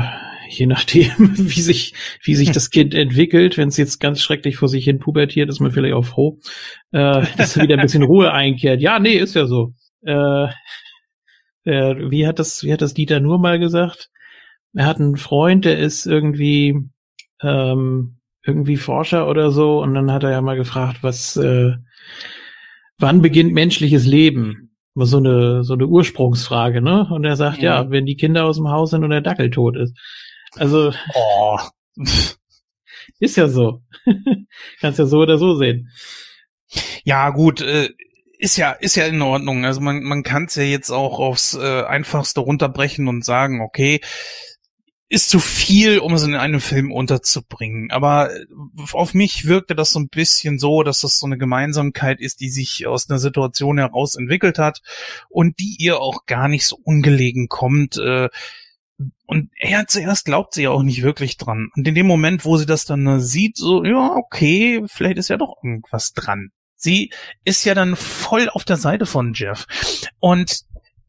[0.49, 1.93] je nachdem, wie sich,
[2.23, 5.59] wie sich das Kind entwickelt, wenn es jetzt ganz schrecklich vor sich hin pubertiert, ist
[5.59, 6.39] man vielleicht auch froh,
[6.93, 8.81] äh, dass wieder ein bisschen Ruhe einkehrt.
[8.81, 9.75] Ja, nee, ist ja so.
[10.01, 10.45] Äh,
[11.65, 14.09] äh, wie hat das, wie hat das Dieter nur mal gesagt?
[14.73, 16.75] Er hat einen Freund, der ist irgendwie,
[17.43, 21.73] ähm, irgendwie Forscher oder so, und dann hat er ja mal gefragt, was, äh,
[22.99, 24.75] wann beginnt menschliches Leben?
[24.95, 27.07] So eine, so eine Ursprungsfrage, ne?
[27.09, 29.49] Und er sagt, ja, ja wenn die Kinder aus dem Haus sind und der Dackel
[29.49, 29.97] tot ist.
[30.55, 30.93] Also.
[31.13, 31.57] Oh.
[33.19, 33.81] ist ja so.
[34.81, 35.89] Kannst ja so oder so sehen.
[37.03, 37.89] Ja, gut, äh,
[38.39, 39.65] ist ja, ist ja in Ordnung.
[39.65, 44.01] Also man, man kann es ja jetzt auch aufs äh, Einfachste runterbrechen und sagen, okay,
[45.09, 47.89] ist zu viel, um es in einem Film unterzubringen.
[47.91, 48.45] Aber äh,
[48.93, 52.49] auf mich wirkte das so ein bisschen so, dass das so eine Gemeinsamkeit ist, die
[52.49, 54.81] sich aus einer Situation heraus entwickelt hat
[55.27, 57.97] und die ihr auch gar nicht so ungelegen kommt.
[57.97, 58.29] Äh,
[59.25, 61.69] und er zuerst glaubt sie ja auch nicht wirklich dran.
[61.75, 65.37] Und in dem Moment, wo sie das dann sieht, so, ja, okay, vielleicht ist ja
[65.37, 66.51] doch irgendwas dran.
[66.75, 67.11] Sie
[67.43, 69.65] ist ja dann voll auf der Seite von Jeff.
[70.19, 70.61] Und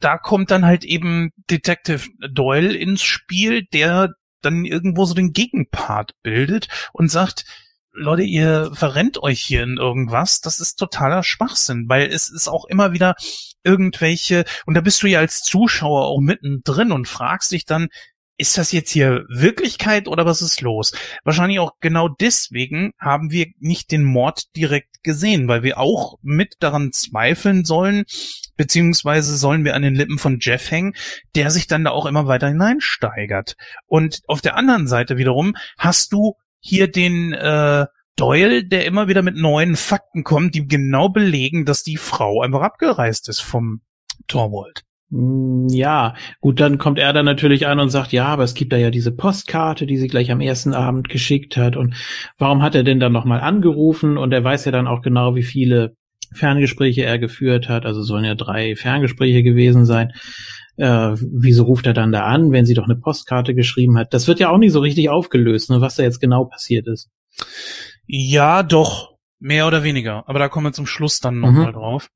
[0.03, 4.09] da kommt dann halt eben Detective Doyle ins Spiel, der
[4.41, 7.45] dann irgendwo so den Gegenpart bildet und sagt,
[7.93, 10.39] Leute, ihr verrennt euch hier in irgendwas.
[10.39, 13.15] Das ist totaler Schwachsinn, weil es ist auch immer wieder
[13.63, 17.89] irgendwelche, und da bist du ja als Zuschauer auch mittendrin und fragst dich dann,
[18.41, 20.93] ist das jetzt hier Wirklichkeit oder was ist los?
[21.23, 26.55] Wahrscheinlich auch genau deswegen haben wir nicht den Mord direkt gesehen, weil wir auch mit
[26.59, 28.03] daran zweifeln sollen,
[28.57, 30.95] beziehungsweise sollen wir an den Lippen von Jeff hängen,
[31.35, 33.55] der sich dann da auch immer weiter hineinsteigert.
[33.85, 37.85] Und auf der anderen Seite wiederum hast du hier den äh,
[38.15, 42.61] Doyle, der immer wieder mit neuen Fakten kommt, die genau belegen, dass die Frau einfach
[42.61, 43.81] abgereist ist vom
[44.27, 44.83] Torwald.
[45.11, 48.71] Hm, ja, gut, dann kommt er dann natürlich an und sagt, ja, aber es gibt
[48.73, 51.75] da ja diese Postkarte, die sie gleich am ersten Abend geschickt hat.
[51.75, 51.95] Und
[52.37, 54.17] warum hat er denn dann nochmal angerufen?
[54.17, 55.95] Und er weiß ja dann auch genau, wie viele
[56.33, 57.85] Ferngespräche er geführt hat.
[57.85, 60.13] Also sollen ja drei Ferngespräche gewesen sein.
[60.77, 64.13] äh, wieso ruft er dann da an, wenn sie doch eine Postkarte geschrieben hat?
[64.13, 67.09] Das wird ja auch nicht so richtig aufgelöst, ne, was da jetzt genau passiert ist.
[68.07, 70.23] Ja, doch, mehr oder weniger.
[70.27, 71.73] Aber da kommen wir zum Schluss dann nochmal mhm.
[71.73, 72.09] drauf.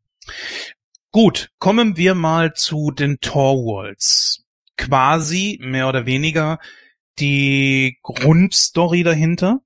[1.15, 4.43] Gut, kommen wir mal zu den Torwalds.
[4.75, 6.59] Quasi, mehr oder weniger,
[7.19, 9.61] die Grundstory dahinter.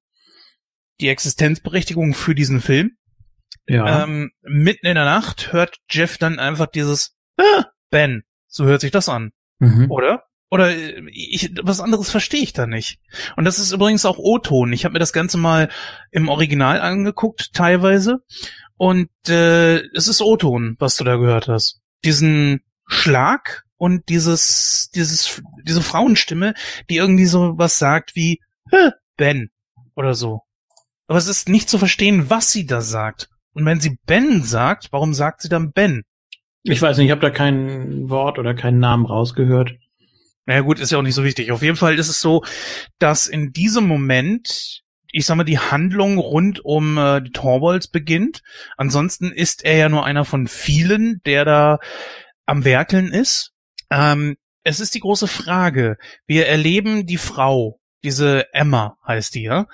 [1.01, 2.97] Die Existenzberechtigung für diesen Film.
[3.67, 4.03] Ja.
[4.03, 8.21] Ähm, mitten in der Nacht hört Jeff dann einfach dieses ah, Ben.
[8.45, 9.31] So hört sich das an.
[9.57, 9.89] Mhm.
[9.89, 10.25] Oder?
[10.51, 12.99] Oder äh, ich, was anderes verstehe ich da nicht.
[13.37, 14.71] Und das ist übrigens auch O-Ton.
[14.71, 15.69] Ich habe mir das Ganze mal
[16.11, 18.19] im Original angeguckt, teilweise.
[18.79, 21.81] Und äh, es ist O-Ton, was du da gehört hast.
[22.05, 26.53] Diesen Schlag und dieses, dieses, diese Frauenstimme,
[26.89, 28.39] die irgendwie so was sagt wie
[29.17, 29.49] Ben
[29.95, 30.43] oder so.
[31.07, 33.27] Aber es ist nicht zu verstehen, was sie da sagt.
[33.53, 36.03] Und wenn sie Ben sagt, warum sagt sie dann Ben?
[36.63, 39.73] Ich weiß nicht, ich habe da kein Wort oder keinen Namen rausgehört.
[40.45, 41.51] Naja gut, ist ja auch nicht so wichtig.
[41.51, 42.45] Auf jeden Fall ist es so,
[42.97, 48.41] dass in diesem Moment, ich sag mal, die Handlung rund um äh, die Torvalds beginnt.
[48.77, 51.79] Ansonsten ist er ja nur einer von vielen, der da
[52.45, 53.53] am Werkeln ist.
[53.89, 55.97] Ähm, es ist die große Frage.
[56.27, 59.67] Wir erleben die Frau, diese Emma heißt die, ja.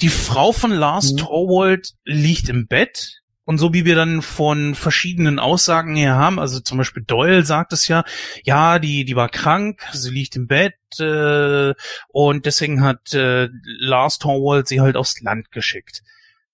[0.00, 1.16] Die Frau von Lars mhm.
[1.18, 6.60] Torwald liegt im Bett und so wie wir dann von verschiedenen Aussagen her haben, also
[6.60, 8.04] zum Beispiel Doyle sagt es ja,
[8.44, 11.72] ja, die, die war krank, sie liegt im Bett äh,
[12.08, 16.02] und deswegen hat äh, Lars Torwald sie halt aufs Land geschickt.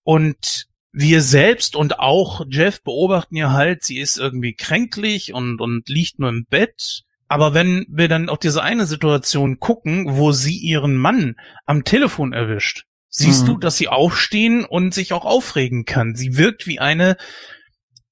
[0.05, 5.89] Und wir selbst und auch Jeff beobachten ja halt, sie ist irgendwie kränklich und, und
[5.89, 7.03] liegt nur im Bett.
[7.27, 11.35] Aber wenn wir dann auf diese eine Situation gucken, wo sie ihren Mann
[11.67, 12.87] am Telefon erwischt,
[13.17, 13.47] siehst mhm.
[13.47, 16.17] du, dass sie aufstehen und sich auch aufregen kann.
[16.17, 17.17] Sie wirkt wie eine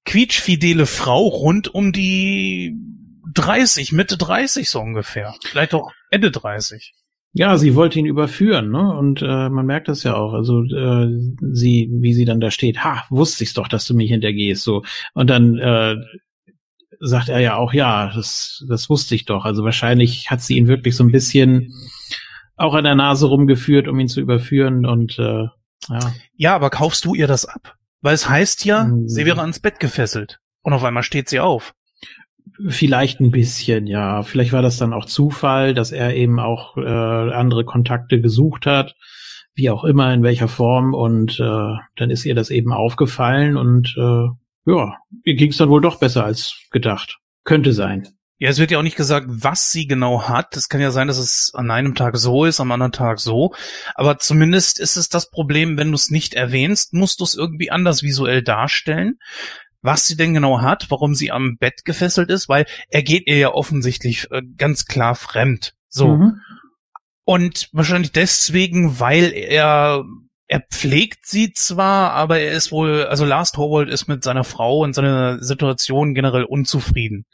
[0.05, 2.73] quietschfidele Frau rund um die
[3.33, 5.35] 30, Mitte 30 so ungefähr.
[5.43, 6.93] Vielleicht auch Ende 30.
[7.33, 8.95] Ja, sie wollte ihn überführen, ne?
[8.95, 10.33] Und äh, man merkt das ja auch.
[10.33, 11.07] Also äh,
[11.51, 14.83] sie, wie sie dann da steht, ha, wusste ich's doch, dass du mich hintergehst, so.
[15.13, 15.95] Und dann äh,
[17.01, 19.43] sagt er ja auch, ja, das, das wusste ich doch.
[19.43, 21.73] Also wahrscheinlich hat sie ihn wirklich so ein bisschen
[22.63, 25.47] auch an der Nase rumgeführt, um ihn zu überführen und äh,
[25.89, 26.13] ja.
[26.35, 27.75] Ja, aber kaufst du ihr das ab?
[28.01, 29.07] Weil es heißt ja, mhm.
[29.07, 31.73] sie wäre ans Bett gefesselt und auf einmal steht sie auf.
[32.67, 34.23] Vielleicht ein bisschen, ja.
[34.23, 38.95] Vielleicht war das dann auch Zufall, dass er eben auch äh, andere Kontakte gesucht hat,
[39.55, 40.93] wie auch immer, in welcher Form.
[40.93, 44.27] Und äh, dann ist ihr das eben aufgefallen und äh,
[44.65, 47.19] ja, ihr ging es dann wohl doch besser als gedacht.
[47.43, 48.07] Könnte sein.
[48.43, 50.57] Ja, es wird ja auch nicht gesagt, was sie genau hat.
[50.57, 53.53] Es kann ja sein, dass es an einem Tag so ist, am anderen Tag so.
[53.95, 57.71] Aber zumindest ist es das Problem, wenn du es nicht erwähnst, musst du es irgendwie
[57.71, 59.17] anders visuell darstellen.
[59.81, 63.37] Was sie denn genau hat, warum sie am Bett gefesselt ist, weil er geht ihr
[63.37, 65.73] ja offensichtlich äh, ganz klar fremd.
[65.87, 66.17] So.
[66.17, 66.41] Mhm.
[67.23, 70.03] Und wahrscheinlich deswegen, weil er
[70.47, 74.79] er pflegt sie zwar, aber er ist wohl, also Lars Torwald ist mit seiner Frau
[74.79, 77.25] und seiner Situation generell unzufrieden.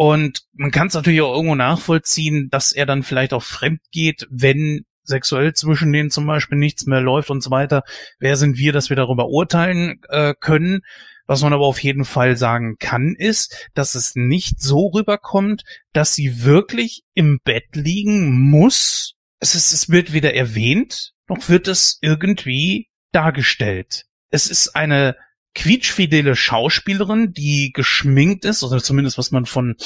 [0.00, 4.28] Und man kann es natürlich auch irgendwo nachvollziehen, dass er dann vielleicht auch fremd geht,
[4.30, 7.82] wenn sexuell zwischen denen zum Beispiel nichts mehr läuft und so weiter.
[8.20, 10.82] Wer sind wir, dass wir darüber urteilen äh, können?
[11.26, 16.14] Was man aber auf jeden Fall sagen kann, ist, dass es nicht so rüberkommt, dass
[16.14, 19.14] sie wirklich im Bett liegen muss.
[19.40, 24.04] Es, ist, es wird weder erwähnt, noch wird es irgendwie dargestellt.
[24.30, 25.16] Es ist eine
[25.54, 29.76] quietschfidele Schauspielerin, die geschminkt ist, oder zumindest was man von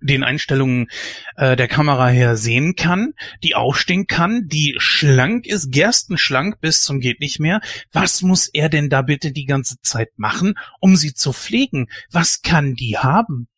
[0.00, 0.88] den Einstellungen
[1.36, 3.12] äh, der Kamera her sehen kann,
[3.42, 7.60] die aufstehen kann, die schlank ist, gerstenschlank bis zum geht nicht mehr.
[7.92, 11.88] Was muss er denn da bitte die ganze Zeit machen, um sie zu pflegen?
[12.10, 13.48] Was kann die haben?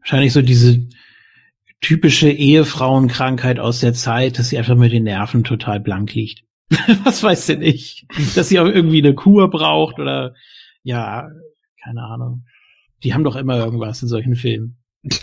[0.00, 0.86] Wahrscheinlich so diese
[1.80, 6.45] typische Ehefrauenkrankheit aus der Zeit, dass sie einfach mit den Nerven total blank liegt.
[7.04, 8.06] Was weiß denn ich?
[8.34, 10.34] Dass sie auch irgendwie eine Kur braucht oder
[10.82, 11.28] ja,
[11.82, 12.44] keine Ahnung.
[13.02, 14.78] Die haben doch immer irgendwas in solchen Filmen.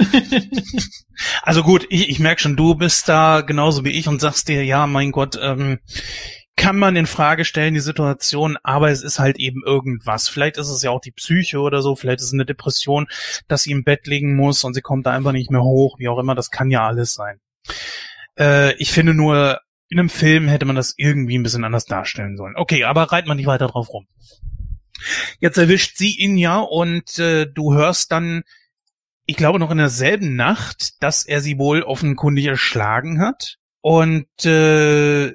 [1.42, 4.64] also gut, ich, ich merke schon, du bist da genauso wie ich und sagst dir,
[4.64, 5.80] ja, mein Gott, ähm,
[6.56, 10.30] kann man in Frage stellen, die Situation, aber es ist halt eben irgendwas.
[10.30, 13.08] Vielleicht ist es ja auch die Psyche oder so, vielleicht ist es eine Depression,
[13.48, 16.08] dass sie im Bett liegen muss und sie kommt da einfach nicht mehr hoch, wie
[16.08, 17.40] auch immer, das kann ja alles sein.
[18.38, 19.60] Äh, ich finde nur,
[19.90, 22.56] in einem Film hätte man das irgendwie ein bisschen anders darstellen sollen.
[22.56, 24.08] Okay, aber reit man nicht weiter drauf rum.
[25.40, 28.44] Jetzt erwischt sie ihn ja und äh, du hörst dann,
[29.26, 33.58] ich glaube noch in derselben Nacht, dass er sie wohl offenkundig erschlagen hat.
[33.82, 35.34] Und äh,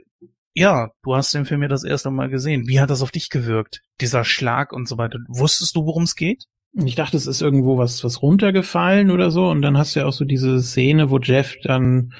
[0.54, 2.66] ja, du hast den Film ja das erste Mal gesehen.
[2.66, 3.82] Wie hat das auf dich gewirkt?
[4.00, 5.18] Dieser Schlag und so weiter.
[5.28, 6.46] Wusstest du, worum es geht?
[6.72, 9.48] Ich dachte, es ist irgendwo was, was runtergefallen oder so.
[9.48, 12.12] Und dann hast du ja auch so diese Szene, wo Jeff dann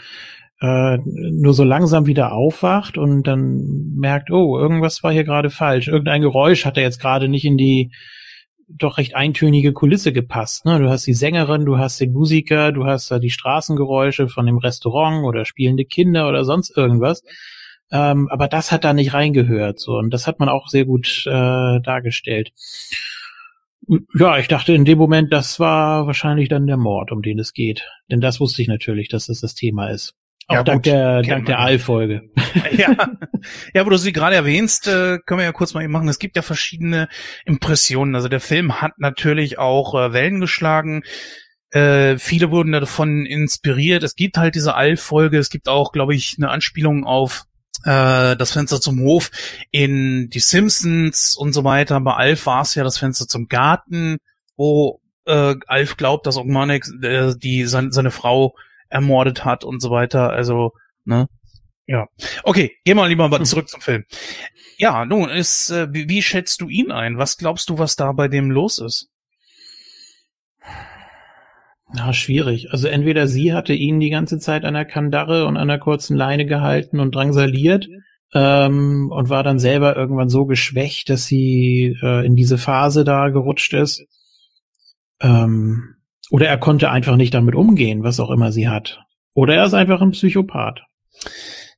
[0.61, 5.89] äh, nur so langsam wieder aufwacht und dann merkt, oh, irgendwas war hier gerade falsch.
[5.89, 7.93] Irgendein Geräusch hat er jetzt gerade nicht in die
[8.69, 10.67] doch recht eintönige Kulisse gepasst.
[10.67, 10.79] Ne?
[10.79, 14.59] Du hast die Sängerin, du hast den Musiker, du hast da die Straßengeräusche von dem
[14.59, 17.23] Restaurant oder spielende Kinder oder sonst irgendwas.
[17.91, 19.81] Ähm, aber das hat da nicht reingehört.
[19.81, 22.53] So und das hat man auch sehr gut äh, dargestellt.
[24.19, 27.55] Ja, ich dachte in dem Moment, das war wahrscheinlich dann der Mord, um den es
[27.55, 27.89] geht.
[28.11, 30.18] Denn das wusste ich natürlich, dass das das Thema ist.
[30.49, 32.23] Auch ja, dank gut, der, dank der All-Folge.
[32.73, 32.97] Ja.
[33.75, 36.09] ja, wo du sie gerade erwähnst, äh, können wir ja kurz mal eben machen.
[36.09, 37.09] Es gibt ja verschiedene
[37.45, 38.15] Impressionen.
[38.15, 41.03] Also der Film hat natürlich auch äh, Wellen geschlagen.
[41.71, 44.03] Äh, viele wurden davon inspiriert.
[44.03, 45.39] Es gibt halt diese All-Folge.
[45.39, 47.45] Es gibt auch, glaube ich, eine Anspielung auf
[47.85, 49.31] äh, das Fenster zum Hof
[49.71, 52.01] in die Simpsons und so weiter.
[52.01, 54.17] Bei Alf war es ja das Fenster zum Garten,
[54.57, 58.55] wo äh, Alf glaubt, dass Ogmanek äh, die seine, seine Frau
[58.89, 60.31] ermordet hat und so weiter.
[60.31, 60.73] Also,
[61.05, 61.29] ne?
[61.87, 62.07] Ja.
[62.43, 64.05] Okay, geh mal lieber mal zurück zum Film.
[64.77, 67.19] Ja, nun, ist, äh, wie, wie schätzt du ihn ein?
[67.19, 69.09] Was glaubst du, was da bei dem los ist?
[71.91, 72.71] Na, schwierig.
[72.71, 76.17] Also entweder sie hatte ihn die ganze Zeit an der Kandare und an der kurzen
[76.17, 77.89] Leine gehalten und drangsaliert
[78.35, 83.31] ähm, und war dann selber irgendwann so geschwächt, dass sie äh, in diese Phase da
[83.31, 84.05] gerutscht ist.
[85.21, 85.95] Ähm,
[86.31, 89.01] oder er konnte einfach nicht damit umgehen, was auch immer sie hat.
[89.35, 90.81] Oder er ist einfach ein Psychopath.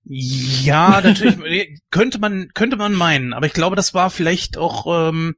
[0.04, 5.34] Ja, natürlich könnte man könnte man meinen, aber ich glaube, das war vielleicht auch ähm,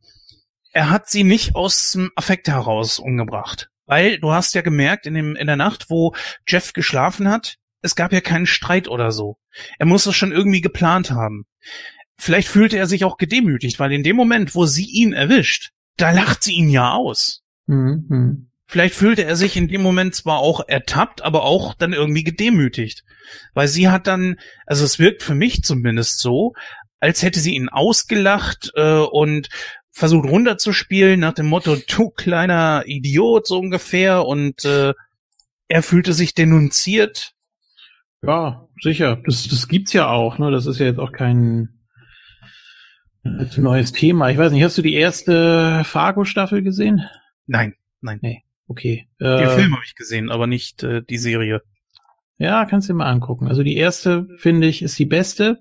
[0.72, 5.14] er hat sie nicht aus dem Affekt heraus umgebracht, weil du hast ja gemerkt in
[5.14, 6.14] dem in der Nacht, wo
[6.46, 9.36] Jeff geschlafen hat, es gab ja keinen Streit oder so.
[9.78, 11.44] Er muss es schon irgendwie geplant haben.
[12.16, 16.12] Vielleicht fühlte er sich auch gedemütigt, weil in dem Moment, wo sie ihn erwischt, da
[16.12, 17.42] lacht sie ihn ja aus.
[17.66, 18.51] Mhm.
[18.72, 23.04] Vielleicht fühlte er sich in dem Moment zwar auch ertappt, aber auch dann irgendwie gedemütigt.
[23.52, 26.54] Weil sie hat dann, also es wirkt für mich zumindest so,
[26.98, 29.50] als hätte sie ihn ausgelacht äh, und
[29.90, 34.24] versucht runterzuspielen nach dem Motto, du kleiner Idiot, so ungefähr.
[34.24, 34.94] Und äh,
[35.68, 37.34] er fühlte sich denunziert.
[38.22, 39.20] Ja, sicher.
[39.26, 40.38] Das, das gibt's ja auch.
[40.38, 40.50] Ne?
[40.50, 41.68] Das ist ja jetzt auch kein
[43.22, 44.30] äh, neues Thema.
[44.30, 47.06] Ich weiß nicht, hast du die erste Fargo-Staffel gesehen?
[47.46, 48.18] Nein, nein.
[48.22, 48.44] Nee.
[48.72, 49.06] Okay.
[49.18, 51.60] Äh, Den Film habe ich gesehen, aber nicht äh, die Serie.
[52.38, 53.46] Ja, kannst du dir mal angucken.
[53.46, 55.58] Also die erste, finde ich, ist die beste.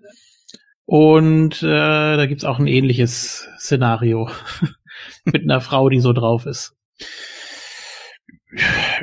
[0.85, 4.29] Und äh, da gibt's auch ein ähnliches Szenario
[5.25, 6.73] mit einer Frau, die so drauf ist.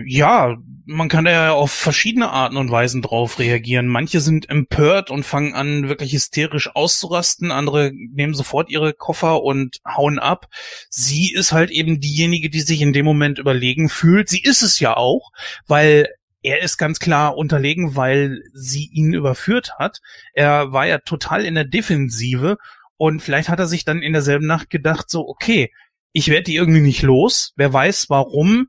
[0.07, 0.57] Ja,
[0.91, 3.89] man kann ja auf verschiedene Arten und Weisen drauf reagieren.
[3.89, 7.53] Manche sind empört und fangen an, wirklich hysterisch auszurasten.
[7.53, 10.47] Andere nehmen sofort ihre Koffer und hauen ab.
[10.89, 14.30] Sie ist halt eben diejenige, die sich in dem Moment überlegen fühlt.
[14.30, 15.30] Sie ist es ja auch,
[15.66, 16.09] weil
[16.43, 19.99] er ist ganz klar unterlegen, weil sie ihn überführt hat.
[20.32, 22.57] Er war ja total in der Defensive
[22.97, 25.70] und vielleicht hat er sich dann in derselben Nacht gedacht, so, okay,
[26.12, 27.53] ich werde die irgendwie nicht los.
[27.57, 28.68] Wer weiß warum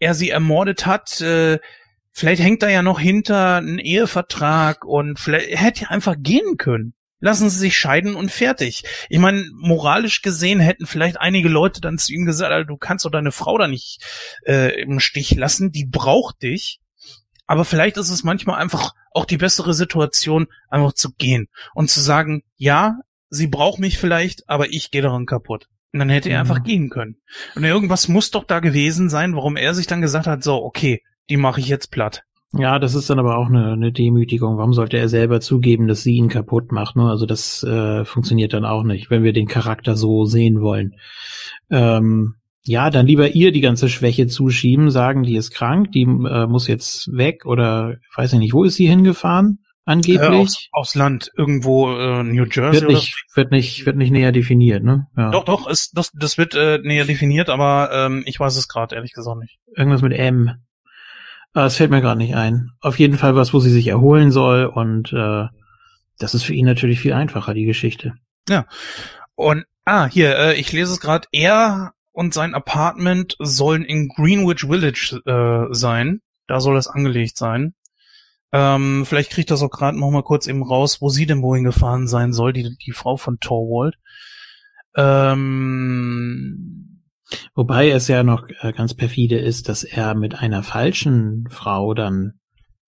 [0.00, 1.20] er sie ermordet hat.
[1.20, 1.60] Äh,
[2.10, 6.56] vielleicht hängt da ja noch hinter ein Ehevertrag und vielleicht er hätte ja einfach gehen
[6.56, 6.94] können.
[7.22, 8.82] Lassen Sie sich scheiden und fertig.
[9.10, 13.10] Ich meine, moralisch gesehen hätten vielleicht einige Leute dann zu ihm gesagt, du kannst doch
[13.10, 14.02] deine Frau da nicht
[14.46, 16.80] äh, im Stich lassen, die braucht dich.
[17.46, 22.00] Aber vielleicht ist es manchmal einfach auch die bessere Situation, einfach zu gehen und zu
[22.00, 25.68] sagen, ja, sie braucht mich vielleicht, aber ich gehe daran kaputt.
[25.92, 26.50] Und dann hätte er mhm.
[26.50, 27.16] einfach gehen können.
[27.56, 31.02] Und irgendwas muss doch da gewesen sein, warum er sich dann gesagt hat, so, okay,
[31.28, 32.22] die mache ich jetzt platt.
[32.52, 34.56] Ja, das ist dann aber auch eine, eine Demütigung.
[34.56, 36.96] Warum sollte er selber zugeben, dass sie ihn kaputt macht?
[36.96, 37.08] Ne?
[37.08, 40.96] Also das äh, funktioniert dann auch nicht, wenn wir den Charakter so sehen wollen.
[41.70, 42.34] Ähm,
[42.64, 46.66] ja, dann lieber ihr die ganze Schwäche zuschieben, sagen, die ist krank, die äh, muss
[46.66, 49.60] jetzt weg oder weiß ich nicht, wo ist sie hingefahren?
[49.90, 50.20] Angeblich.
[50.22, 52.80] Äh, aus, aus, Land, irgendwo äh, New Jersey.
[52.80, 53.36] Wird nicht, oder?
[53.36, 55.06] wird nicht, wird nicht näher definiert, ne?
[55.16, 55.30] Ja.
[55.30, 58.96] Doch, doch, ist, das, das wird äh, näher definiert, aber ähm, ich weiß es gerade
[58.96, 59.58] ehrlich gesagt nicht.
[59.76, 60.62] Irgendwas mit M.
[61.54, 62.70] Äh, es fällt mir gerade nicht ein.
[62.80, 65.46] Auf jeden Fall was, wo sie sich erholen soll und äh,
[66.18, 68.14] das ist für ihn natürlich viel einfacher, die Geschichte.
[68.48, 68.66] Ja.
[69.34, 74.66] Und ah, hier, äh, ich lese es gerade, er und sein Apartment sollen in Greenwich
[74.68, 76.20] Village äh, sein.
[76.46, 77.74] Da soll es angelegt sein.
[78.52, 81.64] Ähm, vielleicht kriegt das auch gerade noch mal kurz eben raus, wo sie denn wohin
[81.64, 83.96] gefahren sein soll, die, die Frau von Torwald.
[84.96, 86.90] Ähm,
[87.54, 92.34] Wobei es ja noch äh, ganz perfide ist, dass er mit einer falschen Frau dann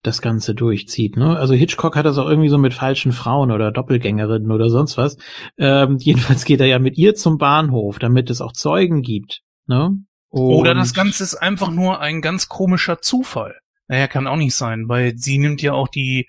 [0.03, 1.17] das Ganze durchzieht.
[1.17, 1.37] Ne?
[1.37, 5.17] Also Hitchcock hat das auch irgendwie so mit falschen Frauen oder Doppelgängerinnen oder sonst was.
[5.59, 9.43] Ähm, jedenfalls geht er ja mit ihr zum Bahnhof, damit es auch Zeugen gibt.
[9.67, 9.97] Ne?
[10.31, 13.55] Oder das Ganze ist einfach nur ein ganz komischer Zufall.
[13.89, 16.29] Naja, kann auch nicht sein, weil sie nimmt ja auch die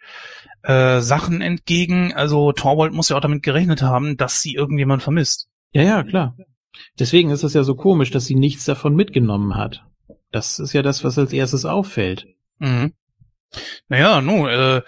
[0.64, 2.14] äh, Sachen entgegen.
[2.14, 5.48] Also Torwald muss ja auch damit gerechnet haben, dass sie irgendjemand vermisst.
[5.72, 6.36] Ja, ja, klar.
[7.00, 9.84] Deswegen ist es ja so komisch, dass sie nichts davon mitgenommen hat.
[10.32, 12.28] Das ist ja das, was als erstes auffällt.
[12.60, 12.94] Mhm.
[13.88, 14.82] Naja, nun, äh,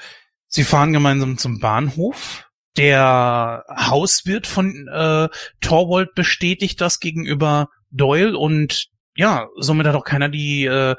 [0.47, 2.49] sie fahren gemeinsam zum Bahnhof.
[2.77, 5.29] Der Hauswirt von äh,
[5.61, 10.95] Torwald bestätigt das gegenüber Doyle und ja, somit hat auch keiner die äh,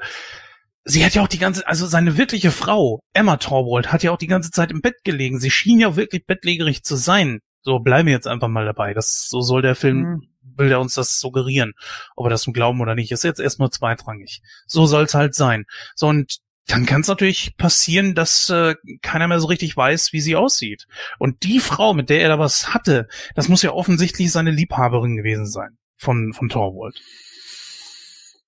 [0.87, 4.17] sie hat ja auch die ganze, also seine wirkliche Frau, Emma Torwald, hat ja auch
[4.17, 5.39] die ganze Zeit im Bett gelegen.
[5.39, 7.39] Sie schien ja wirklich bettlägerig zu sein.
[7.61, 8.93] So, bleiben wir jetzt einfach mal dabei.
[8.93, 10.27] Das, so soll der Film, mhm.
[10.41, 11.73] will er uns das suggerieren.
[12.15, 14.41] Ob wir das nun glauben oder nicht, ist jetzt erstmal zweitrangig.
[14.65, 15.65] So soll's halt sein.
[15.95, 20.21] So, und dann kann es natürlich passieren, dass äh, keiner mehr so richtig weiß, wie
[20.21, 20.85] sie aussieht.
[21.19, 25.17] Und die Frau, mit der er da was hatte, das muss ja offensichtlich seine Liebhaberin
[25.17, 27.01] gewesen sein von, von Torwald.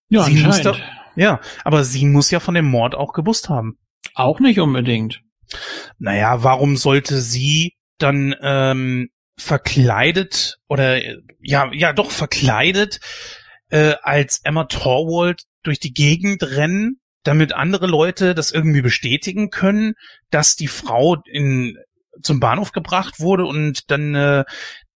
[0.10, 0.66] Ja, sie anscheinend.
[0.66, 3.78] Da, ja, aber sie muss ja von dem Mord auch gewusst haben.
[4.16, 5.22] Auch nicht unbedingt.
[5.98, 11.02] Naja, warum sollte sie dann ähm, verkleidet oder
[11.42, 13.00] ja, ja doch verkleidet
[13.70, 19.94] äh, als Emma Torwald durch die Gegend rennen, damit andere Leute das irgendwie bestätigen können,
[20.30, 21.78] dass die Frau in
[22.22, 24.44] zum Bahnhof gebracht wurde und dann äh,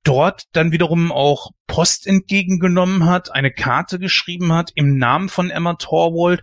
[0.04, 5.74] dort dann wiederum auch Post entgegengenommen hat, eine Karte geschrieben hat im Namen von Emma
[5.76, 6.42] Torwald.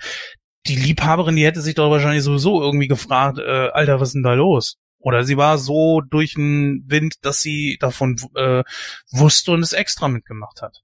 [0.67, 4.23] Die Liebhaberin, die hätte sich doch wahrscheinlich sowieso irgendwie gefragt, äh, Alter, was ist denn
[4.23, 4.77] da los?
[4.99, 8.63] Oder sie war so durch den Wind, dass sie davon äh,
[9.11, 10.83] wusste und es extra mitgemacht hat.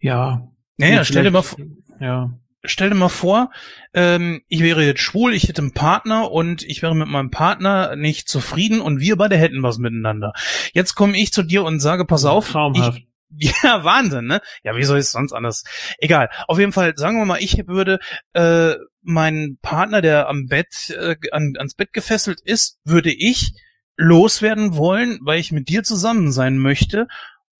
[0.00, 0.48] Ja.
[0.78, 1.58] Naja, stell dir mal vor.
[2.00, 2.30] Ja
[2.64, 3.50] stell dir mal vor,
[3.94, 7.96] ähm, ich wäre jetzt schwul, ich hätte einen Partner und ich wäre mit meinem Partner
[7.96, 10.32] nicht zufrieden und wir beide hätten was miteinander.
[10.72, 12.50] Jetzt komme ich zu dir und sage, pass auf.
[12.50, 13.02] Traumhaft.
[13.38, 14.40] Ich, ja, Wahnsinn, ne?
[14.62, 15.64] Ja, wie soll es sonst anders?
[15.98, 16.30] Egal.
[16.48, 18.00] Auf jeden Fall, sagen wir mal, ich würde
[18.32, 23.52] äh, meinen Partner, der am Bett, äh, an, ans Bett gefesselt ist, würde ich
[23.96, 27.06] loswerden wollen, weil ich mit dir zusammen sein möchte.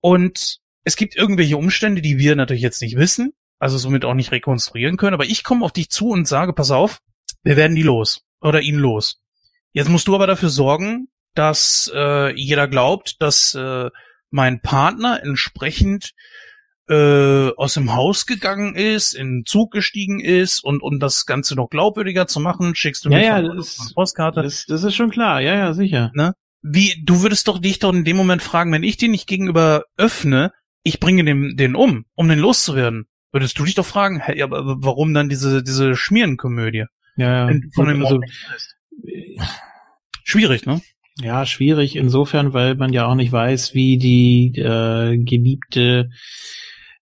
[0.01, 4.33] Und es gibt irgendwelche Umstände, die wir natürlich jetzt nicht wissen also somit auch nicht
[4.33, 5.15] rekonstruieren können.
[5.15, 7.01] Aber ich komme auf dich zu und sage, pass auf,
[7.45, 9.21] wir werden die los oder ihn los.
[9.73, 13.91] Jetzt musst du aber dafür sorgen, dass äh, jeder glaubt, dass äh,
[14.31, 16.13] mein Partner entsprechend
[16.89, 21.55] äh, aus dem Haus gegangen ist, in den Zug gestiegen ist und um das Ganze
[21.55, 23.63] noch glaubwürdiger zu machen, schickst du mir ja, ja, eine
[23.95, 24.43] Postkarte.
[24.43, 26.11] Das, das ist schon klar, ja, ja, sicher.
[26.15, 26.35] Ne?
[26.63, 29.85] Wie, du würdest doch dich doch in dem Moment fragen, wenn ich den nicht gegenüber
[29.97, 30.53] öffne,
[30.83, 34.83] ich bringe den, den um, um den loszuwerden würdest du dich doch fragen, hey, aber
[34.83, 36.87] warum dann diese, diese Schmierenkomödie?
[37.17, 37.61] Ja, ja.
[37.75, 38.21] Von dem also,
[40.25, 40.81] schwierig, ne?
[41.21, 46.11] Ja, schwierig insofern, weil man ja auch nicht weiß, wie die äh, Geliebte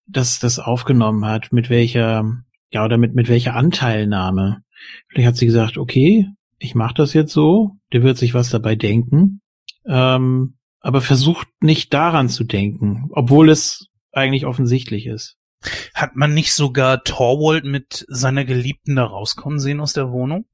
[0.07, 2.25] das, das aufgenommen hat, mit welcher,
[2.73, 4.63] ja, oder mit, mit welcher Anteilnahme.
[5.09, 6.27] Vielleicht hat sie gesagt, okay,
[6.59, 9.41] ich mache das jetzt so, der wird sich was dabei denken,
[9.87, 15.38] ähm, aber versucht nicht daran zu denken, obwohl es eigentlich offensichtlich ist.
[15.95, 20.47] Hat man nicht sogar Torwald mit seiner Geliebten da rauskommen sehen aus der Wohnung?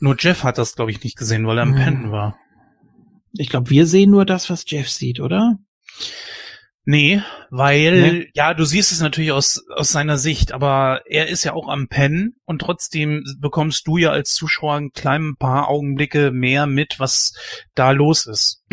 [0.00, 1.82] Nur Jeff hat das, glaube ich, nicht gesehen, weil er am hm.
[1.82, 2.36] Pennen war.
[3.32, 5.58] Ich glaube, wir sehen nur das, was Jeff sieht, oder?
[6.90, 7.20] Nee,
[7.50, 8.30] weil, nee?
[8.32, 11.88] ja, du siehst es natürlich aus, aus seiner Sicht, aber er ist ja auch am
[11.88, 17.34] Pennen und trotzdem bekommst du ja als Zuschauer ein klein paar Augenblicke mehr mit, was
[17.74, 18.64] da los ist.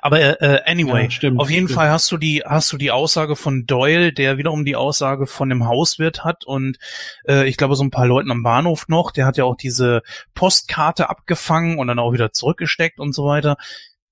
[0.00, 1.76] Aber äh, äh, anyway, ja, stimmt, auf jeden stimmt.
[1.76, 5.48] Fall hast du die hast du die Aussage von Doyle, der wiederum die Aussage von
[5.48, 6.78] dem Hauswirt hat und
[7.26, 9.10] äh, ich glaube so ein paar Leuten am Bahnhof noch.
[9.10, 10.02] Der hat ja auch diese
[10.34, 13.56] Postkarte abgefangen und dann auch wieder zurückgesteckt und so weiter.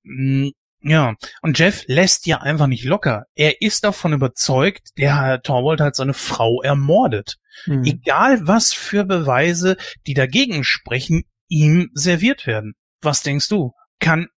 [0.02, 0.48] Mm,
[0.82, 3.26] ja, und Jeff lässt ja einfach nicht locker.
[3.34, 7.36] Er ist davon überzeugt, der Herr Torwald hat seine Frau ermordet.
[7.66, 7.84] Mhm.
[7.84, 12.74] Egal was für Beweise, die dagegen sprechen, ihm serviert werden.
[13.02, 13.72] Was denkst du?
[13.98, 14.28] Kann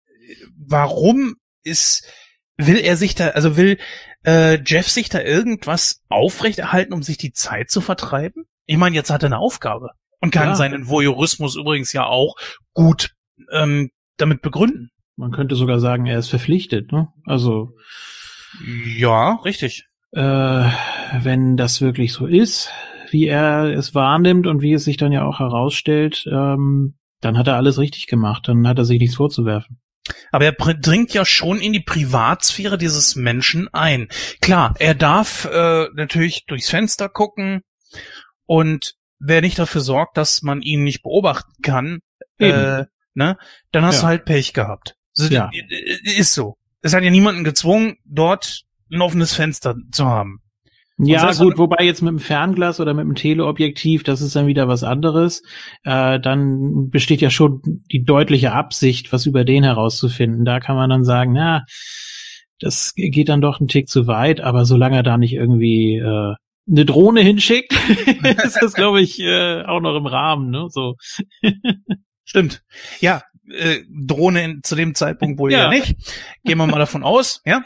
[0.56, 2.10] warum ist,
[2.56, 3.78] will er sich da, also will
[4.24, 8.44] äh, Jeff sich da irgendwas aufrechterhalten, um sich die Zeit zu vertreiben?
[8.66, 10.54] Ich meine, jetzt hat er eine Aufgabe und kann ja.
[10.54, 12.34] seinen Voyeurismus übrigens ja auch
[12.72, 13.10] gut
[13.52, 14.90] ähm, damit begründen.
[15.16, 17.08] Man könnte sogar sagen, er ist verpflichtet, ne?
[17.24, 17.76] Also
[18.96, 19.84] ja, richtig.
[20.12, 22.70] Äh, wenn das wirklich so ist,
[23.10, 27.46] wie er es wahrnimmt und wie es sich dann ja auch herausstellt, ähm, dann hat
[27.46, 28.48] er alles richtig gemacht.
[28.48, 29.78] Dann hat er sich nichts vorzuwerfen.
[30.32, 34.08] Aber er dringt ja schon in die Privatsphäre dieses Menschen ein.
[34.40, 37.62] Klar, er darf äh, natürlich durchs Fenster gucken
[38.46, 42.00] und wer nicht dafür sorgt, dass man ihn nicht beobachten kann,
[42.38, 42.84] äh,
[43.14, 43.38] ne,
[43.72, 44.00] dann hast ja.
[44.02, 44.96] du halt Pech gehabt.
[45.16, 45.50] Also, ja.
[46.02, 46.56] Ist so.
[46.82, 50.42] Es hat ja niemanden gezwungen, dort ein offenes Fenster zu haben.
[50.98, 54.68] Ja, gut, wobei jetzt mit dem Fernglas oder mit dem Teleobjektiv, das ist dann wieder
[54.68, 55.42] was anderes.
[55.82, 60.44] Äh, dann besteht ja schon die deutliche Absicht, was über den herauszufinden.
[60.44, 61.64] Da kann man dann sagen, na,
[62.60, 66.34] das geht dann doch ein Tick zu weit, aber solange er da nicht irgendwie äh,
[66.68, 67.72] eine Drohne hinschickt,
[68.44, 70.66] ist das, glaube ich, äh, auch noch im Rahmen, ne?
[70.70, 70.94] So.
[72.24, 72.62] Stimmt.
[73.00, 75.64] Ja, äh, Drohne in, zu dem Zeitpunkt wohl ja.
[75.64, 75.96] ja nicht.
[76.44, 77.64] Gehen wir mal davon aus, ja.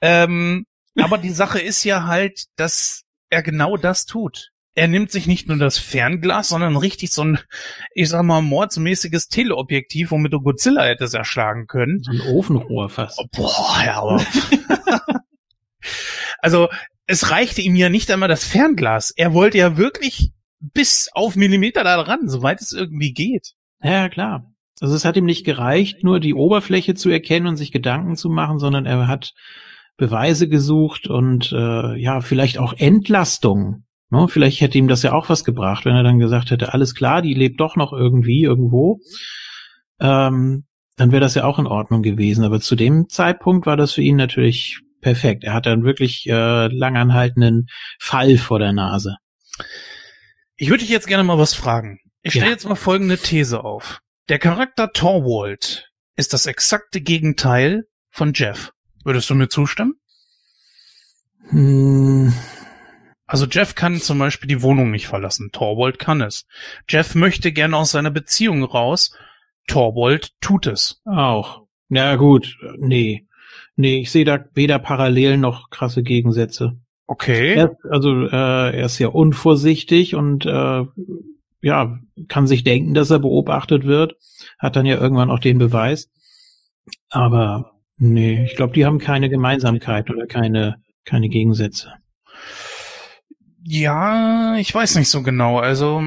[0.00, 0.64] Ähm,
[1.02, 4.50] aber die Sache ist ja halt, dass er genau das tut.
[4.74, 7.38] Er nimmt sich nicht nur das Fernglas, sondern richtig so ein,
[7.94, 12.00] ich sag mal, mordsmäßiges Teleobjektiv, womit du Godzilla hättest erschlagen können.
[12.02, 13.18] So ein Ofenrohr fast.
[13.18, 14.24] Oh, boah, ja, aber.
[16.38, 16.68] also,
[17.06, 19.10] es reichte ihm ja nicht einmal das Fernglas.
[19.10, 20.30] Er wollte ja wirklich
[20.60, 23.54] bis auf Millimeter da dran, soweit es irgendwie geht.
[23.82, 24.52] Ja, klar.
[24.80, 28.28] Also es hat ihm nicht gereicht, nur die Oberfläche zu erkennen und sich Gedanken zu
[28.28, 29.32] machen, sondern er hat
[29.98, 33.84] Beweise gesucht und äh, ja, vielleicht auch Entlastung.
[34.10, 34.28] Ne?
[34.28, 37.20] Vielleicht hätte ihm das ja auch was gebracht, wenn er dann gesagt hätte, alles klar,
[37.20, 39.00] die lebt doch noch irgendwie irgendwo.
[40.00, 40.64] Ähm,
[40.96, 42.44] dann wäre das ja auch in Ordnung gewesen.
[42.44, 45.42] Aber zu dem Zeitpunkt war das für ihn natürlich perfekt.
[45.44, 47.66] Er hat einen wirklich äh, langanhaltenden
[47.98, 49.16] Fall vor der Nase.
[50.56, 51.98] Ich würde dich jetzt gerne mal was fragen.
[52.22, 52.52] Ich stelle ja.
[52.52, 54.00] jetzt mal folgende These auf.
[54.28, 58.72] Der Charakter Torwald ist das exakte Gegenteil von Jeff.
[59.08, 59.94] Würdest du mir zustimmen?
[61.48, 62.30] Hm.
[63.24, 65.48] Also Jeff kann zum Beispiel die Wohnung nicht verlassen.
[65.50, 66.44] Torwald kann es.
[66.90, 69.16] Jeff möchte gerne aus seiner Beziehung raus.
[69.66, 71.00] Torwald tut es.
[71.06, 71.62] Auch.
[71.88, 73.26] Ja gut, nee.
[73.76, 76.78] Nee, ich sehe da weder Parallelen noch krasse Gegensätze.
[77.06, 77.54] Okay.
[77.54, 80.84] Er, also äh, er ist ja unvorsichtig und äh,
[81.62, 81.98] ja,
[82.28, 84.16] kann sich denken, dass er beobachtet wird,
[84.58, 86.10] hat dann ja irgendwann auch den Beweis.
[87.08, 91.92] Aber nee, ich glaube, die haben keine Gemeinsamkeit oder keine, keine Gegensätze.
[93.62, 95.58] Ja, ich weiß nicht so genau.
[95.58, 96.02] Also,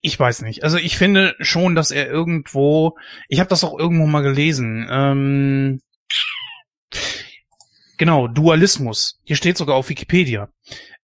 [0.00, 0.64] ich weiß nicht.
[0.64, 2.96] Also ich finde schon, dass er irgendwo,
[3.28, 4.86] ich habe das auch irgendwo mal gelesen.
[4.90, 5.80] Ähm,
[7.98, 9.20] genau, Dualismus.
[9.24, 10.48] Hier steht sogar auf Wikipedia.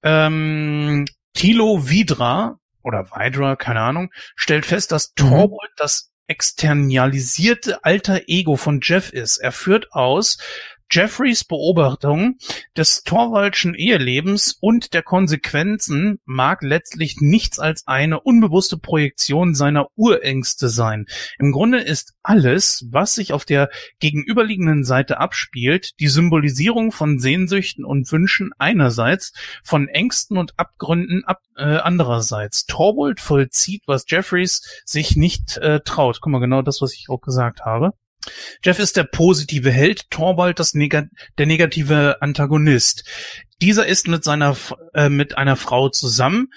[0.02, 5.28] Ähm, Thilo Vidra oder Vidra, keine Ahnung, stellt fest, dass mhm.
[5.28, 9.38] Torbold das externalisierte alter Ego von Jeff ist.
[9.38, 10.38] Er führt aus,
[10.90, 12.38] Jeffreys Beobachtung
[12.76, 20.68] des Torwaldschen Ehelebens und der Konsequenzen mag letztlich nichts als eine unbewusste Projektion seiner Urängste
[20.68, 21.06] sein.
[21.38, 23.68] Im Grunde ist alles, was sich auf der
[24.00, 29.32] gegenüberliegenden Seite abspielt, die Symbolisierung von Sehnsüchten und Wünschen einerseits,
[29.62, 32.64] von Ängsten und Abgründen ab, äh, andererseits.
[32.64, 36.20] Torwald vollzieht, was Jeffreys sich nicht äh, traut.
[36.20, 37.92] Guck mal, genau das, was ich auch gesagt habe.
[38.64, 40.96] Jeff ist der positive Held, Torvald das Neg
[41.38, 43.04] der negative Antagonist.
[43.62, 44.56] Dieser ist mit seiner
[44.94, 46.48] äh, mit einer Frau zusammen,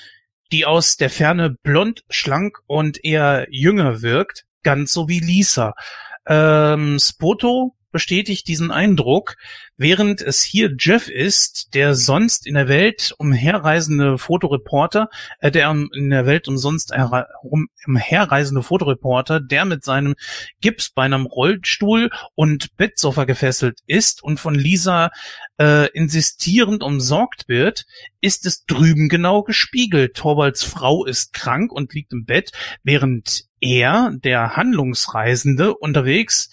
[0.52, 5.74] die aus der Ferne blond, schlank und eher jünger wirkt, ganz so wie Lisa.
[6.28, 9.36] Ähm, Spoto bestätigt diesen Eindruck,
[9.78, 16.10] während es hier Jeff ist, der sonst in der Welt umherreisende Fotoreporter, äh, der in
[16.10, 16.94] der Welt umsonst
[17.44, 20.16] um, umherreisende Fotoreporter, der mit seinem
[20.62, 25.12] Gips bei einem Rollstuhl und Bettsofa gefesselt ist und von Lisa
[25.60, 27.86] äh, insistierend umsorgt wird,
[28.22, 30.16] ist es drüben genau gespiegelt.
[30.16, 32.52] Torvalds Frau ist krank und liegt im Bett,
[32.84, 36.50] während er, der Handlungsreisende, unterwegs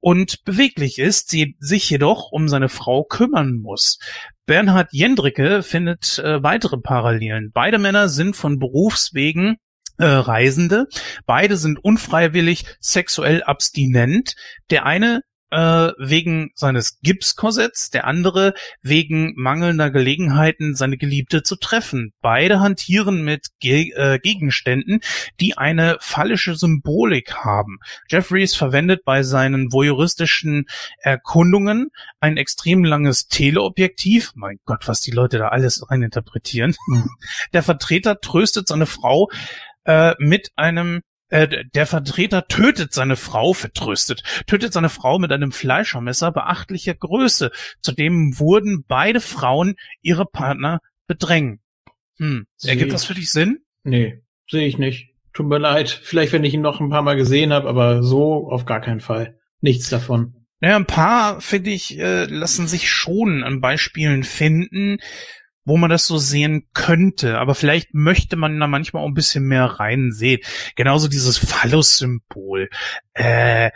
[0.00, 3.98] und beweglich ist, sie sich jedoch um seine Frau kümmern muss.
[4.46, 7.50] Bernhard Jendricke findet äh, weitere Parallelen.
[7.52, 9.56] Beide Männer sind von Berufswegen
[9.98, 10.86] äh, Reisende.
[11.26, 14.34] Beide sind unfreiwillig sexuell abstinent.
[14.70, 15.20] Der eine
[15.50, 22.12] äh, wegen seines Gipskorsetts, der andere wegen mangelnder Gelegenheiten, seine Geliebte zu treffen.
[22.20, 25.00] Beide hantieren mit Ge äh, Gegenständen,
[25.40, 27.78] die eine phallische Symbolik haben.
[28.08, 30.66] Jeffries verwendet bei seinen voyeuristischen
[30.98, 31.90] Erkundungen
[32.20, 34.32] ein extrem langes Teleobjektiv.
[34.34, 36.76] Mein Gott, was die Leute da alles reininterpretieren.
[36.86, 37.10] Mhm.
[37.52, 39.30] Der Vertreter tröstet seine Frau
[39.84, 41.00] äh, mit einem
[41.30, 47.50] äh, der Vertreter tötet seine Frau, vertröstet, tötet seine Frau mit einem Fleischermesser beachtlicher Größe.
[47.80, 51.60] Zudem wurden beide Frauen ihre Partner bedrängen.
[52.18, 52.46] Hm.
[52.64, 53.60] Ergibt das für dich Sinn?
[53.84, 55.14] Nee, sehe ich nicht.
[55.32, 55.88] Tut mir leid.
[55.88, 59.00] Vielleicht, wenn ich ihn noch ein paar Mal gesehen habe, aber so auf gar keinen
[59.00, 59.38] Fall.
[59.60, 60.34] Nichts davon.
[60.60, 64.98] Naja, ein paar, finde ich, äh, lassen sich schon an Beispielen finden,
[65.70, 69.44] wo man das so sehen könnte, aber vielleicht möchte man da manchmal auch ein bisschen
[69.44, 70.40] mehr reinsehen.
[70.74, 72.68] Genauso dieses Phallus-Symbol.
[73.14, 73.70] Äh,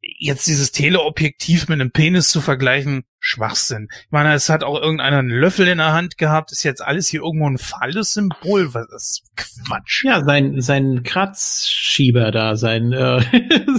[0.00, 3.88] jetzt dieses Teleobjektiv mit einem Penis zu vergleichen, Schwachsinn.
[3.90, 7.08] Ich meine, es hat auch irgendeiner einen Löffel in der Hand gehabt, ist jetzt alles
[7.08, 10.04] hier irgendwo ein Phallus-Symbol, was ist Quatsch.
[10.04, 13.20] Ja, sein, sein Kratzschieber da, sein, äh,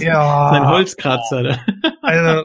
[0.00, 1.42] ja, sein Holzkratzer.
[1.42, 1.58] da.
[2.02, 2.44] Also,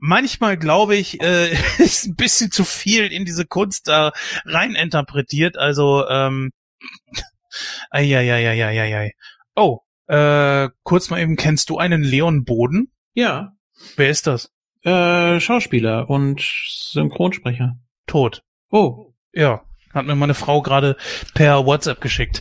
[0.00, 4.12] manchmal glaube ich, äh, ist ein bisschen zu viel in diese Kunst da
[4.44, 6.50] rein interpretiert, also, ähm,
[7.90, 9.14] Eieieiei.
[9.54, 12.92] Oh, äh, kurz mal eben, kennst du einen Leon Boden?
[13.14, 13.52] Ja.
[13.96, 14.50] Wer ist das?
[14.82, 17.76] Äh, Schauspieler und Synchronsprecher.
[18.06, 18.42] Tot.
[18.70, 19.12] Oh.
[19.32, 20.96] Ja, hat mir meine Frau gerade
[21.34, 22.40] per WhatsApp geschickt.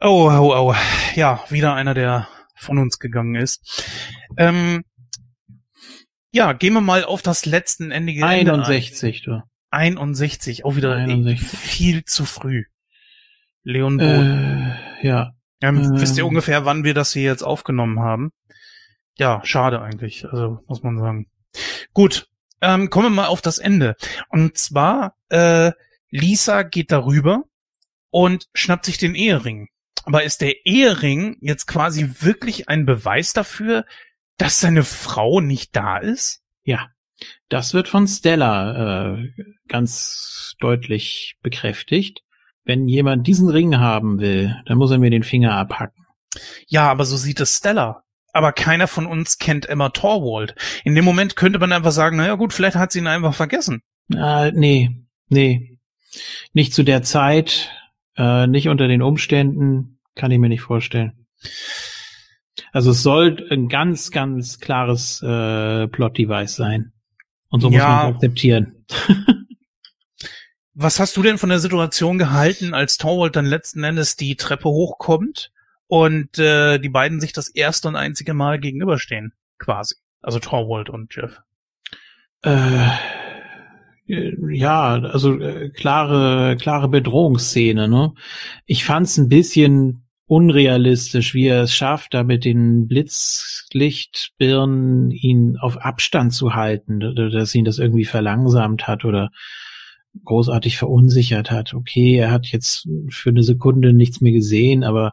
[0.00, 0.74] Oh, oh, oh.
[1.14, 3.84] Ja, wieder einer, der von uns gegangen ist.
[4.36, 4.84] Ähm,
[6.32, 9.42] ja, gehen wir mal auf das letzten endige Ende 61, du.
[9.70, 11.48] 61, auch wieder 61.
[11.48, 12.64] viel zu früh.
[13.62, 14.72] Leon Boden.
[15.00, 15.32] Äh, ja.
[15.60, 16.00] Ähm, ähm.
[16.00, 18.32] Wisst ihr ungefähr, wann wir das hier jetzt aufgenommen haben?
[19.16, 21.26] Ja, schade eigentlich, also muss man sagen.
[21.92, 22.28] Gut,
[22.60, 23.94] ähm, kommen wir mal auf das Ende.
[24.28, 25.72] Und zwar, äh,
[26.10, 27.44] Lisa geht darüber
[28.10, 29.68] und schnappt sich den Ehering.
[30.04, 33.84] Aber ist der Ehering jetzt quasi wirklich ein Beweis dafür,
[34.42, 36.42] dass seine Frau nicht da ist?
[36.64, 36.88] Ja.
[37.48, 39.28] Das wird von Stella äh,
[39.68, 42.24] ganz deutlich bekräftigt.
[42.64, 46.06] Wenn jemand diesen Ring haben will, dann muss er mir den Finger abhacken.
[46.66, 48.02] Ja, aber so sieht es Stella.
[48.32, 50.56] Aber keiner von uns kennt Emma Torwald.
[50.82, 53.82] In dem Moment könnte man einfach sagen, naja gut, vielleicht hat sie ihn einfach vergessen.
[54.12, 54.90] Äh, nee,
[55.28, 55.78] nee.
[56.52, 57.70] Nicht zu der Zeit,
[58.16, 61.26] äh, nicht unter den Umständen, kann ich mir nicht vorstellen.
[62.72, 66.92] Also es soll ein ganz, ganz klares äh, Plot-Device sein.
[67.48, 67.88] Und so muss Ja.
[67.88, 68.84] man es akzeptieren.
[70.74, 74.70] Was hast du denn von der Situation gehalten, als Torwald dann letzten Endes die Treppe
[74.70, 75.52] hochkommt
[75.86, 79.96] und äh, die beiden sich das erste und einzige Mal gegenüberstehen, quasi?
[80.22, 81.40] Also Torwald und Jeff.
[82.42, 82.88] Äh,
[84.06, 87.86] äh, ja, also äh, klare, klare Bedrohungsszene.
[87.88, 88.14] Ne?
[88.64, 90.01] Ich fand's ein bisschen
[90.32, 97.54] unrealistisch, wie er es schafft, da mit den Blitzlichtbirnen ihn auf Abstand zu halten, dass
[97.54, 99.28] ihn das irgendwie verlangsamt hat oder
[100.24, 101.74] großartig verunsichert hat.
[101.74, 105.12] Okay, er hat jetzt für eine Sekunde nichts mehr gesehen, aber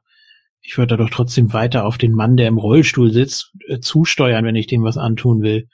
[0.62, 4.46] ich würde da doch trotzdem weiter auf den Mann, der im Rollstuhl sitzt, äh, zusteuern,
[4.46, 5.68] wenn ich dem was antun will.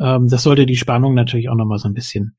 [0.00, 2.37] Ähm, das sollte die Spannung natürlich auch nochmal so ein bisschen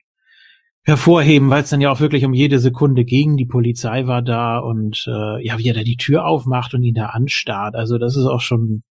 [0.84, 3.38] hervorheben, weil es dann ja auch wirklich um jede Sekunde ging.
[3.38, 6.95] Die Polizei war da und äh, ja, wie er da die Tür aufmacht und ihn
[6.95, 7.75] da anstarrt.
[7.75, 8.84] Also das ist auch schon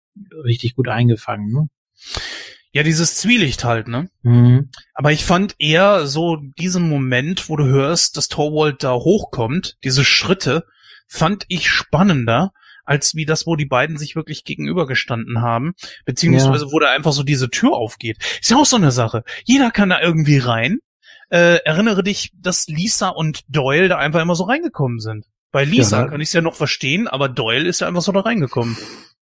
[0.44, 1.52] richtig gut eingefangen.
[1.52, 1.68] Ne?
[2.72, 4.10] Ja, dieses Zwielicht halt, ne?
[4.22, 4.70] Mhm.
[4.94, 10.04] Aber ich fand eher so diesen Moment, wo du hörst, dass Torwald da hochkommt, diese
[10.04, 10.64] Schritte,
[11.08, 12.52] fand ich spannender,
[12.84, 15.74] als wie das, wo die beiden sich wirklich gegenübergestanden haben,
[16.04, 18.18] beziehungsweise wo da einfach so diese Tür aufgeht.
[18.40, 19.24] Ist ja auch so eine Sache.
[19.44, 20.78] Jeder kann da irgendwie rein.
[21.30, 25.26] Äh, erinnere dich, dass Lisa und Doyle da einfach immer so reingekommen sind.
[25.50, 26.08] Bei Lisa Ja.
[26.08, 28.76] kann ich es ja noch verstehen, aber Doyle ist ja einfach so da reingekommen.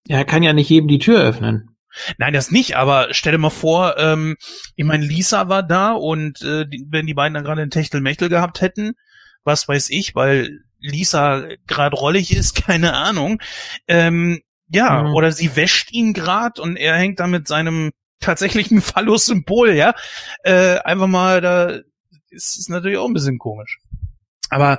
[0.08, 1.76] Er kann ja nicht jedem die Tür öffnen.
[2.18, 4.36] Nein, das nicht, aber stell dir mal vor, ähm,
[4.76, 8.28] ich meine, Lisa war da und äh, die, wenn die beiden dann gerade ein Techtelmechtel
[8.28, 8.92] gehabt hätten,
[9.44, 13.40] was weiß ich, weil Lisa gerade rollig ist, keine Ahnung.
[13.88, 15.14] Ähm, ja, Mhm.
[15.14, 19.94] oder sie wäscht ihn grad und er hängt da mit seinem tatsächlichen Phallus-Symbol, ja.
[20.44, 21.80] Äh, einfach mal, da
[22.30, 23.78] ist es natürlich auch ein bisschen komisch.
[24.48, 24.78] Aber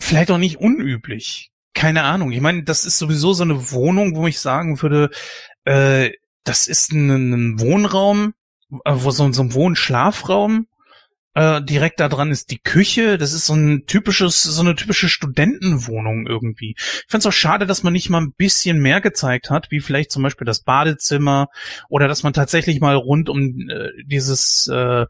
[0.00, 1.50] vielleicht auch nicht unüblich.
[1.74, 2.32] Keine Ahnung.
[2.32, 5.10] Ich meine, das ist sowieso so eine Wohnung, wo ich sagen würde,
[5.64, 6.10] äh,
[6.44, 8.34] das ist ein, ein Wohnraum,
[8.84, 10.66] äh, wo so, so ein Wohnschlafraum.
[11.38, 13.16] Äh, direkt da dran ist die Küche.
[13.16, 16.74] Das ist so ein typisches, so eine typische Studentenwohnung irgendwie.
[16.76, 20.10] Ich find's auch schade, dass man nicht mal ein bisschen mehr gezeigt hat, wie vielleicht
[20.10, 21.46] zum Beispiel das Badezimmer
[21.88, 25.06] oder dass man tatsächlich mal rund um äh, dieses, äh,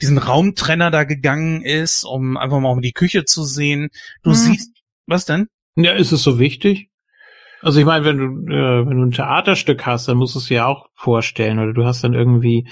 [0.00, 3.88] diesen Raumtrenner da gegangen ist, um einfach mal um die Küche zu sehen.
[4.22, 4.36] Du Hm.
[4.36, 4.70] siehst,
[5.08, 5.48] was denn?
[5.74, 6.90] Ja, ist es so wichtig?
[7.60, 10.46] Also ich meine, wenn du, äh, wenn du ein Theaterstück hast, dann musst du es
[10.46, 11.58] dir auch vorstellen.
[11.58, 12.68] Oder du hast dann irgendwie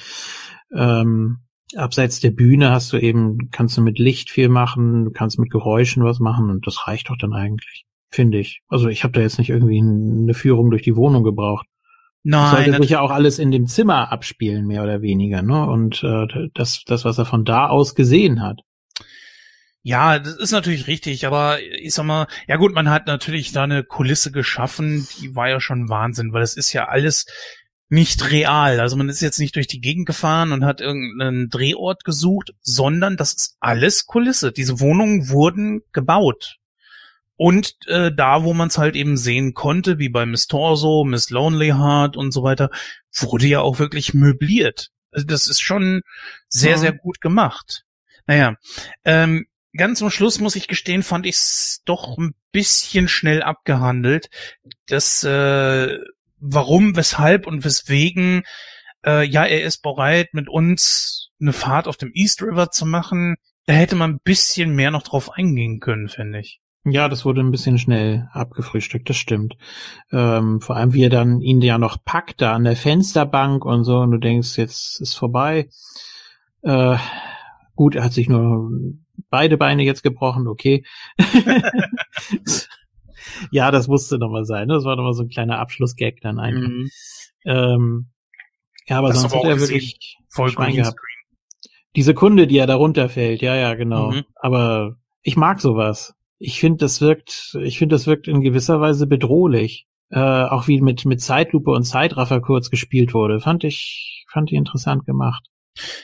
[0.72, 1.38] ähm,
[1.76, 5.50] abseits der Bühne hast du eben, kannst du mit Licht viel machen, du kannst mit
[5.50, 8.62] Geräuschen was machen und das reicht doch dann eigentlich, finde ich.
[8.68, 11.66] Also ich habe da jetzt nicht irgendwie eine Führung durch die Wohnung gebraucht.
[12.22, 15.66] Das Nein, sollte sich ja auch alles in dem Zimmer abspielen, mehr oder weniger, ne?
[15.66, 18.60] Und äh, das, das, was er von da aus gesehen hat.
[19.82, 23.62] Ja, das ist natürlich richtig, aber ich sag mal, ja gut, man hat natürlich da
[23.62, 27.24] eine Kulisse geschaffen, die war ja schon Wahnsinn, weil es ist ja alles
[27.90, 28.80] nicht real.
[28.80, 33.16] Also man ist jetzt nicht durch die Gegend gefahren und hat irgendeinen Drehort gesucht, sondern
[33.16, 34.52] das ist alles Kulisse.
[34.52, 36.56] Diese Wohnungen wurden gebaut.
[37.34, 41.30] Und äh, da, wo man es halt eben sehen konnte, wie bei Miss Torso, Miss
[41.30, 42.70] Lonely Heart und so weiter,
[43.12, 44.90] wurde ja auch wirklich möbliert.
[45.10, 46.02] Also das ist schon
[46.48, 46.78] sehr, ja.
[46.78, 47.84] sehr gut gemacht.
[48.26, 48.54] Naja,
[49.04, 49.46] ähm,
[49.76, 54.30] ganz zum Schluss muss ich gestehen, fand ich es doch ein bisschen schnell abgehandelt.
[54.86, 55.98] Das, äh,
[56.40, 58.42] warum, weshalb und weswegen,
[59.04, 63.36] äh, ja, er ist bereit, mit uns eine Fahrt auf dem East River zu machen.
[63.66, 66.60] Da hätte man ein bisschen mehr noch drauf eingehen können, finde ich.
[66.84, 69.56] Ja, das wurde ein bisschen schnell abgefrühstückt, das stimmt.
[70.12, 73.84] Ähm, vor allem, wie er dann ihn ja noch packt da an der Fensterbank und
[73.84, 75.68] so, und du denkst, jetzt ist vorbei.
[76.62, 76.96] Äh,
[77.74, 78.70] gut, er hat sich nur
[79.28, 80.84] beide Beine jetzt gebrochen, okay.
[83.50, 84.68] ja, das musste nochmal sein.
[84.68, 84.74] Ne?
[84.74, 86.68] Das war nochmal so ein kleiner Abschlussgag dann einfach.
[86.68, 86.90] Mhm.
[87.44, 88.10] Ähm,
[88.86, 90.98] ja, aber das sonst hat er wirklich voll Schwein gehabt.
[91.96, 94.12] Diese Kunde, die er da runterfällt, ja, ja, genau.
[94.12, 94.24] Mhm.
[94.36, 99.06] Aber ich mag sowas ich finde, das wirkt, ich finde, das wirkt in gewisser Weise
[99.06, 99.86] bedrohlich.
[100.08, 103.38] Äh, auch wie mit, mit Zeitlupe und Zeitraffer kurz gespielt wurde.
[103.38, 105.46] Fand ich, fand ich interessant gemacht.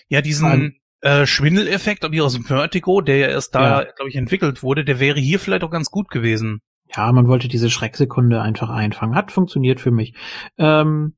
[0.09, 3.93] Ja, diesen äh, Schwindeleffekt, wie aus dem Vertigo, der ja erst da, ja.
[3.97, 6.61] glaube ich, entwickelt wurde, der wäre hier vielleicht auch ganz gut gewesen.
[6.95, 9.15] Ja, man wollte diese Schrecksekunde einfach einfangen.
[9.15, 10.15] Hat funktioniert für mich.
[10.59, 11.15] Ähm,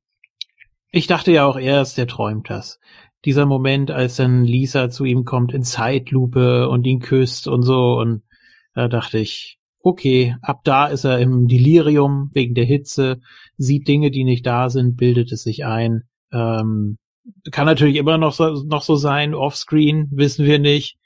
[0.91, 2.81] ich dachte ja auch erst, der träumt das.
[3.25, 7.99] Dieser Moment, als dann Lisa zu ihm kommt in Zeitlupe und ihn küsst und so
[7.99, 8.23] und
[8.75, 13.21] da dachte ich, okay, ab da ist er im Delirium wegen der Hitze,
[13.57, 16.05] sieht Dinge, die nicht da sind, bildet es sich ein.
[16.33, 16.99] Ähm,
[17.51, 20.97] kann natürlich immer noch so, noch so sein, offscreen, wissen wir nicht.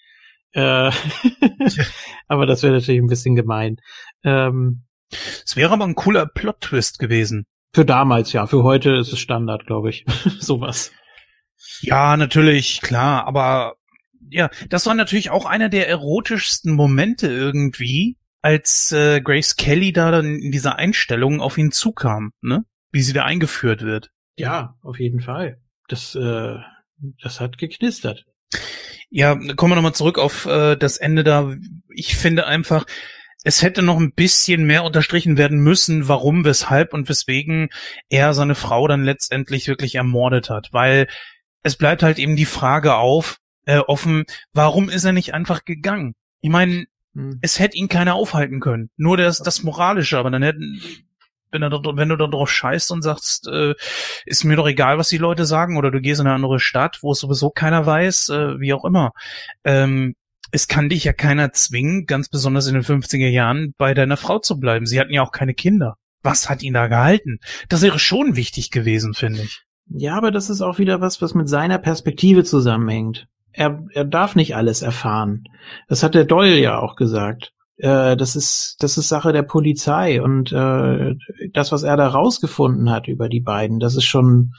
[0.52, 0.90] Äh,
[2.28, 3.76] aber das wäre natürlich ein bisschen gemein.
[4.24, 4.84] Ähm,
[5.44, 7.46] es wäre aber ein cooler Plot-Twist gewesen.
[7.74, 8.46] Für damals, ja.
[8.46, 10.04] Für heute ist es Standard, glaube ich.
[10.38, 10.92] Sowas.
[11.80, 13.26] Ja, natürlich, klar.
[13.26, 13.76] Aber
[14.30, 20.10] ja, das war natürlich auch einer der erotischsten Momente irgendwie, als äh, Grace Kelly da
[20.10, 22.64] dann in dieser Einstellung auf ihn zukam, ne?
[22.90, 24.10] Wie sie da eingeführt wird.
[24.36, 25.60] Ja, auf jeden Fall.
[25.88, 26.56] Das, äh,
[27.22, 28.26] das hat geknistert.
[29.10, 31.54] Ja, kommen wir nochmal zurück auf äh, das Ende da.
[31.88, 32.86] Ich finde einfach,
[33.44, 37.70] es hätte noch ein bisschen mehr unterstrichen werden müssen, warum, weshalb und weswegen
[38.08, 40.68] er seine Frau dann letztendlich wirklich ermordet hat.
[40.72, 41.08] Weil
[41.62, 46.14] es bleibt halt eben die Frage auf, äh, offen, warum ist er nicht einfach gegangen?
[46.40, 47.38] Ich meine, hm.
[47.42, 48.90] es hätte ihn keiner aufhalten können.
[48.96, 50.80] Nur das, das Moralische, aber dann hätten,
[51.50, 53.74] wenn, er, wenn du da drauf scheißt und sagst, äh,
[54.24, 56.98] ist mir doch egal, was die Leute sagen, oder du gehst in eine andere Stadt,
[57.02, 59.12] wo es sowieso keiner weiß, äh, wie auch immer.
[59.64, 60.14] Ähm,
[60.50, 64.38] es kann dich ja keiner zwingen, ganz besonders in den 50er Jahren, bei deiner Frau
[64.38, 64.86] zu bleiben.
[64.86, 65.96] Sie hatten ja auch keine Kinder.
[66.22, 67.38] Was hat ihn da gehalten?
[67.68, 69.62] Das wäre schon wichtig gewesen, finde ich.
[69.86, 74.34] Ja, aber das ist auch wieder was, was mit seiner Perspektive zusammenhängt er, er darf
[74.34, 75.44] nicht alles erfahren.
[75.88, 77.52] Das hat der Doyle ja auch gesagt.
[77.76, 81.14] Äh, das ist das ist Sache der Polizei und äh,
[81.52, 84.52] das, was er da rausgefunden hat über die beiden, das ist schon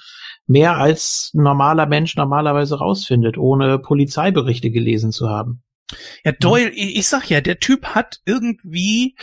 [0.46, 5.64] mehr als normaler Mensch normalerweise rausfindet, ohne Polizeiberichte gelesen zu haben.
[6.24, 9.16] Ja, Doyle, ich, ich sag ja, der Typ hat irgendwie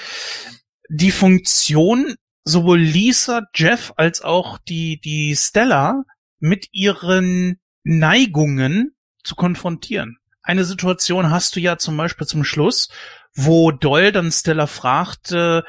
[0.89, 6.05] die Funktion, sowohl Lisa, Jeff als auch die, die Stella
[6.39, 10.19] mit ihren Neigungen zu konfrontieren.
[10.43, 12.89] Eine Situation hast du ja zum Beispiel zum Schluss,
[13.35, 15.63] wo Doyle dann Stella fragt, äh,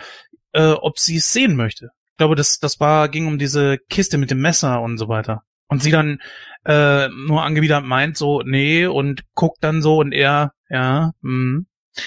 [0.53, 1.91] äh, ob sie es sehen möchte.
[2.11, 5.43] Ich glaube, das, das war, ging um diese Kiste mit dem Messer und so weiter.
[5.71, 6.19] Und sie dann
[6.65, 11.63] äh, nur angewidert meint so, nee, und guckt dann so und er, ja, mh.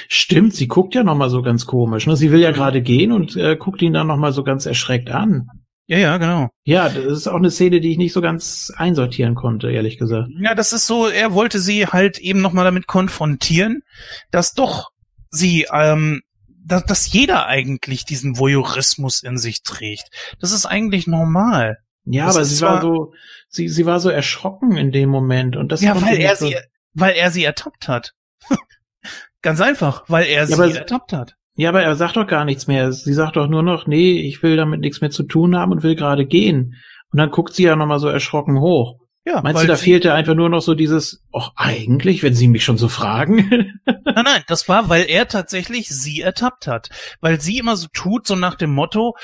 [0.09, 2.07] Stimmt, sie guckt ja noch mal so ganz komisch.
[2.07, 2.17] Ne?
[2.17, 5.11] Sie will ja gerade gehen und äh, guckt ihn dann noch mal so ganz erschreckt
[5.11, 5.49] an.
[5.87, 6.49] Ja, ja, genau.
[6.65, 10.31] Ja, das ist auch eine Szene, die ich nicht so ganz einsortieren konnte, ehrlich gesagt.
[10.41, 13.83] Ja, das ist so, er wollte sie halt eben nochmal damit konfrontieren,
[14.31, 14.91] dass doch
[15.31, 16.23] sie, ähm,
[16.65, 20.09] dass, dass jeder eigentlich diesen Voyeurismus in sich trägt.
[20.41, 21.77] Das ist eigentlich normal.
[22.05, 23.13] Ja, das aber sie war so,
[23.49, 26.57] sie, sie war so erschrocken in dem Moment und das Ja, weil er so sie,
[26.93, 28.15] weil er sie ertappt hat.
[29.43, 31.37] Ganz einfach, weil er ja, sie ertappt hat.
[31.57, 32.93] Ja, aber er sagt doch gar nichts mehr.
[32.93, 35.83] Sie sagt doch nur noch, nee, ich will damit nichts mehr zu tun haben und
[35.83, 36.75] will gerade gehen.
[37.13, 38.99] Und dann guckt sie ja nochmal so erschrocken hoch.
[39.27, 42.63] Ja, Meinst du, da fehlte einfach nur noch so dieses, ach, eigentlich, wenn Sie mich
[42.63, 43.37] schon so fragen?
[43.87, 46.91] nein, nein, das war, weil er tatsächlich sie ertappt hat.
[47.21, 49.15] Weil sie immer so tut, so nach dem Motto,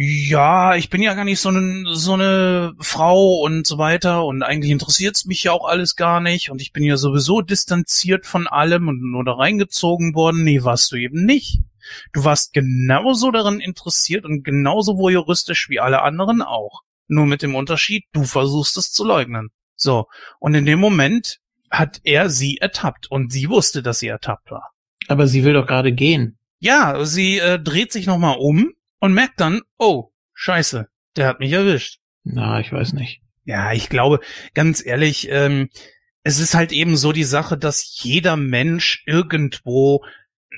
[0.00, 4.44] ja, ich bin ja gar nicht so eine, so eine Frau und so weiter und
[4.44, 8.46] eigentlich interessiert's mich ja auch alles gar nicht und ich bin ja sowieso distanziert von
[8.46, 10.44] allem und nur da reingezogen worden.
[10.44, 11.62] Nee, warst du eben nicht.
[12.12, 16.82] Du warst genauso daran interessiert und genauso voyeuristisch wie alle anderen auch.
[17.08, 19.48] Nur mit dem Unterschied, du versuchst es zu leugnen.
[19.74, 20.06] So.
[20.38, 21.38] Und in dem Moment
[21.72, 24.70] hat er sie ertappt und sie wusste, dass sie ertappt war.
[25.08, 26.38] Aber sie will doch gerade gehen.
[26.60, 31.52] Ja, sie äh, dreht sich nochmal um und merkt dann, oh, scheiße, der hat mich
[31.52, 32.00] erwischt.
[32.24, 33.22] Na, ich weiß nicht.
[33.44, 34.20] Ja, ich glaube,
[34.54, 35.70] ganz ehrlich, ähm,
[36.22, 40.04] es ist halt eben so die Sache, dass jeder Mensch irgendwo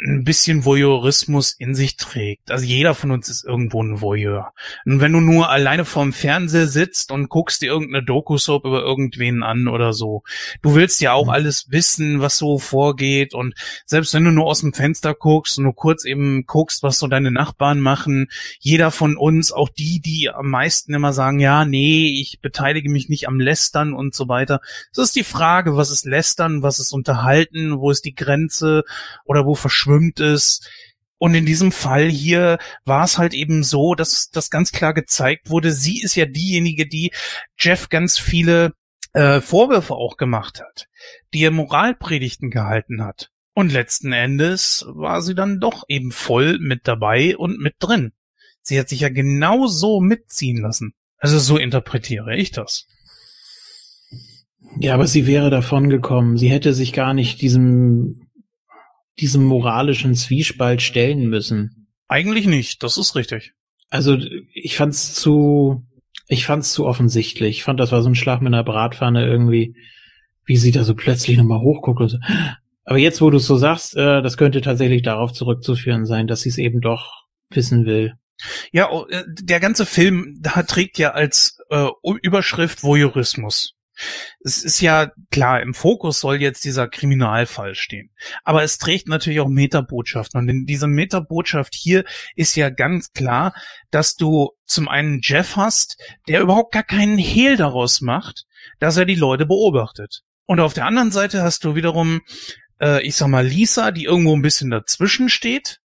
[0.02, 2.50] ein bisschen Voyeurismus in sich trägt.
[2.50, 4.52] Also jeder von uns ist irgendwo ein Voyeur.
[4.86, 9.42] Und wenn du nur alleine vorm Fernseher sitzt und guckst dir irgendeine Doku-Soap über irgendwen
[9.42, 10.22] an oder so,
[10.62, 11.30] du willst ja auch mhm.
[11.30, 13.54] alles wissen, was so vorgeht und
[13.84, 17.06] selbst wenn du nur aus dem Fenster guckst und nur kurz eben guckst, was so
[17.06, 18.28] deine Nachbarn machen,
[18.58, 23.08] jeder von uns, auch die, die am meisten immer sagen, ja, nee, ich beteilige mich
[23.08, 24.60] nicht am Lästern und so weiter.
[24.92, 28.84] Es ist die Frage, was ist Lästern, was ist Unterhalten, wo ist die Grenze
[29.24, 30.68] oder wo verschwindet verschwimmt ist.
[31.18, 35.50] Und in diesem Fall hier war es halt eben so, dass das ganz klar gezeigt
[35.50, 37.12] wurde, sie ist ja diejenige, die
[37.58, 38.72] Jeff ganz viele
[39.12, 40.86] äh, Vorwürfe auch gemacht hat,
[41.34, 43.28] die er Moralpredigten gehalten hat.
[43.52, 48.12] Und letzten Endes war sie dann doch eben voll mit dabei und mit drin.
[48.62, 50.94] Sie hat sich ja genau so mitziehen lassen.
[51.18, 52.86] Also so interpretiere ich das.
[54.78, 56.38] Ja, aber sie wäre davon gekommen.
[56.38, 58.29] Sie hätte sich gar nicht diesem
[59.20, 61.88] diesem moralischen Zwiespalt stellen müssen.
[62.08, 63.52] Eigentlich nicht, das ist richtig.
[63.90, 64.18] Also
[64.52, 65.84] ich fand's zu,
[66.28, 67.58] ich fand's zu offensichtlich.
[67.58, 69.76] Ich fand, das war so ein Schlag mit einer Bratpfanne irgendwie,
[70.44, 72.18] wie sie da so plötzlich nochmal hochguckt und so.
[72.84, 76.40] Aber jetzt, wo du es so sagst, äh, das könnte tatsächlich darauf zurückzuführen sein, dass
[76.42, 78.14] sie es eben doch wissen will.
[78.72, 81.88] Ja, oh, äh, der ganze Film da trägt ja als äh,
[82.22, 83.76] Überschrift Voyeurismus
[84.42, 88.10] es ist ja klar, im Fokus soll jetzt dieser Kriminalfall stehen.
[88.44, 90.40] Aber es trägt natürlich auch Metabotschaften.
[90.40, 92.04] Und in dieser Metabotschaft hier
[92.36, 93.54] ist ja ganz klar,
[93.90, 95.98] dass du zum einen Jeff hast,
[96.28, 98.44] der überhaupt gar keinen Hehl daraus macht,
[98.78, 100.22] dass er die Leute beobachtet.
[100.46, 102.22] Und auf der anderen Seite hast du wiederum,
[102.80, 105.80] äh, ich sag mal, Lisa, die irgendwo ein bisschen dazwischen steht.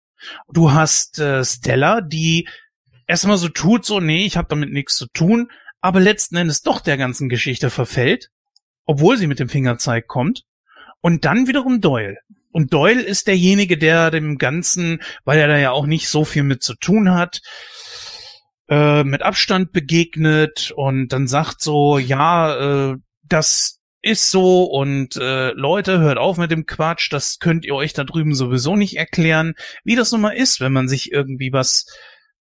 [0.47, 2.47] Du hast äh, Stella, die
[3.07, 5.49] erstmal so tut, so, nee, ich habe damit nichts zu tun,
[5.83, 8.29] aber letzten Endes doch der ganzen Geschichte verfällt,
[8.85, 10.45] obwohl sie mit dem Fingerzeig kommt.
[11.01, 12.15] Und dann wiederum Doyle.
[12.53, 16.43] Und Doyle ist derjenige, der dem Ganzen, weil er da ja auch nicht so viel
[16.43, 17.41] mit zu tun hat,
[18.69, 25.51] äh, mit Abstand begegnet und dann sagt so, ja, äh, das ist so und äh,
[25.51, 29.53] Leute, hört auf mit dem Quatsch, das könnt ihr euch da drüben sowieso nicht erklären,
[29.83, 31.87] wie das nun mal ist, wenn man sich irgendwie was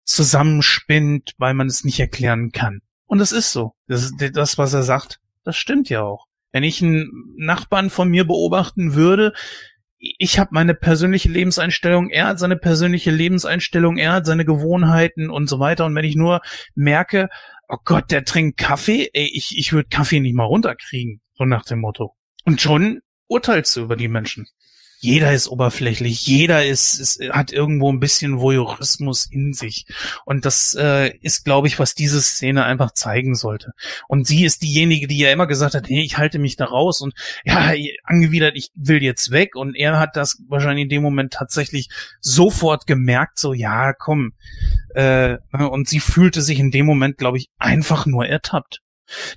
[0.05, 2.83] zusammenspinnt, weil man es nicht erklären kann.
[3.13, 3.75] Und das ist so.
[3.89, 6.29] Das, das, was er sagt, das stimmt ja auch.
[6.51, 9.35] Wenn ich einen Nachbarn von mir beobachten würde,
[9.99, 15.47] ich habe meine persönliche Lebenseinstellung, er hat seine persönliche Lebenseinstellung, er hat seine Gewohnheiten und
[15.47, 15.85] so weiter.
[15.85, 16.41] Und wenn ich nur
[16.75, 17.29] merke,
[17.69, 21.67] oh Gott, der trinkt Kaffee, ey, ich, ich würde Kaffee nicht mal runterkriegen, so nach
[21.67, 22.17] dem Motto.
[22.47, 24.47] Und schon urteilst du über die Menschen
[25.03, 29.87] jeder ist oberflächlich, jeder ist, ist hat irgendwo ein bisschen Voyeurismus in sich.
[30.25, 33.73] Und das äh, ist, glaube ich, was diese Szene einfach zeigen sollte.
[34.07, 37.01] Und sie ist diejenige, die ja immer gesagt hat, hey, ich halte mich da raus
[37.01, 37.15] und
[37.45, 37.73] ja,
[38.05, 39.57] angewidert, ich will jetzt weg.
[39.57, 41.89] Und er hat das wahrscheinlich in dem Moment tatsächlich
[42.21, 44.35] sofort gemerkt, so, ja, komm.
[44.95, 48.79] Äh, und sie fühlte sich in dem Moment, glaube ich, einfach nur ertappt.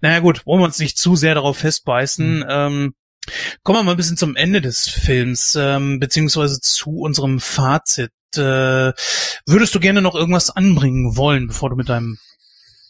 [0.02, 2.38] Naja gut, wollen wir uns nicht zu sehr darauf festbeißen.
[2.38, 2.46] Mhm.
[2.48, 2.94] Ähm,
[3.64, 8.12] Kommen wir mal ein bisschen zum Ende des Films, ähm, beziehungsweise zu unserem Fazit.
[8.36, 8.92] Äh,
[9.46, 12.18] würdest du gerne noch irgendwas anbringen wollen, bevor du mit deinem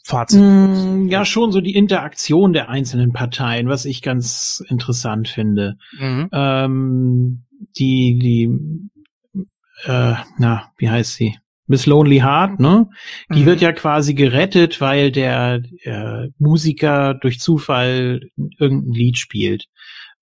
[0.03, 0.41] Fazit?
[0.41, 5.77] Mm, ja, schon so die Interaktion der einzelnen Parteien, was ich ganz interessant finde.
[5.97, 6.29] Mhm.
[6.31, 7.45] Ähm,
[7.77, 9.41] die, die,
[9.85, 11.37] äh, na, wie heißt sie?
[11.67, 12.87] Miss Lonely Heart, ne?
[13.33, 13.45] Die mhm.
[13.45, 18.21] wird ja quasi gerettet, weil der äh, Musiker durch Zufall
[18.59, 19.65] irgendein Lied spielt.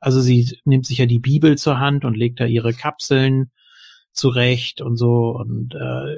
[0.04, 3.52] Also sie nimmt sich ja die Bibel zur Hand und legt da ihre Kapseln
[4.12, 6.18] zurecht und so und äh,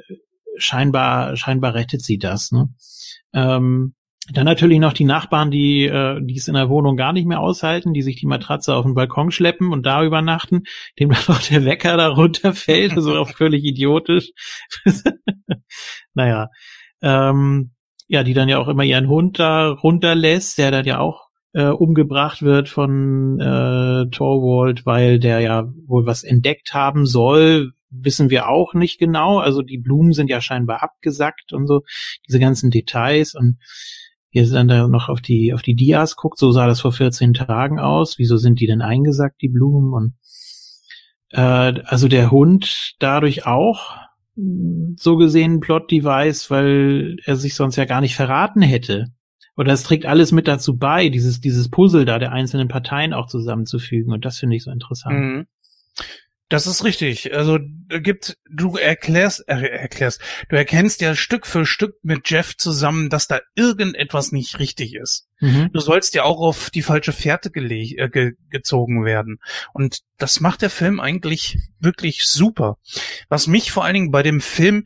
[0.56, 2.50] scheinbar scheinbar rettet sie das.
[2.50, 2.68] Ne?
[3.32, 3.94] Ähm,
[4.32, 7.38] dann natürlich noch die Nachbarn, die äh, die es in der Wohnung gar nicht mehr
[7.38, 10.64] aushalten, die sich die Matratze auf den Balkon schleppen und da übernachten,
[10.98, 14.32] dem dann auch der Wecker da runterfällt, so also auch völlig idiotisch.
[16.14, 16.48] naja,
[17.02, 17.70] ähm,
[18.08, 21.25] ja, die dann ja auch immer ihren Hund da runterlässt, der dann ja auch
[21.56, 28.28] äh, umgebracht wird von äh, Torwald, weil der ja wohl was entdeckt haben soll, wissen
[28.28, 29.38] wir auch nicht genau.
[29.38, 31.80] Also die Blumen sind ja scheinbar abgesackt und so,
[32.28, 33.56] diese ganzen Details und
[34.28, 37.32] hier dann da noch auf die auf die Dias guckt, so sah das vor 14
[37.32, 38.18] Tagen aus.
[38.18, 39.94] Wieso sind die denn eingesackt, die Blumen?
[39.94, 40.12] Und
[41.30, 43.96] äh, also der Hund dadurch auch
[44.96, 49.06] so gesehen Plot-Device, weil er sich sonst ja gar nicht verraten hätte.
[49.56, 53.26] Oder es trägt alles mit dazu bei, dieses, dieses Puzzle da der einzelnen Parteien auch
[53.26, 54.12] zusammenzufügen.
[54.12, 55.18] Und das finde ich so interessant.
[55.18, 55.46] Mhm.
[56.48, 57.34] Das ist richtig.
[57.34, 57.58] Also
[57.88, 63.26] gibt du erklärst äh, erklärst, du erkennst ja Stück für Stück mit Jeff zusammen, dass
[63.26, 65.26] da irgendetwas nicht richtig ist.
[65.40, 65.70] Mhm.
[65.72, 69.38] Du sollst ja auch auf die falsche Fährte äh, ge gezogen werden
[69.72, 72.78] und das macht der Film eigentlich wirklich super.
[73.28, 74.84] Was mich vor allen Dingen bei dem Film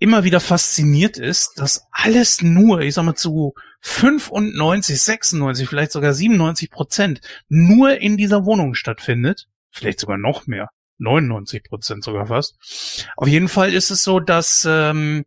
[0.00, 6.14] immer wieder fasziniert ist, dass alles nur, ich sag mal zu 95, 96, vielleicht sogar
[6.14, 9.46] 97 Prozent nur in dieser Wohnung stattfindet.
[9.70, 10.70] Vielleicht sogar noch mehr.
[10.98, 12.56] 99 Prozent sogar fast.
[13.16, 15.24] Auf jeden Fall ist es so, dass ähm,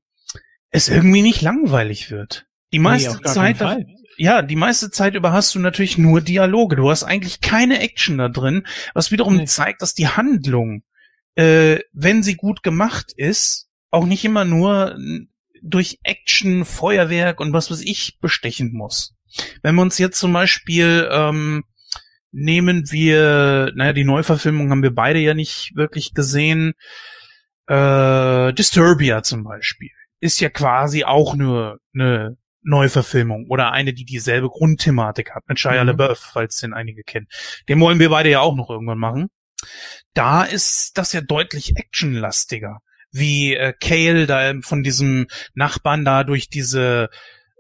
[0.70, 2.46] es irgendwie nicht langweilig wird.
[2.74, 3.58] Die meiste nee, Zeit,
[4.18, 6.76] ja, die meiste Zeit über hast du natürlich nur Dialoge.
[6.76, 9.46] Du hast eigentlich keine Action da drin, was wiederum nee.
[9.46, 10.84] zeigt, dass die Handlung,
[11.36, 14.98] äh, wenn sie gut gemacht ist, auch nicht immer nur
[15.62, 19.16] durch Action, Feuerwerk und was weiß ich bestechen muss.
[19.62, 21.64] Wenn wir uns jetzt zum Beispiel ähm,
[22.32, 26.74] nehmen wir, naja, die Neuverfilmung haben wir beide ja nicht wirklich gesehen.
[27.68, 34.50] Äh, Disturbia zum Beispiel ist ja quasi auch nur eine Neuverfilmung oder eine, die dieselbe
[34.50, 35.90] Grundthematik hat mit Shia mhm.
[35.90, 37.28] LaBeouf, falls den einige kennen.
[37.70, 39.28] Den wollen wir beide ja auch noch irgendwann machen.
[40.14, 42.80] Da ist das ja deutlich actionlastiger,
[43.14, 47.10] wie äh, Kale da von diesem Nachbarn da durch diese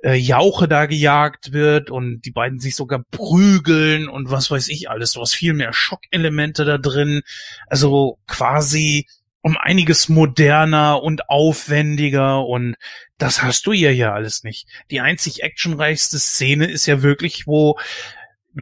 [0.03, 4.89] äh, Jauche da gejagt wird und die beiden sich sogar prügeln und was weiß ich
[4.89, 5.13] alles.
[5.13, 7.21] Du hast viel mehr Schockelemente da drin.
[7.67, 9.07] Also quasi
[9.41, 12.75] um einiges moderner und aufwendiger und
[13.17, 14.67] das hast du hier ja alles nicht.
[14.89, 17.77] Die einzig actionreichste Szene ist ja wirklich, wo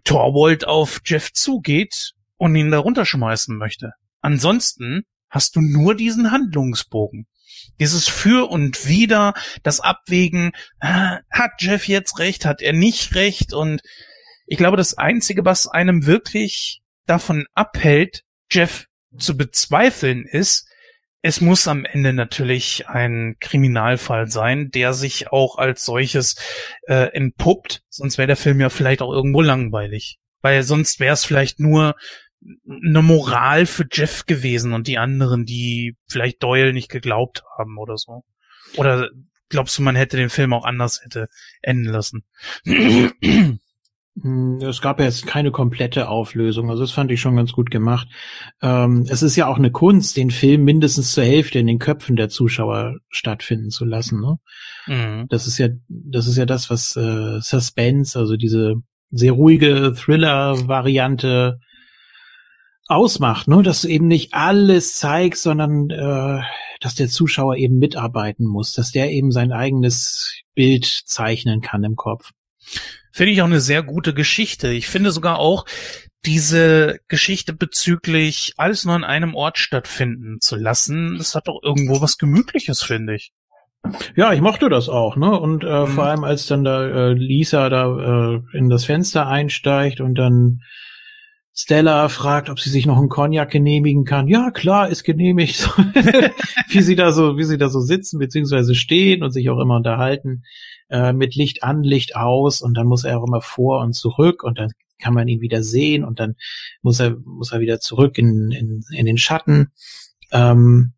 [0.03, 3.93] Torwald auf Jeff zugeht und ihn da runterschmeißen möchte.
[4.21, 7.25] Ansonsten hast du nur diesen Handlungsbogen.
[7.79, 9.33] Dieses Für und Wider,
[9.63, 13.81] das Abwägen, äh, hat Jeff jetzt recht, hat er nicht recht und
[14.45, 18.87] ich glaube, das Einzige, was einem wirklich davon abhält, Jeff
[19.17, 20.67] zu bezweifeln, ist,
[21.21, 26.35] es muss am Ende natürlich ein Kriminalfall sein, der sich auch als solches
[26.87, 30.19] äh, entpuppt, sonst wäre der Film ja vielleicht auch irgendwo langweilig.
[30.41, 31.95] Weil sonst wäre es vielleicht nur
[32.67, 37.97] eine Moral für Jeff gewesen und die anderen, die vielleicht Doyle nicht geglaubt haben oder
[37.97, 38.23] so.
[38.77, 39.09] Oder
[39.49, 41.27] glaubst du, man hätte den Film auch anders hätte
[41.61, 42.23] enden lassen?
[44.21, 47.71] Hm, es gab ja jetzt keine komplette Auflösung, also das fand ich schon ganz gut
[47.71, 48.09] gemacht.
[48.61, 52.17] Ähm, es ist ja auch eine Kunst, den Film mindestens zur Hälfte in den Köpfen
[52.17, 54.19] der Zuschauer stattfinden zu lassen.
[54.19, 54.37] Ne?
[54.87, 55.27] Mhm.
[55.29, 58.75] Das ist ja, das ist ja das, was äh, Suspense, also diese
[59.11, 61.59] sehr ruhige Thriller-Variante
[62.91, 63.63] ausmacht, ne?
[63.63, 66.41] dass du eben nicht alles zeigst, sondern äh,
[66.79, 71.95] dass der Zuschauer eben mitarbeiten muss, dass der eben sein eigenes Bild zeichnen kann im
[71.95, 72.31] Kopf.
[73.11, 74.69] Finde ich auch eine sehr gute Geschichte.
[74.69, 75.65] Ich finde sogar auch,
[76.25, 81.99] diese Geschichte bezüglich alles nur an einem Ort stattfinden zu lassen, das hat doch irgendwo
[81.99, 83.31] was Gemütliches, finde ich.
[84.15, 85.39] Ja, ich mochte das auch, ne?
[85.39, 85.87] Und äh, mhm.
[85.87, 90.61] vor allem als dann da äh, Lisa da äh, in das Fenster einsteigt und dann
[91.61, 94.27] Stella fragt, ob sie sich noch einen Cognac genehmigen kann.
[94.27, 95.69] Ja, klar, ist genehmigt.
[96.69, 99.75] wie sie da so, wie sie da so sitzen beziehungsweise stehen und sich auch immer
[99.75, 100.43] unterhalten
[100.89, 104.43] äh, mit Licht an, Licht aus und dann muss er auch immer vor und zurück
[104.43, 106.35] und dann kann man ihn wieder sehen und dann
[106.81, 109.71] muss er muss er wieder zurück in in, in den Schatten.
[110.31, 110.93] Ähm,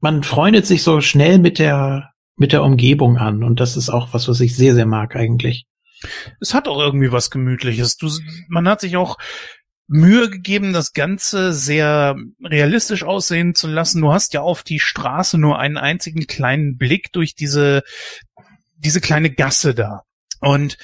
[0.00, 4.14] man freundet sich so schnell mit der mit der Umgebung an und das ist auch
[4.14, 5.66] was, was ich sehr sehr mag eigentlich.
[6.40, 7.96] Es hat auch irgendwie was Gemütliches.
[7.96, 8.08] Du,
[8.48, 9.16] man hat sich auch
[9.86, 14.00] Mühe gegeben, das Ganze sehr realistisch aussehen zu lassen.
[14.00, 17.82] Du hast ja auf die Straße nur einen einzigen kleinen Blick durch diese,
[18.76, 20.02] diese kleine Gasse da.
[20.40, 20.78] Und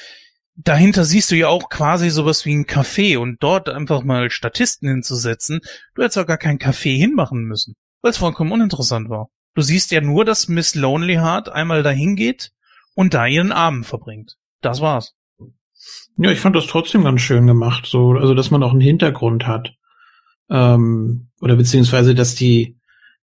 [0.55, 4.89] dahinter siehst du ja auch quasi sowas wie ein Café und dort einfach mal Statisten
[4.89, 5.61] hinzusetzen.
[5.95, 9.29] Du hättest auch gar kein Café hinmachen müssen, weil es vollkommen uninteressant war.
[9.55, 12.53] Du siehst ja nur, dass Miss Lonely Heart einmal dahin geht
[12.95, 14.37] und da ihren Abend verbringt.
[14.61, 15.15] Das war's.
[16.17, 19.47] Ja, ich fand das trotzdem ganz schön gemacht, so, also dass man auch einen Hintergrund
[19.47, 19.75] hat.
[20.51, 22.77] Ähm, oder beziehungsweise, dass die,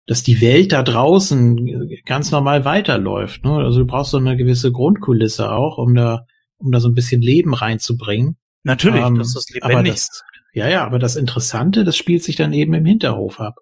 [0.06, 3.44] dass die Welt da draußen ganz normal weiterläuft.
[3.44, 3.52] Ne?
[3.52, 6.26] Also du brauchst so eine gewisse Grundkulisse auch, um da,
[6.58, 8.38] um da so ein bisschen Leben reinzubringen.
[8.64, 9.94] Natürlich, ähm, das ist lebendig.
[9.94, 10.24] Das,
[10.54, 13.56] ja, ja, aber das Interessante, das spielt sich dann eben im Hinterhof ab.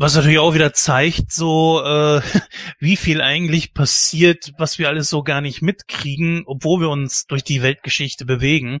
[0.00, 2.22] Was natürlich auch wieder zeigt, so äh,
[2.78, 7.44] wie viel eigentlich passiert, was wir alles so gar nicht mitkriegen, obwohl wir uns durch
[7.44, 8.78] die Weltgeschichte bewegen.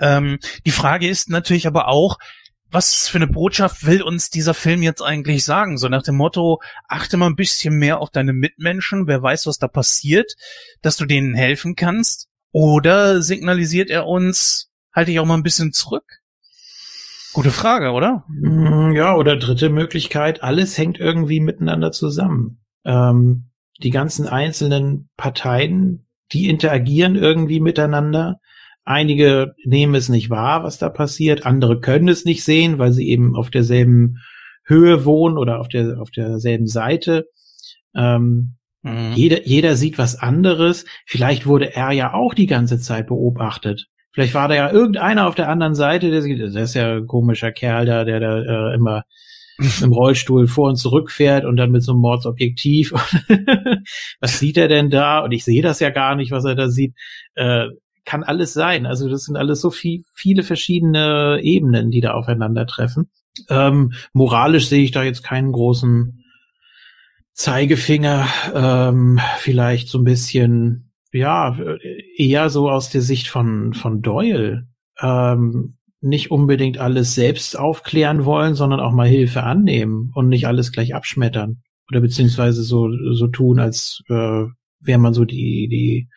[0.00, 2.18] Ähm, die Frage ist natürlich aber auch,
[2.68, 5.78] was für eine Botschaft will uns dieser Film jetzt eigentlich sagen?
[5.78, 9.58] So nach dem Motto, achte mal ein bisschen mehr auf deine Mitmenschen, wer weiß, was
[9.58, 10.32] da passiert,
[10.82, 12.26] dass du denen helfen kannst?
[12.50, 16.19] Oder signalisiert er uns, halte ich auch mal ein bisschen zurück?
[17.32, 18.24] Gute Frage, oder?
[18.28, 22.60] Mm, ja, oder dritte Möglichkeit, alles hängt irgendwie miteinander zusammen.
[22.84, 23.50] Ähm,
[23.82, 28.40] die ganzen einzelnen Parteien, die interagieren irgendwie miteinander.
[28.84, 31.46] Einige nehmen es nicht wahr, was da passiert.
[31.46, 34.18] Andere können es nicht sehen, weil sie eben auf derselben
[34.64, 37.26] Höhe wohnen oder auf der auf derselben Seite.
[37.94, 39.12] Ähm, mhm.
[39.14, 40.84] Jeder jeder sieht was anderes.
[41.06, 43.89] Vielleicht wurde er ja auch die ganze Zeit beobachtet.
[44.12, 47.06] Vielleicht war da ja irgendeiner auf der anderen Seite, der sieht, das ist ja ein
[47.06, 48.38] komischer Kerl da, der da
[48.70, 49.04] äh, immer
[49.82, 52.92] im Rollstuhl vor und zurück fährt und dann mit so einem Mordsobjektiv.
[54.20, 55.20] was sieht er denn da?
[55.20, 56.94] Und ich sehe das ja gar nicht, was er da sieht.
[57.34, 57.66] Äh,
[58.04, 58.86] kann alles sein.
[58.86, 63.10] Also das sind alles so viel, viele verschiedene Ebenen, die da aufeinandertreffen.
[63.48, 66.24] Ähm, moralisch sehe ich da jetzt keinen großen
[67.32, 68.26] Zeigefinger.
[68.54, 71.56] Ähm, vielleicht so ein bisschen, ja,
[72.16, 74.66] eher so aus der Sicht von, von Doyle.
[75.00, 80.72] Ähm, nicht unbedingt alles selbst aufklären wollen, sondern auch mal Hilfe annehmen und nicht alles
[80.72, 81.62] gleich abschmettern.
[81.90, 84.44] Oder beziehungsweise so, so tun, als äh,
[84.80, 86.08] wäre man so die, die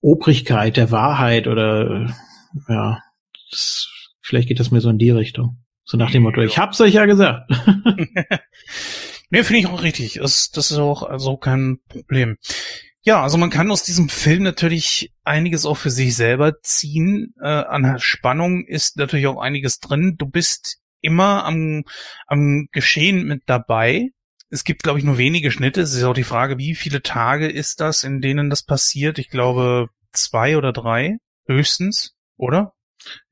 [0.00, 2.12] Obrigkeit der Wahrheit oder
[2.68, 2.98] ja,
[3.50, 3.88] das,
[4.20, 5.58] vielleicht geht das mir so in die Richtung.
[5.84, 7.50] So nach dem Motto, ich hab's euch ja gesagt.
[9.30, 10.14] nee, finde ich auch richtig.
[10.14, 12.36] Das, das ist auch also kein Problem.
[13.04, 17.34] Ja, also man kann aus diesem Film natürlich einiges auch für sich selber ziehen.
[17.40, 20.14] Äh, an Spannung ist natürlich auch einiges drin.
[20.18, 21.82] Du bist immer am,
[22.28, 24.10] am Geschehen mit dabei.
[24.50, 25.80] Es gibt, glaube ich, nur wenige Schnitte.
[25.80, 29.18] Es ist auch die Frage, wie viele Tage ist das, in denen das passiert?
[29.18, 31.16] Ich glaube, zwei oder drei
[31.46, 32.72] höchstens, oder?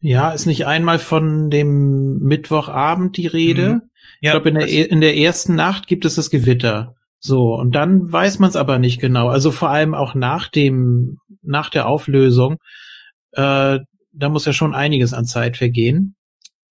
[0.01, 3.69] Ja, ist nicht einmal von dem Mittwochabend die Rede.
[3.69, 3.83] Mhm.
[4.21, 6.97] Ja, ich glaube, in der, e, in der ersten Nacht gibt es das Gewitter.
[7.21, 9.29] So, und dann weiß man es aber nicht genau.
[9.29, 12.57] Also vor allem auch nach dem, nach der Auflösung,
[13.33, 13.79] äh,
[14.13, 16.17] da muss ja schon einiges an Zeit vergehen.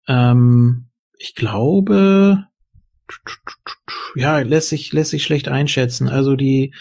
[0.08, 2.46] Ähm, ich glaube,
[4.16, 6.10] ja, lässt sich, lässt sich schlecht einschätzen.
[6.10, 6.74] Also die,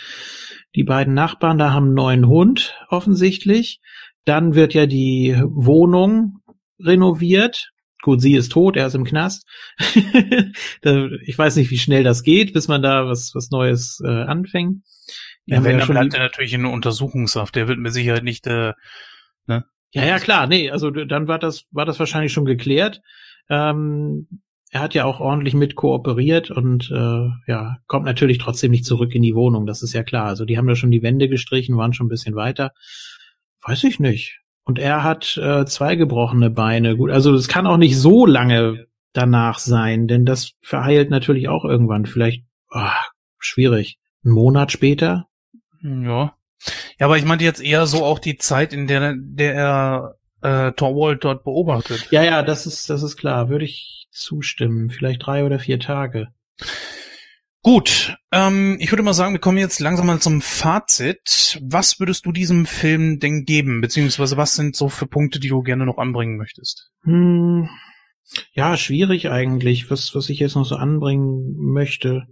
[0.75, 3.81] die beiden Nachbarn da haben einen neuen Hund, offensichtlich.
[4.25, 6.39] Dann wird ja die Wohnung
[6.81, 7.71] renoviert.
[8.03, 9.47] Gut, sie ist tot, er ist im Knast.
[9.79, 14.85] ich weiß nicht, wie schnell das geht, bis man da was, was Neues äh, anfängt.
[15.47, 17.57] ja, wenn, ja dann bleibt er natürlich in Untersuchungshaft.
[17.57, 18.73] Der wird mit Sicherheit nicht, äh,
[19.47, 19.65] ne?
[19.93, 23.01] Ja, ja, klar, nee, also dann war das, war das wahrscheinlich schon geklärt.
[23.49, 24.29] Ähm,
[24.71, 29.15] er hat ja auch ordentlich mit kooperiert und äh, ja, kommt natürlich trotzdem nicht zurück
[29.15, 30.27] in die Wohnung, das ist ja klar.
[30.27, 32.73] Also die haben ja schon die Wände gestrichen, waren schon ein bisschen weiter.
[33.67, 34.41] Weiß ich nicht.
[34.69, 36.95] Und er hat äh, zwei gebrochene Beine.
[36.95, 41.65] Gut, also das kann auch nicht so lange danach sein, denn das verheilt natürlich auch
[41.65, 42.05] irgendwann.
[42.05, 42.83] Vielleicht oh,
[43.39, 43.99] schwierig.
[44.27, 45.27] Ein Monat später?
[45.81, 46.35] Ja.
[46.99, 50.73] Ja, aber ich meinte jetzt eher so auch die Zeit, in der, der er äh,
[50.73, 52.09] Torwald dort beobachtet.
[52.11, 53.49] Ja, ja, das ist, das ist klar.
[53.49, 54.91] Würde ich zustimmen.
[54.91, 56.29] Vielleicht drei oder vier Tage.
[57.63, 61.59] Gut, ähm, ich würde mal sagen, wir kommen jetzt langsam mal zum Fazit.
[61.63, 63.81] Was würdest du diesem Film denn geben?
[63.81, 66.91] Beziehungsweise was sind so für Punkte, die du gerne noch anbringen möchtest?
[67.03, 67.69] Hm,
[68.53, 72.27] ja, schwierig eigentlich, was, was ich jetzt noch so anbringen möchte.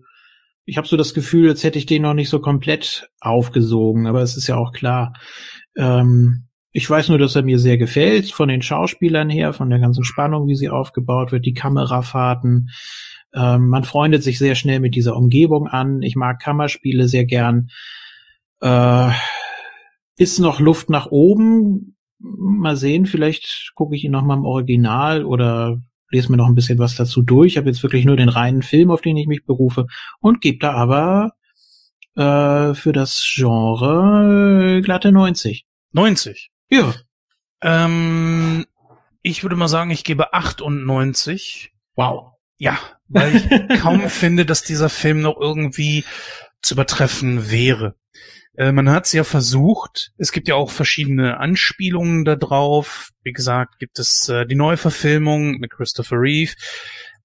[0.64, 4.22] Ich habe so das Gefühl, als hätte ich den noch nicht so komplett aufgesogen, aber
[4.22, 5.12] es ist ja auch klar.
[5.76, 9.78] Ähm, ich weiß nur, dass er mir sehr gefällt, von den Schauspielern her, von der
[9.78, 12.68] ganzen Spannung, wie sie aufgebaut wird, die Kamerafahrten,
[13.34, 16.02] ähm, man freundet sich sehr schnell mit dieser Umgebung an.
[16.02, 17.70] Ich mag Kammerspiele sehr gern.
[18.60, 19.10] Äh,
[20.16, 21.96] ist noch Luft nach oben?
[22.18, 25.78] Mal sehen, vielleicht gucke ich ihn noch mal im Original oder
[26.10, 27.52] lese mir noch ein bisschen was dazu durch.
[27.52, 29.86] Ich habe jetzt wirklich nur den reinen Film, auf den ich mich berufe
[30.20, 31.32] und gebe da aber
[32.14, 35.66] äh, für das Genre glatte 90.
[35.92, 36.50] 90?
[36.70, 36.94] Ja.
[37.60, 38.64] Ähm,
[39.22, 41.72] ich würde mal sagen, ich gebe 98.
[41.94, 42.35] Wow.
[42.58, 42.78] Ja,
[43.08, 46.04] weil ich kaum finde, dass dieser Film noch irgendwie
[46.62, 47.94] zu übertreffen wäre.
[48.56, 50.12] Äh, man hat es ja versucht.
[50.16, 53.10] Es gibt ja auch verschiedene Anspielungen da drauf.
[53.22, 56.54] Wie gesagt, gibt es äh, die Neuverfilmung mit Christopher Reeve,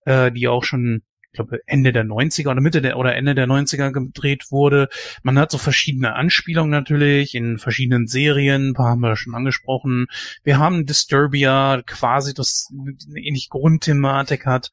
[0.06, 3.48] äh, die auch schon, ich glaube, Ende der 90er oder Mitte der oder Ende der
[3.48, 4.90] 90er gedreht wurde.
[5.24, 10.08] Man hat so verschiedene Anspielungen natürlich in verschiedenen Serien, ein paar haben wir schon angesprochen.
[10.44, 14.72] Wir haben Disturbia, quasi das eine ähnliche Grundthematik hat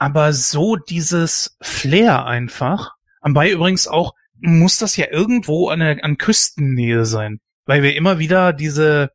[0.00, 2.92] aber so dieses Flair einfach.
[3.20, 8.18] Anbei übrigens auch muss das ja irgendwo an, der, an Küstennähe sein, weil wir immer
[8.18, 9.10] wieder diese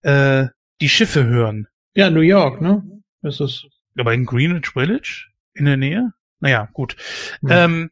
[0.00, 0.46] äh,
[0.80, 1.68] die Schiffe hören.
[1.94, 2.82] Ja, New York, ne?
[3.20, 3.66] Das ist.
[3.98, 6.12] Aber in Greenwich Village in der Nähe?
[6.40, 6.96] Naja, gut.
[7.42, 7.66] Ja.
[7.66, 7.90] Ähm,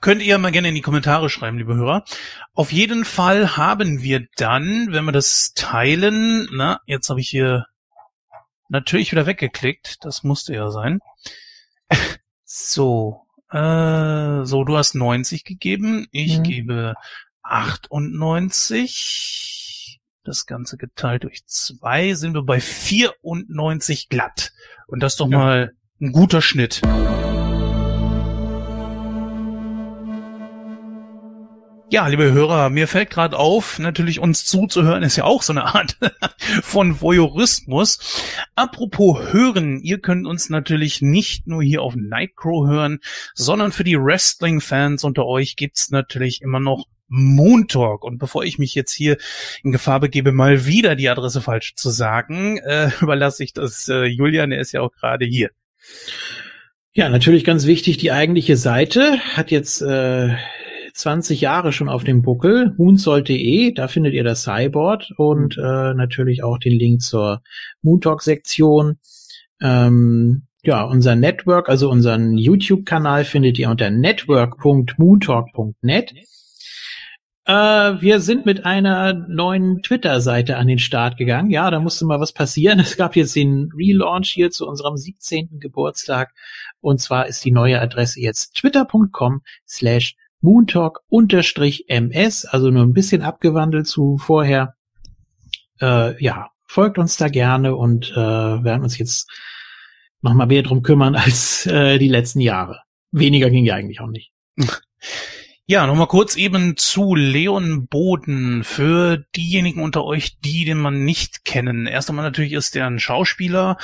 [0.00, 2.04] könnt ihr mal gerne in die Kommentare schreiben, liebe Hörer.
[2.54, 7.66] Auf jeden Fall haben wir dann, wenn wir das teilen, na, jetzt habe ich hier
[8.68, 10.04] natürlich wieder weggeklickt.
[10.04, 11.00] Das musste ja sein.
[12.50, 16.06] So, äh, so, du hast 90 gegeben.
[16.12, 16.44] Ich mhm.
[16.44, 16.94] gebe
[17.42, 20.00] 98.
[20.24, 24.52] Das Ganze geteilt durch zwei sind wir bei 94 glatt.
[24.86, 25.38] Und das ist doch ja.
[25.38, 26.80] mal ein guter Schnitt.
[31.90, 35.74] Ja, liebe Hörer, mir fällt gerade auf, natürlich uns zuzuhören ist ja auch so eine
[35.74, 35.96] Art
[36.62, 38.22] von Voyeurismus.
[38.54, 42.98] Apropos hören, ihr könnt uns natürlich nicht nur hier auf Nightcrow hören,
[43.32, 48.04] sondern für die Wrestling-Fans unter euch gibt's natürlich immer noch Moon Talk.
[48.04, 49.16] Und bevor ich mich jetzt hier
[49.62, 54.04] in Gefahr begebe, mal wieder die Adresse falsch zu sagen, äh, überlasse ich das äh,
[54.04, 55.48] Julian, er ist ja auch gerade hier.
[56.92, 60.34] Ja, natürlich ganz wichtig, die eigentliche Seite hat jetzt äh,
[60.98, 65.64] 20 Jahre schon auf dem Buckel, moonsold.de, da findet ihr das Cyborg und mhm.
[65.64, 67.40] äh, natürlich auch den Link zur
[67.82, 68.98] Moontalk-Sektion.
[69.60, 76.14] Ähm, ja, unser Network, also unseren YouTube-Kanal findet ihr unter network.moontalk.net.
[77.44, 81.50] Äh, wir sind mit einer neuen Twitter-Seite an den Start gegangen.
[81.50, 82.80] Ja, da musste mal was passieren.
[82.88, 85.60] Es gab jetzt den Relaunch hier zu unserem 17.
[85.60, 86.34] Geburtstag.
[86.80, 93.86] Und zwar ist die neue Adresse jetzt twitter.com slash Moontalk-MS, also nur ein bisschen abgewandelt
[93.86, 94.74] zu vorher.
[95.80, 99.30] Äh, ja, folgt uns da gerne und äh, werden uns jetzt
[100.20, 102.80] noch mal mehr drum kümmern als äh, die letzten Jahre.
[103.10, 104.32] Weniger ging ja eigentlich auch nicht.
[105.70, 108.64] Ja, nochmal kurz eben zu Leon Boden.
[108.64, 111.86] Für diejenigen unter euch, die den man nicht kennen.
[111.86, 113.76] Erst einmal natürlich ist er ein Schauspieler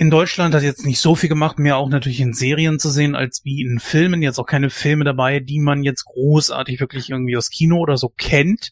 [0.00, 3.14] in Deutschland hat jetzt nicht so viel gemacht, mehr auch natürlich in Serien zu sehen,
[3.14, 4.22] als wie in Filmen.
[4.22, 8.08] Jetzt auch keine Filme dabei, die man jetzt großartig wirklich irgendwie aus Kino oder so
[8.08, 8.70] kennt,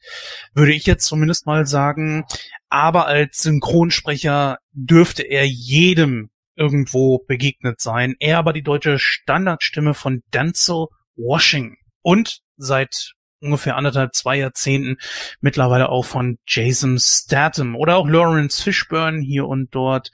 [0.54, 2.24] würde ich jetzt zumindest mal sagen.
[2.70, 8.14] Aber als Synchronsprecher dürfte er jedem irgendwo begegnet sein.
[8.20, 11.76] Er aber die deutsche Standardstimme von Denzel Washington.
[12.00, 14.98] Und seit ungefähr anderthalb, zwei Jahrzehnten
[15.40, 20.10] mittlerweile auch von Jason Statham oder auch Lawrence Fishburne hier und dort.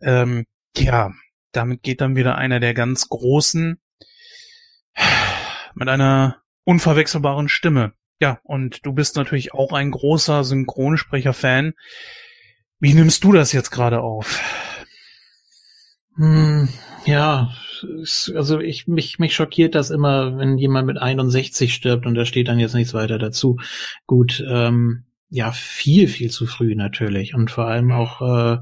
[0.00, 1.12] Ähm, ja,
[1.52, 3.80] damit geht dann wieder einer der ganz großen
[5.74, 7.92] mit einer unverwechselbaren Stimme.
[8.20, 11.74] Ja, und du bist natürlich auch ein großer Synchronsprecher-Fan.
[12.80, 14.40] Wie nimmst du das jetzt gerade auf?
[16.16, 16.68] Hm,
[17.04, 17.50] ja,
[18.34, 22.48] also ich mich mich schockiert das immer, wenn jemand mit 61 stirbt und da steht
[22.48, 23.58] dann jetzt nichts weiter dazu.
[24.06, 28.58] Gut, ähm, ja, viel viel zu früh natürlich und vor allem auch äh,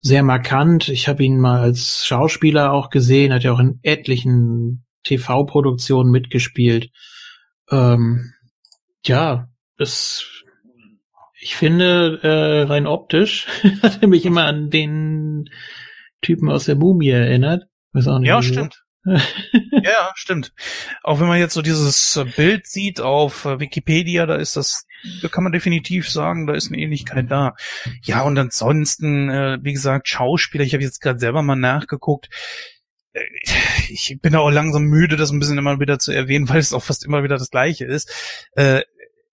[0.00, 0.88] sehr markant.
[0.88, 6.90] Ich habe ihn mal als Schauspieler auch gesehen, hat ja auch in etlichen TV-Produktionen mitgespielt.
[7.70, 8.32] Ähm,
[9.04, 10.24] ja, das
[11.40, 13.46] ich finde, äh, rein optisch
[13.82, 15.50] hat er mich immer an den
[16.24, 17.64] Typen aus der Mumie erinnert.
[17.92, 18.28] Weiß auch nicht.
[18.28, 18.84] Ja, stimmt.
[19.04, 20.52] ja, stimmt.
[21.02, 24.86] Auch wenn man jetzt so dieses äh, Bild sieht auf äh, Wikipedia, da ist das,
[25.20, 27.54] da kann man definitiv sagen, da ist eine Ähnlichkeit da.
[28.02, 32.30] Ja, und ansonsten, äh, wie gesagt, Schauspieler, ich habe jetzt gerade selber mal nachgeguckt.
[33.90, 36.82] Ich bin auch langsam müde, das ein bisschen immer wieder zu erwähnen, weil es auch
[36.82, 38.10] fast immer wieder das Gleiche ist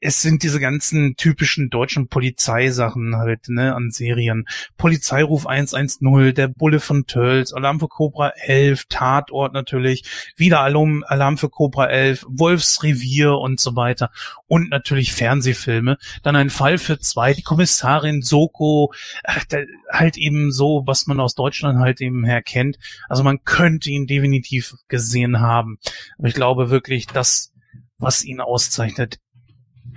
[0.02, 4.48] es sind diese ganzen typischen deutschen Polizeisachen halt, ne, an Serien.
[4.76, 11.38] Polizeiruf 110, der Bulle von Tölz, Alarm für Cobra 11, Tatort natürlich, wieder Alarm, Alarm
[11.38, 14.10] für Cobra 11, Wolfsrevier und so weiter.
[14.48, 15.98] Und natürlich Fernsehfilme.
[16.24, 18.92] Dann ein Fall für zwei, die Kommissarin Soko,
[19.24, 19.46] ach,
[19.92, 22.80] halt eben so, was man aus Deutschland halt eben her kennt.
[23.08, 25.78] Also man könnte ihn definitiv gesehen haben.
[26.18, 27.54] Aber ich glaube wirklich, dass
[28.00, 29.20] was ihn auszeichnet,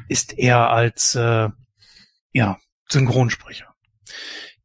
[0.08, 1.48] ist er als äh,
[2.32, 2.58] ja
[2.88, 3.74] Synchronsprecher.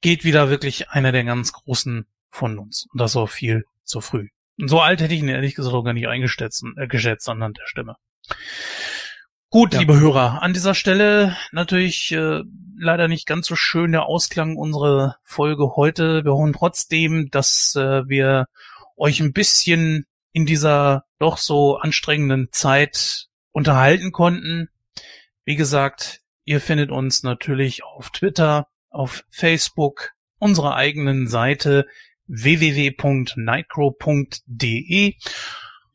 [0.02, 2.88] Geht wieder wirklich einer der ganz großen von uns.
[2.91, 4.30] Und das auch viel zu früh.
[4.60, 7.57] Und so alt hätte ich ihn ehrlich gesagt auch gar nicht eingeschätzt, äh, geschätzt anhand
[7.57, 7.95] der Stimme.
[9.49, 9.80] Gut, ja.
[9.80, 12.44] liebe Hörer, an dieser Stelle natürlich äh,
[12.78, 16.24] leider nicht ganz so schön der Ausklang unserer Folge heute.
[16.24, 18.45] Wir hoffen trotzdem, dass äh, wir
[18.95, 24.70] euch ein bisschen in dieser doch so anstrengenden Zeit unterhalten konnten.
[25.49, 31.88] Wie gesagt, ihr findet uns natürlich auf Twitter, auf Facebook, unserer eigenen Seite
[32.27, 35.15] www.nightcrow.de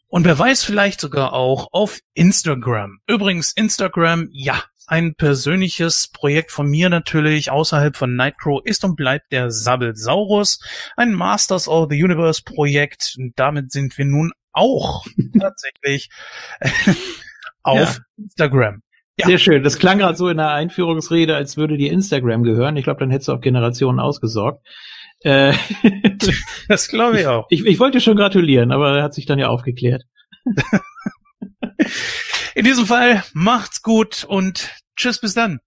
[0.09, 2.99] und wer weiß vielleicht sogar auch auf Instagram.
[3.07, 9.31] Übrigens Instagram, ja, ein persönliches Projekt von mir natürlich außerhalb von Nightcrow ist und bleibt
[9.31, 10.59] der Sabbelsaurus,
[10.97, 13.15] ein Masters of the Universe Projekt.
[13.17, 15.07] Und damit sind wir nun auch
[15.41, 16.11] tatsächlich
[17.63, 17.97] auf ja.
[18.17, 18.83] Instagram.
[19.19, 19.27] Ja.
[19.27, 19.63] Sehr schön.
[19.63, 22.77] Das klang gerade so in der Einführungsrede, als würde dir Instagram gehören.
[22.77, 24.67] Ich glaube, dann hättest du auf Generationen ausgesorgt.
[25.21, 25.55] Äh,
[26.69, 27.47] das glaube ich auch.
[27.49, 30.03] Ich, ich wollte schon gratulieren, aber er hat sich dann ja aufgeklärt.
[32.55, 35.61] In diesem Fall macht's gut und tschüss bis dann.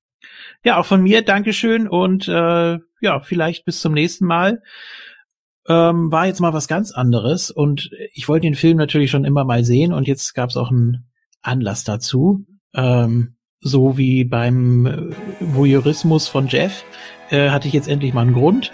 [0.64, 4.62] Ja, auch von mir Dankeschön und äh, ja, vielleicht bis zum nächsten Mal.
[5.70, 9.44] Ähm, war jetzt mal was ganz anderes und ich wollte den Film natürlich schon immer
[9.44, 11.10] mal sehen und jetzt gab es auch einen
[11.42, 12.46] Anlass dazu.
[12.74, 14.98] Ähm, so wie beim äh,
[15.40, 16.84] Voyeurismus von Jeff
[17.30, 18.72] äh, hatte ich jetzt endlich mal einen Grund.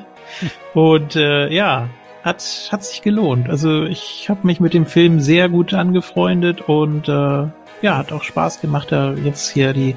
[0.74, 1.88] und äh, ja,
[2.22, 3.48] hat hat sich gelohnt.
[3.48, 7.46] Also ich habe mich mit dem Film sehr gut angefreundet und äh,
[7.82, 9.96] ja, hat auch Spaß gemacht, da jetzt hier die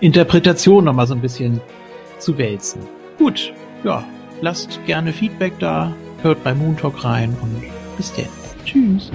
[0.00, 1.60] Interpretation nochmal so ein bisschen
[2.18, 2.82] zu wälzen.
[3.18, 4.04] Gut, ja,
[4.40, 5.92] lasst gerne Feedback da,
[6.22, 7.62] hört bei Moon Talk rein und
[7.96, 8.26] bis dann.
[8.64, 9.10] Tschüss.